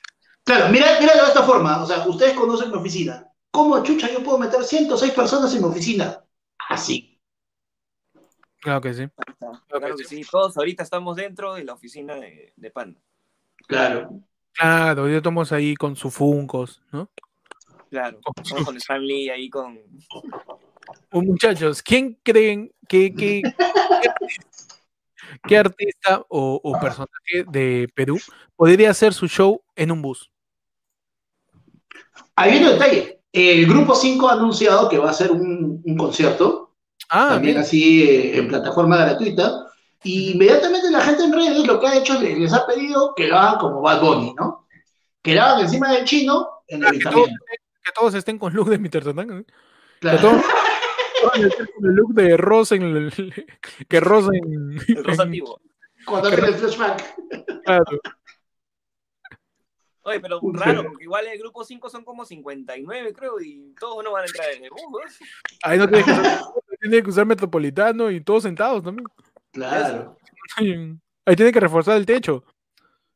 [0.44, 1.82] Claro, mira, míralo de esta forma.
[1.84, 3.28] O sea, ustedes conocen mi oficina.
[3.52, 6.24] ¿Cómo chucha yo puedo meter 106 personas en mi oficina?
[6.70, 7.20] Así.
[8.62, 9.08] Claro que sí.
[9.68, 10.24] Claro que sí.
[10.24, 13.02] sí, todos ahorita estamos dentro de la oficina de, de Panda.
[13.68, 14.10] Claro.
[14.54, 17.10] Claro, ya estamos ahí con sus funcos, ¿no?
[17.90, 19.80] Claro, estamos con Stan Lee ahí con...
[21.12, 23.48] Oh, muchachos, ¿quién creen que, que- qué,
[24.10, 24.76] artista,
[25.48, 28.20] qué artista o, o personaje de Perú
[28.56, 30.32] podría hacer su show en un bus?
[32.36, 33.21] Ahí viene el detalle.
[33.34, 36.72] El grupo 5 ha anunciado que va a hacer un, un concierto,
[37.14, 39.66] Ah, también así eh, en plataforma gratuita.
[40.04, 43.28] Y inmediatamente la gente en redes lo que ha hecho les, les ha pedido que
[43.28, 44.66] lo hagan como Bad Bunny, ¿no?
[45.22, 48.70] Que lo hagan encima del chino en el que, todos, que todos estén con look
[48.70, 49.04] de Mr.
[49.04, 49.40] Satán.
[49.40, 49.44] ¿eh?
[49.46, 49.54] Que
[50.00, 50.20] Claro.
[50.20, 50.42] todos,
[51.22, 53.46] todos estén con el look de Rosa en el,
[53.90, 55.44] que Rosa en, El rosa en-.
[56.06, 57.16] Cuando abren el flashback.
[57.66, 57.86] Claro.
[60.04, 64.12] Oye, pero raro, porque igual el grupo 5 son como 59, creo, y todos no
[64.12, 65.22] van a entrar en el bus.
[65.22, 65.26] ¿eh?
[65.64, 66.42] Ahí no tienes que usar,
[66.80, 69.06] tienes que usar metropolitano y todos sentados también.
[69.52, 70.18] Claro.
[71.26, 72.44] Ahí tiene que reforzar el techo.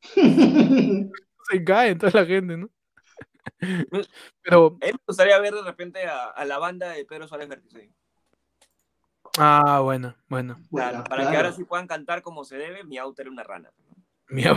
[0.02, 2.70] Se cae toda la gente, ¿no?
[4.42, 7.48] Pero, A mí me gustaría ver de repente a, a la banda de Pedro Suárez
[7.48, 7.92] Vértiz ahí.
[9.38, 10.54] ah, bueno, bueno.
[10.70, 13.42] Claro, Bueno, para que ahora sí puedan cantar como se debe, mi auto era una
[13.42, 13.72] rana.
[14.28, 14.44] Mi.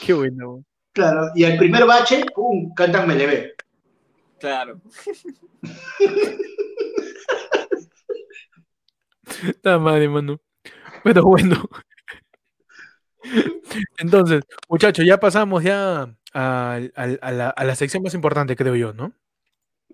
[0.00, 0.64] Qué bueno.
[0.92, 3.54] Claro, y el primer bache, pum, cantan Melebe.
[4.38, 4.80] Claro.
[9.46, 10.40] Está madre, mano.
[11.04, 11.56] Pero bueno.
[13.98, 16.02] Entonces, muchachos, ya pasamos ya
[16.32, 19.12] al- al- a, la, a la sección más importante, creo yo, ¿no?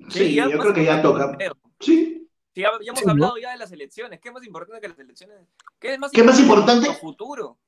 [0.09, 1.37] Sí, ya yo creo que ya toca.
[1.81, 2.24] Sí.
[2.55, 3.13] Ya, ya hemos Sí, ¿no?
[3.13, 4.21] hablado ya de las elecciones.
[4.21, 5.37] ¿Qué es más importante que las elecciones?
[5.81, 6.73] ¿Qué es más ¿Qué más importante?
[6.73, 6.81] importante?
[6.83, 7.59] que nuestro futuro.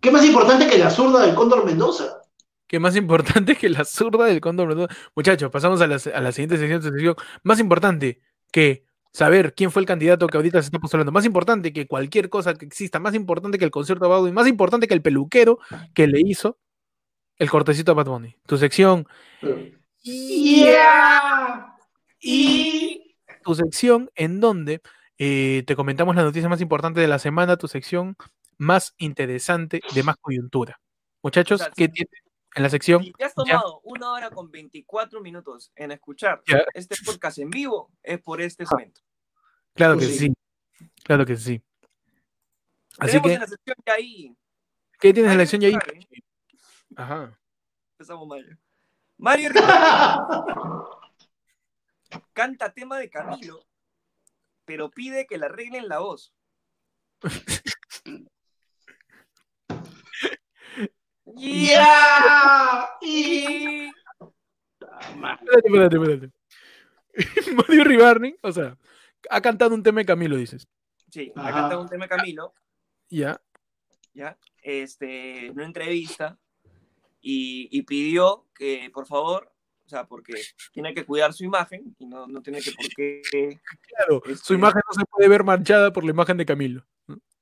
[0.00, 2.22] ¿Qué más importante que la zurda del Cóndor Mendoza?
[2.68, 4.94] Que más importante que la zurda del cóndor Mendoza.
[5.16, 7.14] Muchachos, pasamos a la, a la siguiente sección, sección.
[7.42, 8.20] Más importante
[8.52, 11.10] que saber quién fue el candidato que ahorita se está postulando.
[11.10, 13.00] Más importante que cualquier cosa que exista.
[13.00, 14.32] Más importante que el concierto de Bad Bunny.
[14.32, 15.58] Más importante que el peluquero
[15.94, 16.58] que le hizo
[17.38, 18.36] el cortecito a Bad Bunny.
[18.46, 19.08] Tu sección.
[20.02, 21.74] Yeah.
[22.20, 23.07] Y
[23.48, 24.82] Tu sección en donde
[25.16, 27.56] eh, te comentamos la noticia más importante de la semana.
[27.56, 28.14] Tu sección
[28.58, 30.78] más interesante de más coyuntura.
[31.22, 31.92] Muchachos, ¿qué sí.
[31.92, 32.10] tiene
[32.54, 33.02] en la sección?
[33.02, 36.62] Si te has tomado una hora con 24 minutos en escuchar Ya.
[36.74, 39.00] este podcast en vivo, es por este momento.
[39.72, 40.18] Claro Pues que sí.
[40.76, 40.86] sí.
[41.02, 41.62] Claro que sí.
[42.98, 44.36] Así Tenemos que, en la sección ya ahí.
[45.00, 46.06] ¿qué tienes en la sección ya ahí?
[46.96, 47.38] Ajá.
[47.92, 48.58] Empezamos Mario.
[49.16, 50.26] Mario Rivera
[52.32, 53.66] canta tema de Camilo,
[54.64, 56.34] pero pide que le arreglen la voz.
[61.36, 62.88] yeah.
[63.00, 63.90] Y
[65.00, 66.30] Espérate, espérate, espérate.
[67.56, 68.76] Mario Ribarni, o sea,
[69.30, 70.68] ha cantado un tema de Camilo, dices.
[71.10, 72.54] Sí, ha cantado un tema de Camilo,
[73.08, 73.40] Ya.
[74.12, 74.38] ¿ya?
[74.62, 76.38] Este, en una entrevista,
[77.20, 79.52] y, y pidió que, por favor,
[79.88, 80.34] o sea, porque
[80.70, 83.22] tiene que cuidar su imagen y no, no tiene que por qué,
[83.96, 86.84] Claro, su Este- imagen no se puede ver manchada por la imagen de Camilo.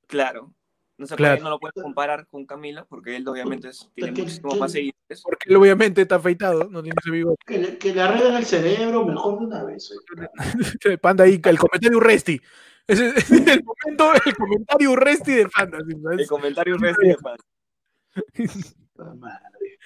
[0.07, 0.53] claro,
[0.97, 1.35] no, se Claro.
[1.35, 4.59] puede- no lo puedes comparar con Camilo, porque él obviamente es- tiene Que- muchísimos que-
[4.61, 5.21] más seguidores.
[5.23, 7.35] Porque él obviamente está afeitado, no tiene ese bigote.
[7.45, 9.91] que le, que le arreglen el cerebro mejor de una vez.
[9.91, 10.27] oye.
[11.01, 12.41] Panda ahí, el comentario Urresti.
[12.87, 15.79] Ese es el momento, el comentario Urresti de Panda.
[15.85, 15.93] ¿sí?
[16.21, 17.39] El comentario recién de Paz.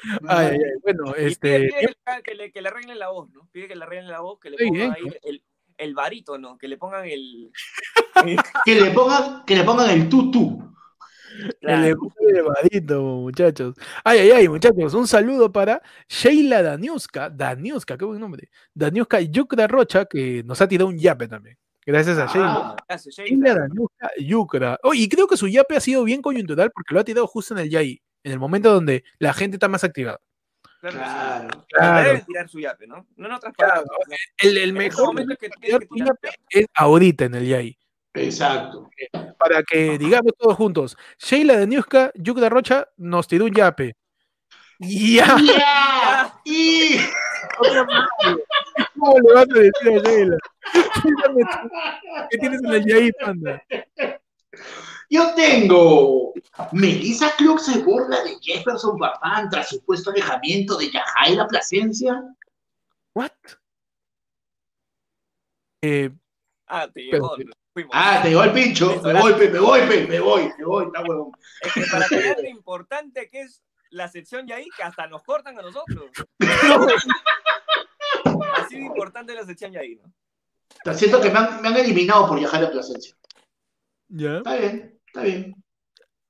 [0.28, 0.80] Ay, ay, ay.
[0.82, 1.60] Bueno, Y este.
[1.60, 3.48] pide que, le, que, le, que le arreglen la voz, ¿no?
[3.52, 5.44] Pide que le arreglen la voz, que le Está pongan ahí el,
[5.78, 7.52] el barítono, que le pongan el...
[8.66, 10.72] Que le pongan, que le pongan el tutú.
[11.62, 13.76] El elevadito, muchachos.
[14.04, 14.94] Ay, ay, ay, muchachos.
[14.94, 17.30] Un saludo para Sheila Daniuska.
[17.30, 18.50] Daniuska, qué buen nombre.
[18.74, 21.58] Daniuska Yukra Rocha, que nos ha tirado un yape también.
[21.86, 22.54] Gracias a Sheila.
[22.54, 23.62] Ah, Gracias, Sheila Sheila.
[23.62, 24.80] Daniuska Yukra.
[24.84, 27.54] Oh, y creo que su yape ha sido bien coyuntural porque lo ha tirado justo
[27.54, 30.20] en el Yai, en el momento donde la gente está más activada.
[30.80, 30.98] Claro.
[30.98, 31.66] Claro.
[31.70, 32.08] Claro.
[32.08, 33.08] Deben tirar su yape, ¿no?
[33.16, 34.20] No en otras Claro, palabras.
[34.38, 37.78] El, mejor momento es que tirar que tu tirar yape es ahorita en el Yai.
[38.14, 38.90] Exacto.
[39.38, 40.98] Para que digamos todos juntos.
[41.18, 43.96] Sheila Daniuska Yukra Rocha nos tiró un yape.
[44.80, 45.38] ¡Ya!
[46.44, 46.98] Y
[47.58, 50.38] ¿Cómo le vas a decir a Sheila?
[52.32, 53.64] ¿Qué tienes en el Yai, panda?
[55.12, 56.34] Yo tengo.
[56.72, 62.24] Melissa Club se burla de Jefferson Farfán tras supuesto alejamiento de Yajaira Plasencia.
[63.14, 63.32] ¿What?
[65.84, 66.10] Eh,
[66.74, 67.36] Ah, te llegó.
[67.92, 69.02] Ah, te llegó el pincho.
[69.04, 71.32] Me voy, me voy, me voy, me voy, está huevón.
[71.62, 75.22] Es que para que lo importante que es la sección de ahí, que hasta nos
[75.24, 76.10] cortan a nosotros.
[78.56, 80.94] Así de importante la sección de ahí, ¿no?
[80.94, 83.14] Siento que me han, me han eliminado por Yajaira Plasencia.
[84.08, 84.38] ya.
[84.38, 85.56] Está bien, está bien.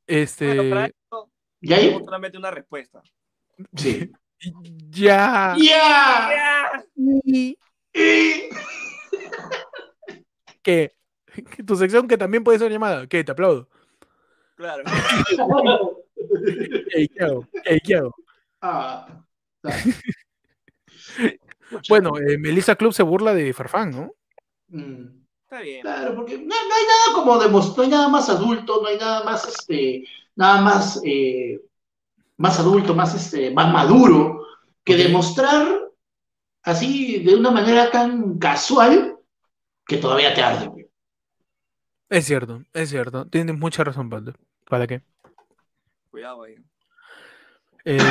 [0.08, 0.48] Este.
[0.48, 1.30] Bueno, para esto
[1.62, 1.82] ¿Y ahí?
[1.86, 3.02] tenemos solamente una respuesta.
[3.76, 4.12] Sí.
[4.90, 5.56] Ya.
[5.56, 6.84] ¡Ya!
[6.96, 7.56] Y
[7.94, 8.50] Y-
[10.64, 10.92] que
[11.56, 13.06] que tu sección que también puede ser llamada.
[13.06, 13.24] ¿Qué?
[13.24, 13.70] Te aplaudo.
[14.56, 14.84] Claro.
[16.96, 17.48] Ey, ¿qué hago?
[17.66, 18.16] Ey, ¿qué hago?
[18.62, 19.24] Ah,
[21.88, 24.16] Bueno, eh, Melissa Club se burla de Farfán, ¿no?
[24.70, 25.21] Mm.
[25.52, 25.82] Está bien.
[25.82, 28.98] Claro, porque no, no hay nada como demostrar, no hay nada más adulto, no hay
[28.98, 31.60] nada más, este, nada más, eh,
[32.38, 34.48] más adulto, más, este, más maduro,
[34.86, 35.68] que demostrar
[36.64, 39.18] así de una manera tan casual
[39.86, 40.68] que todavía te arde.
[40.68, 40.90] güey.
[42.08, 43.26] Es cierto, es cierto.
[43.26, 44.32] Tienes mucha razón, Pato.
[44.70, 45.02] ¿Para qué?
[46.12, 46.56] Cuidado ahí.
[47.84, 47.98] Eh,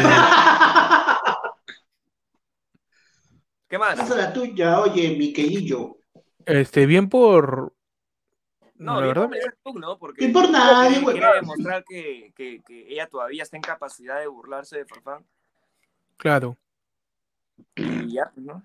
[3.67, 3.97] ¿Qué más?
[3.97, 6.00] Pasa la tuya, oye, mi querillo.
[6.51, 7.73] Este, bien por.
[8.77, 9.31] No, la bien verdad.
[9.63, 9.99] por ¿no?
[9.99, 11.19] Porque Bien por nadie, güey.
[11.19, 15.25] quiere demostrar que, que, que ella todavía está en capacidad de burlarse de Farfán.
[16.17, 16.57] Claro.
[17.77, 18.63] Y ya, pues, ¿no?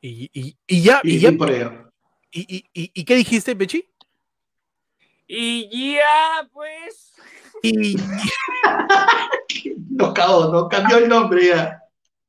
[0.00, 1.56] Y, y, y ya, y, Y, ya, y por y,
[2.32, 3.84] y, y- ¿y qué dijiste, Pechi?
[5.26, 7.14] Y ya, pues.
[7.62, 7.96] Y,
[9.90, 10.68] Nos cagó, ¿no?
[10.68, 11.82] Cambió el nombre ya.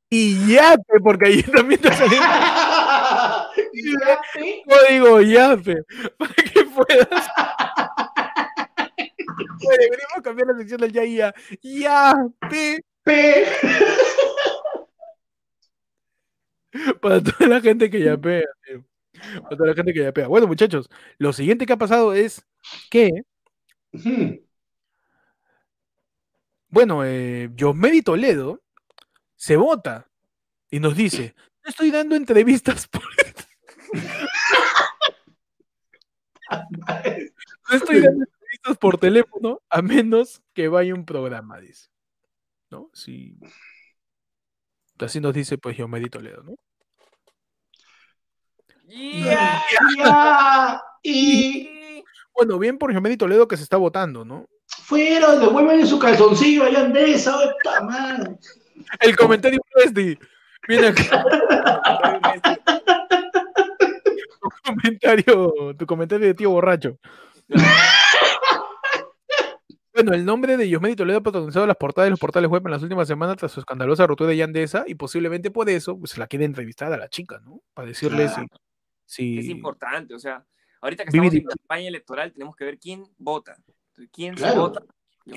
[0.09, 2.19] y yape, porque ahí también te salió
[3.73, 4.64] Y ya, ¿sí?
[4.65, 5.84] el código yape,
[6.18, 7.07] para que puedas.
[9.60, 11.34] Deberíamos cambiar la sección del ya y ya.
[11.61, 13.45] Yape, Pe-
[17.02, 18.84] para toda la gente que yapea, tío.
[19.43, 20.27] Para toda la gente que yapea.
[20.27, 22.45] Bueno, muchachos, lo siguiente que ha pasado es
[22.89, 23.10] que,
[26.69, 27.49] bueno, eh,
[28.03, 28.61] Toledo
[29.35, 30.10] se vota
[30.72, 31.35] y nos dice,
[31.65, 33.03] estoy dando entrevistas por...
[37.69, 41.89] No estoy dando entrevistas por teléfono a menos que vaya un programa, dice.
[42.69, 42.89] ¿No?
[42.93, 43.38] Sí.
[44.99, 46.55] Así nos dice, pues, Yosmedi Toledo, ¿no?
[48.85, 49.63] Ya.
[49.97, 50.81] Ya.
[51.03, 52.03] Y
[52.35, 54.45] Bueno, bien por Yosmedi Toledo que se está votando, ¿no?
[54.91, 58.38] fueron, devuelven su calzoncillo allá en esa, ¡puta madre!
[58.99, 59.59] El comentario
[59.91, 60.19] de
[60.68, 61.23] Viene acá
[64.65, 66.97] comentario, tu comentario de tío borracho.
[69.93, 72.71] Bueno, el nombre de Yosmedi Toledo ha protagonizado las portadas de los portales web en
[72.71, 76.19] las últimas semanas tras su escandalosa ruptura de Yandesa y posiblemente por eso pues, se
[76.19, 77.61] la quiere entrevistar a la chica, ¿no?
[77.73, 78.47] Para decirle Claro.
[79.05, 80.45] si, Es importante, o sea,
[80.79, 83.57] ahorita que estamos en campaña electoral tenemos que ver quién vota.
[84.13, 84.81] ¿Quién se vota?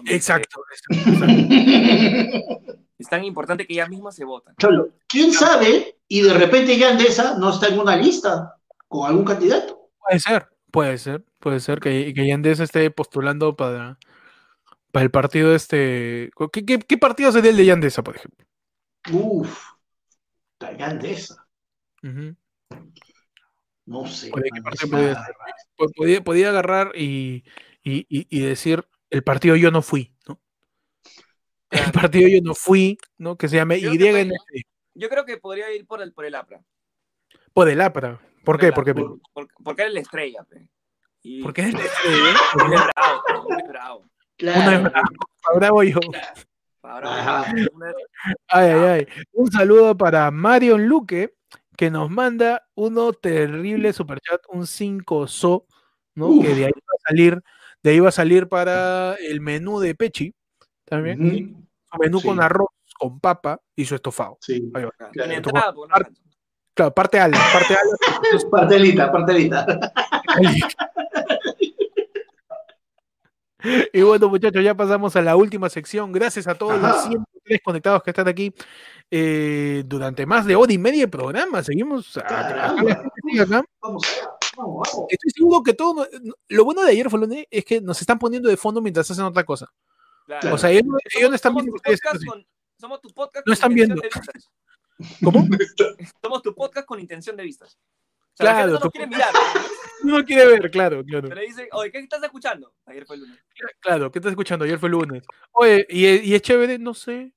[0.07, 0.61] Exacto.
[0.71, 2.79] exacto, exacto.
[2.97, 4.55] Es tan importante que ella misma se vota.
[4.57, 5.99] Cholo, ¿quién sabe?
[6.07, 8.55] Y de repente ya Andesa no está en una lista
[8.89, 9.91] con algún candidato.
[9.99, 13.99] Puede ser, puede ser, puede ser que, que Yandesa esté postulando para,
[14.93, 16.31] para el partido este.
[16.53, 18.47] ¿Qué, qué, qué partido sería el de Yandesa, por ejemplo?
[19.13, 19.59] Uf,
[20.53, 21.47] está ya Andesa.
[22.03, 22.37] Ujú.
[23.87, 24.31] No sé.
[25.97, 27.45] Podía, podía agarrar y,
[27.83, 30.41] y- y- y decir el partido yo no fui, ¿no?
[31.71, 33.37] El partido yo no fui, ¿no?
[33.37, 34.67] Que se llame Creo que puede, YNF.
[34.95, 36.63] Yo creo que podría ir por el, por el APRA.
[37.53, 38.21] Por el APRA.
[38.45, 38.73] ¿Por qué?
[38.73, 39.19] Porque, por-
[39.63, 40.69] porque él es la estrella, pe.
[41.23, 43.99] Y porque es el él es bravo, pe, él es bravo.
[44.01, 44.83] Una Claro.
[44.83, 44.93] vez
[45.57, 45.99] bravo yo.
[46.07, 47.95] Una-
[48.49, 49.07] Ay, ay, ay.
[49.33, 51.35] Un saludo para Marion Luque,
[51.77, 55.67] que nos manda uno terrible superchat, un 5 so,
[56.15, 56.27] ¿no?
[56.29, 56.45] Uf.
[56.47, 57.43] Que de ahí va a salir,
[57.83, 60.35] de ahí va a salir para el menú de Pechi,
[60.85, 61.27] también.
[61.27, 61.65] Ujú.
[61.91, 62.27] Su menú Sí.
[62.29, 62.69] con arroz,
[62.99, 64.37] con papa y su estofado.
[64.41, 64.71] Sí.
[64.75, 64.91] Ahí va.
[65.13, 65.33] Claro.
[65.33, 65.75] entrada.
[66.75, 68.41] Claro, parte ala, parte ala.
[68.51, 69.67] Partelita, partelita.
[73.93, 76.13] Y bueno, muchachos, ya pasamos a la última sección.
[76.13, 77.03] Gracias a todos los Ajá.
[77.09, 78.53] 103 conectados que están aquí
[79.11, 81.63] eh, durante más de hora y media de programa.
[81.63, 82.75] Seguimos acá.
[82.77, 82.91] Vamos
[83.41, 83.63] allá.
[83.81, 84.03] Vamos,
[84.57, 84.89] vamos.
[85.09, 86.07] Estoy seguro que todo.
[86.49, 89.25] Lo bueno de ayer fue lunes es que nos están poniendo de fondo mientras hacen
[89.25, 89.67] otra cosa.
[90.27, 90.55] Claro.
[90.55, 92.47] O sea, ellos, no- ellos no están somos, viendo tu podcast con,
[92.79, 94.03] somos tu podcast No están viendo.
[95.23, 95.43] ¿Cómo?
[96.23, 97.77] Somos tu podcast con intención de vistas.
[97.77, 99.31] O sea, la Claro, gente no quiere mirar.
[100.05, 101.29] No quiere ver, claro, claro.
[101.31, 102.75] Pero le dicen, oye, ¿qué estás escuchando?
[102.85, 103.39] Ayer fue el lunes.
[103.81, 104.67] Claro, ¿qué estás escuchando?
[104.67, 105.23] Ayer fue lunes.
[105.53, 106.79] Oye, ¿y, y es chévere?
[106.79, 107.33] No sé.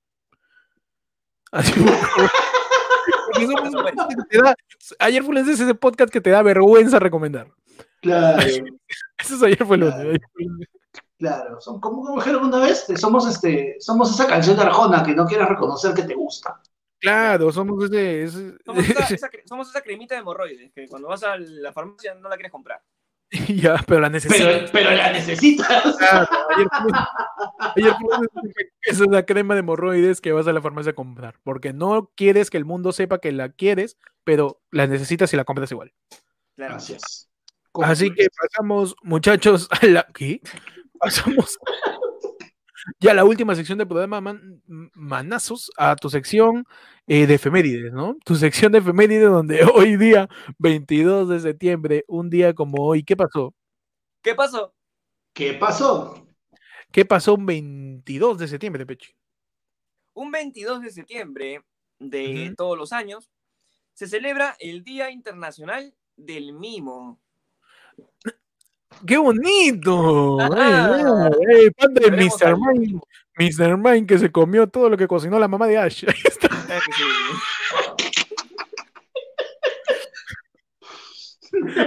[1.50, 1.94] Así somos
[4.30, 4.56] te da-
[5.00, 7.48] ayer fue lunes es ese podcast que te da vergüenza recomendar.
[8.02, 9.96] Claro, Eso es ayer fue lunes.
[9.96, 10.12] Claro.
[10.36, 10.68] lunes.
[11.18, 11.62] claro.
[11.62, 15.26] Son, como, como dijeron una vez, somos, este, somos esa canción de Arjona que no
[15.26, 16.62] quieres reconocer que te gusta.
[17.00, 18.24] Claro, somos ese.
[18.24, 21.72] ese- Somos esa, esa cre- somos esa cremita de hemorroides que cuando vas a la
[21.74, 22.82] farmacia no la quieres comprar.
[23.50, 24.46] ya, pero la necesito.
[24.46, 25.98] Pero, pero la necesitas.
[25.98, 26.28] Claro,
[27.76, 27.94] ayer
[28.84, 31.40] esa es la crema de hemorroides que vas a la farmacia a comprar.
[31.44, 35.44] Porque no quieres que el mundo sepa que la quieres, pero la necesitas y la
[35.44, 35.94] compras igual.
[36.56, 36.74] Claro.
[36.76, 37.30] Gracias.
[37.84, 40.08] Así que pasamos, muchachos, a la.
[40.14, 40.42] ¿Qué?
[41.00, 41.60] Pasamos
[43.00, 44.62] ya la última sección del programa, man-
[44.94, 46.66] manazos, a tu sección
[47.08, 48.18] eh, de efemérides, ¿no?
[48.26, 50.28] Tu sección de efemérides, donde hoy día,
[50.58, 53.54] 22 de septiembre, un día como hoy, ¿qué pasó?
[54.22, 54.74] ¿Qué pasó?
[55.34, 56.28] ¿Qué pasó?
[56.92, 59.14] ¿Qué pasó un 22 de septiembre, Pechi?
[60.14, 61.62] Un 22 de septiembre
[62.00, 63.30] de todos los años
[63.94, 67.20] se celebra el Día Internacional del Mimo.
[69.06, 70.38] ¡Qué bonito!
[70.42, 71.30] Ah.
[71.50, 72.58] ¡Eh, eh, pan de Mr.
[72.58, 73.00] Mine!
[73.38, 73.78] Mr.
[73.78, 76.06] Mine que se comió todo lo que cocinó la mamá de Ash.
[76.08, 76.50] Ahí está.
[76.50, 77.04] Que sí.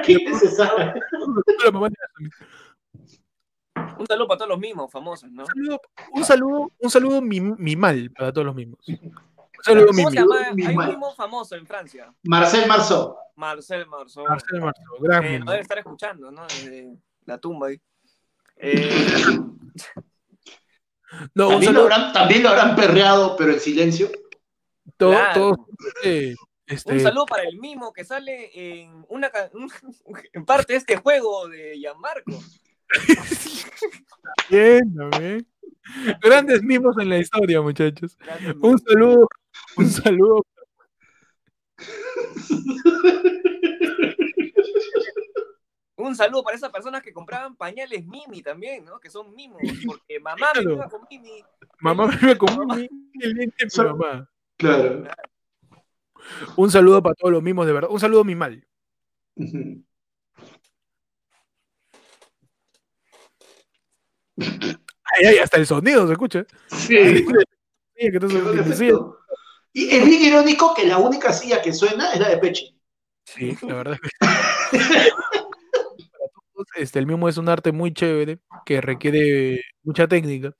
[0.04, 0.94] Qué innecesario.
[1.64, 2.30] La mamá de Ash.
[3.98, 5.44] Un saludo para todos los mismos famosos, ¿no?
[5.44, 5.80] Un saludo,
[6.12, 8.78] un saludo, un saludo mi, mi mal para todos los mismos.
[9.60, 10.24] Un saludo mi ¿Cómo se
[10.54, 10.62] mi.
[10.62, 10.80] llama?
[10.82, 12.12] Hay un mimo famoso en Francia.
[12.24, 13.16] Marcel Marceau.
[13.36, 14.24] Marcel Marceau.
[14.26, 15.44] Marcelo Marceau, gran Eh, mimo.
[15.46, 16.42] lo debe estar escuchando, ¿no?
[16.46, 16.94] Desde
[17.26, 17.80] la tumba ahí.
[18.56, 18.90] Eh,
[21.34, 24.08] No, un También lo, saludo habrán, también lo habrán perreado, pero en silencio.
[24.96, 25.34] todo, claro.
[25.34, 25.66] todo,
[26.04, 26.34] eh,
[26.66, 29.50] este, Un saludo para el mimo que sale en una ca-
[30.32, 32.38] en parte de este juego de Gianmarco.
[34.50, 35.46] bien, también.
[36.22, 38.16] Grandes mimos en la historia, muchachos.
[38.60, 39.28] Un saludo,
[39.76, 40.44] un saludo.
[45.96, 48.98] Un saludo para esas personas que compraban pañales Mimi también, ¿no?
[48.98, 50.72] Que son mimos, porque mamá me Claro.
[50.72, 51.44] iba con Mimi.
[51.80, 52.88] Mamá me comió mi
[53.20, 54.30] el diente de mi mamá.
[54.56, 55.04] Claro.
[56.56, 57.90] Un saludo para todos los mimos, de verdad.
[57.90, 58.66] Un saludo mi mal.
[59.36, 59.84] Ujú.
[65.18, 66.44] Ay, ay, hasta el sonido se escucha.
[66.68, 67.26] Sí.
[67.96, 69.18] Sí, que sí, efecto.
[69.72, 72.76] Y es bien irónico que la única silla que suena es la de Pechi.
[73.24, 73.98] Sí, la verdad
[76.76, 80.54] Este, el mimo es un arte muy chévere que requiere mucha técnica.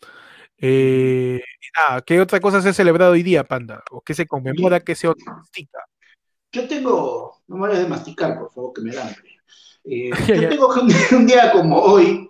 [0.58, 1.40] Eh,
[1.76, 3.82] nada, ¿qué otra cosa se ha celebrado hoy día, Panda?
[3.90, 5.80] ¿O qué se conmemora, qué se mastica?
[6.52, 9.36] Yo tengo, no me vayas de masticar, por favor, que me da hambre.
[9.84, 10.10] Eh,
[10.44, 12.29] yo tengo que un, un día como hoy,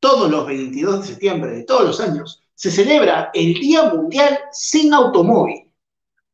[0.00, 4.92] todos los 22 de septiembre de todos los años, se celebra el Día Mundial sin
[4.94, 5.70] Automóvil.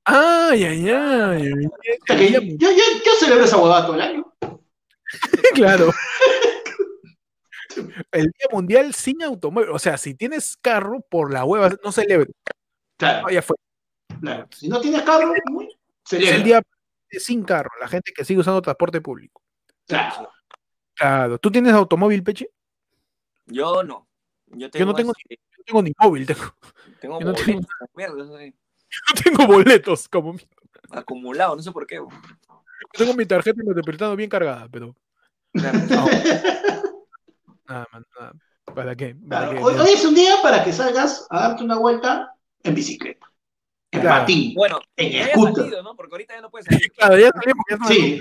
[0.04, 1.52] ¡Ay, ay, ay!
[1.66, 4.32] O sea yo, yo, yo celebro esa huevada todo el año.
[5.54, 5.90] Claro.
[8.10, 9.70] El Día Mundial sin automóvil.
[9.70, 12.34] O sea, si tienes carro, por la hueva, no celebres.
[12.98, 13.56] Claro, No, ya fue.
[14.20, 14.46] claro.
[14.50, 15.74] Si no tienes carro, muy- Es
[16.04, 16.36] celebra.
[16.36, 16.62] el día
[17.10, 19.42] sin carro, la gente que sigue usando transporte público.
[19.86, 20.30] Claro.
[20.94, 21.38] Claro.
[21.38, 22.48] ¿Tú tienes automóvil, Peche?
[23.46, 24.08] Yo no.
[24.46, 26.40] Yo, Yo no tengo, este, yo no tengo ni móvil, tengo,
[27.00, 28.54] tengo yo no tengo- boletos, mierda, sí,
[28.90, 30.36] yo tengo boletos, como
[30.90, 31.98] acumulado, no sé por qué.
[32.00, 32.10] bo.
[32.10, 34.94] yo tengo mi tarjeta metropolitana bien cargada, pero
[35.52, 35.78] Claro.
[37.68, 38.32] nada, man, nada.
[38.74, 39.14] ¿Para qué?
[39.14, 39.58] ¿Para Claro.
[39.58, 39.64] qué?
[39.64, 43.30] Hoy, hoy es un día para que salgas a darte una vuelta en bicicleta,
[43.90, 44.20] en Claro.
[44.20, 44.54] patín.
[44.54, 45.96] Bueno, En ya salido, ¿no?
[45.96, 46.92] Porque ahorita ya no puedes salir.
[46.92, 48.20] Claro, ya salimos, ya las Sí.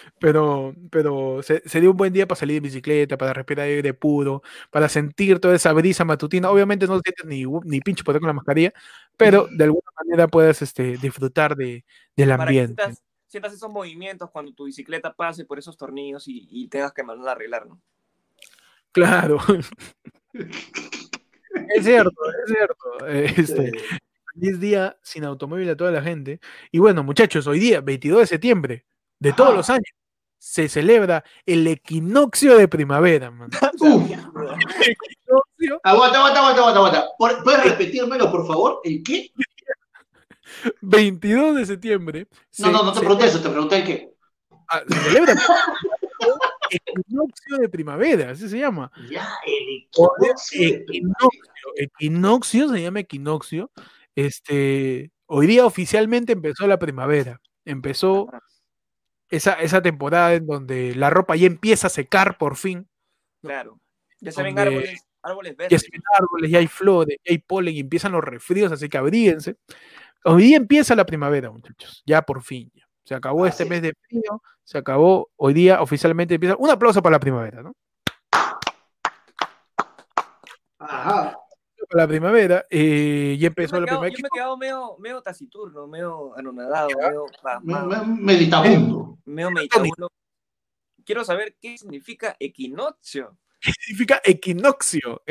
[0.00, 0.72] 12 de la noche.
[0.72, 4.42] Pero, pero se, sería un buen día para salir en bicicleta, para respirar aire puro,
[4.70, 6.50] para sentir toda esa brisa matutina.
[6.50, 8.72] Obviamente no sientes ni, ni pincho por estar con la mascarilla,
[9.16, 11.84] pero de alguna manera puedes este, disfrutar de,
[12.16, 12.82] del Para que ambiente.
[12.82, 17.02] sientas, sientas esos movimientos cuando tu bicicleta pase por esos tornillos y, y tengas que
[17.02, 17.80] mandar a arreglar, ¿no?
[18.92, 19.38] Claro.
[20.34, 22.10] es cierto,
[22.44, 23.06] es cierto.
[23.08, 23.72] Eh, Este, Eh,
[24.34, 26.40] feliz día sin automóvil a toda la gente.
[26.70, 28.86] Y bueno, muchachos, hoy día, 22 de septiembre
[29.22, 29.86] de todos los años,
[30.38, 33.48] se celebra el equinoccio de primavera, man.
[33.80, 34.02] uf.
[34.10, 37.06] Equinoccio, Aguanta, aguanta, aguanta, aguanta,
[37.44, 38.80] ¿Puedes repetírmelo, por favor?
[38.84, 39.30] ¿El qué?
[40.82, 42.26] 22 de septiembre.
[42.30, 44.10] No, se- no, no te se- pregunté eso, te pregunté el qué.
[44.68, 45.34] ah, se celebra
[46.70, 48.90] equinoccio de primavera, así se llama.
[49.10, 51.42] Ya, el equinoccio de Equinoccio,
[51.76, 53.70] equinoccio se llama equinoccio.
[54.14, 57.40] Este, hoy día oficialmente empezó la primavera.
[57.64, 58.28] Empezó
[59.32, 62.86] esa, esa temporada en donde la ropa ya empieza a secar por fin.
[63.42, 63.80] Claro.
[64.20, 65.82] Ya se ven árboles, árboles Ya verdes.
[65.82, 68.98] se ven árboles, ya hay flores, ya hay polen y empiezan los resfríos, así que
[68.98, 69.56] abríguense.
[70.24, 72.02] Hoy día empieza la primavera, muchachos.
[72.06, 72.70] Ya por fin.
[72.74, 72.84] ya.
[73.04, 75.28] Se acabó este Así mes de frío, se acabó.
[75.36, 76.54] Hoy día oficialmente empieza.
[76.58, 77.72] Un aplauso para la primavera, ¿no?
[80.78, 81.36] Ajá.
[81.90, 82.64] Para la primavera.
[82.70, 84.14] eh, ya empezó la primavera.
[84.16, 87.26] yo me he quedado medio, medio taciturno, medio anonadado, medio
[88.06, 89.11] Meditabundo.
[89.24, 90.10] Medio meditabundo.
[91.04, 93.36] Quiero saber qué significa equinoccio.
[93.60, 95.22] significa equinoccio.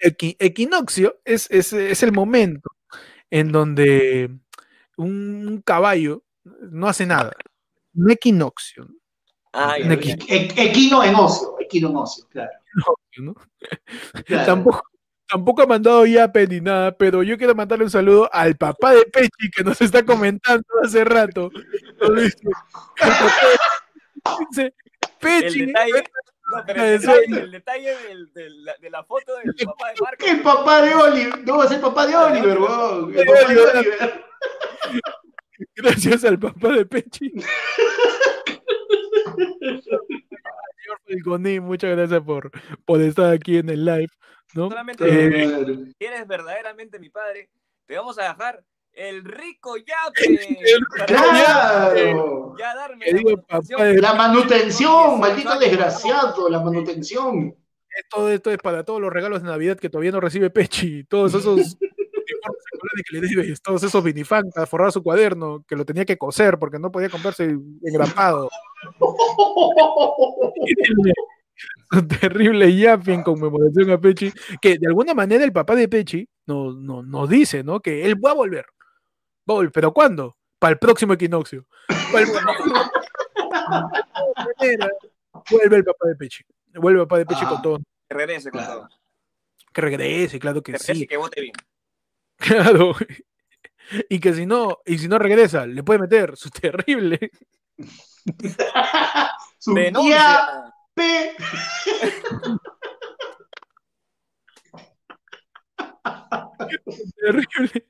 [0.00, 2.70] Equi- equinoccio es, es, es el momento
[3.30, 4.30] en donde
[4.96, 7.32] un caballo no hace nada.
[7.94, 8.86] Un equinoccio.
[9.52, 10.34] Ah, Un ya, equi- ya.
[10.34, 12.50] E- equino en ocio, equino en ocio, claro.
[13.18, 13.34] ¿no?
[14.26, 14.44] claro.
[14.46, 14.82] Tampoco,
[15.28, 19.04] tampoco ha mandado yape ni nada, pero yo quiero mandarle un saludo al papá de
[19.06, 21.50] Pechi que nos está comentando hace rato.
[22.16, 23.58] Dice, "El papá de-
[24.50, 24.72] dice, El
[25.20, 25.92] Pechi, detalle,
[26.52, 29.94] no, pero el detalle, el detalle del- del- la- de la foto del papá de
[30.00, 30.26] Marco.
[30.26, 33.14] El papá de Oliver, no, es el papá de Oliver, weón.
[33.18, 34.24] El papá de Oliver.
[35.74, 37.32] Gracias al papá de Pechi.
[39.66, 42.50] Señor Falconín, muchas gracias por,
[42.84, 44.08] por estar aquí en el live.
[44.54, 44.68] ¿No?
[44.68, 47.48] Solamente Eh, eres verdaderamente mi padre,
[47.86, 48.62] te vamos a dejar
[48.92, 50.16] el rico yape.
[50.96, 52.54] para Claro.
[52.58, 53.06] Ya darme
[54.00, 55.20] la manutención.
[55.20, 57.54] maldito desgraciado, la manutención.
[58.10, 61.34] todo esto es para todos los regalos de Navidad que todavía no recibe Pechi, todos
[61.34, 61.76] esos
[63.10, 66.78] que le debes, todos esos vinifactas, forrar su cuaderno, que lo tenía que coser porque
[66.78, 67.44] no podía comprarse
[67.82, 68.48] engrapado.
[71.92, 76.28] Un terrible yapi en conmemoración a Pechi, que de alguna manera el papá de Pechi
[76.46, 77.80] nos, nos, nos dice, ¿no?
[77.80, 78.66] Que él va a volver.
[79.48, 80.36] Va a volver, ¿pero cuándo?
[80.58, 81.66] Para el próximo equinoccio.
[82.12, 82.90] Para el próximo-
[85.50, 86.44] Vuelve el papá de Pechi.
[86.74, 87.48] Vuelve el papá de Pechi Ah.
[87.48, 87.78] con todo.
[88.08, 88.80] Que regrese con Claro.
[88.80, 88.88] todo.
[89.72, 91.06] Que regrese, claro que Que regrese sí.
[91.06, 91.52] que vote bien.
[92.38, 92.94] Claro.
[94.08, 97.30] Y que si no, y si no regresa, le puede meter su terrible.
[99.58, 100.74] Su tía Denuncia.
[100.96, 101.02] P.
[107.16, 107.86] terrible.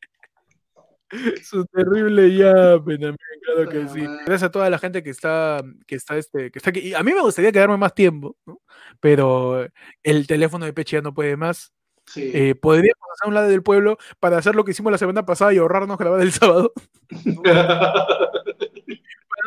[1.42, 4.00] Su terrible yape también, claro que sí.
[4.00, 6.80] Gracias a toda la gente que está, que está, este, que está aquí.
[6.80, 8.60] Y a mí me gustaría quedarme más tiempo, ¿no?
[9.00, 9.66] pero
[10.02, 11.72] el teléfono de Pechi ya no puede más.
[12.06, 12.30] Sí.
[12.34, 15.52] Eh, podríamos hacer un lado del pueblo para hacer lo que hicimos la semana pasada
[15.52, 16.72] y ahorrarnos grabar el sábado.
[17.42, 17.64] Pero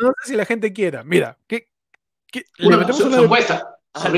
[0.00, 1.04] no sé si la gente quiera.
[1.04, 1.68] Mira, ¿qué,
[2.30, 3.76] qué- le Bueno, metemos su, una de encuesta.
[3.94, 4.10] Ah.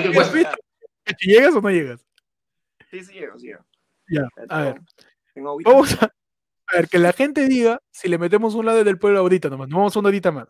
[1.04, 2.06] Pechi, ¿Llegas o no llegas?
[2.90, 3.46] Sí, sí, llego, sí.
[3.48, 3.64] llego.
[4.08, 4.80] Ya, a ver.
[5.64, 9.20] Vamos a, a ver, que la gente diga si le metemos un lado del pueblo
[9.20, 9.68] ahorita nomás.
[9.68, 10.48] No vamos una horita más.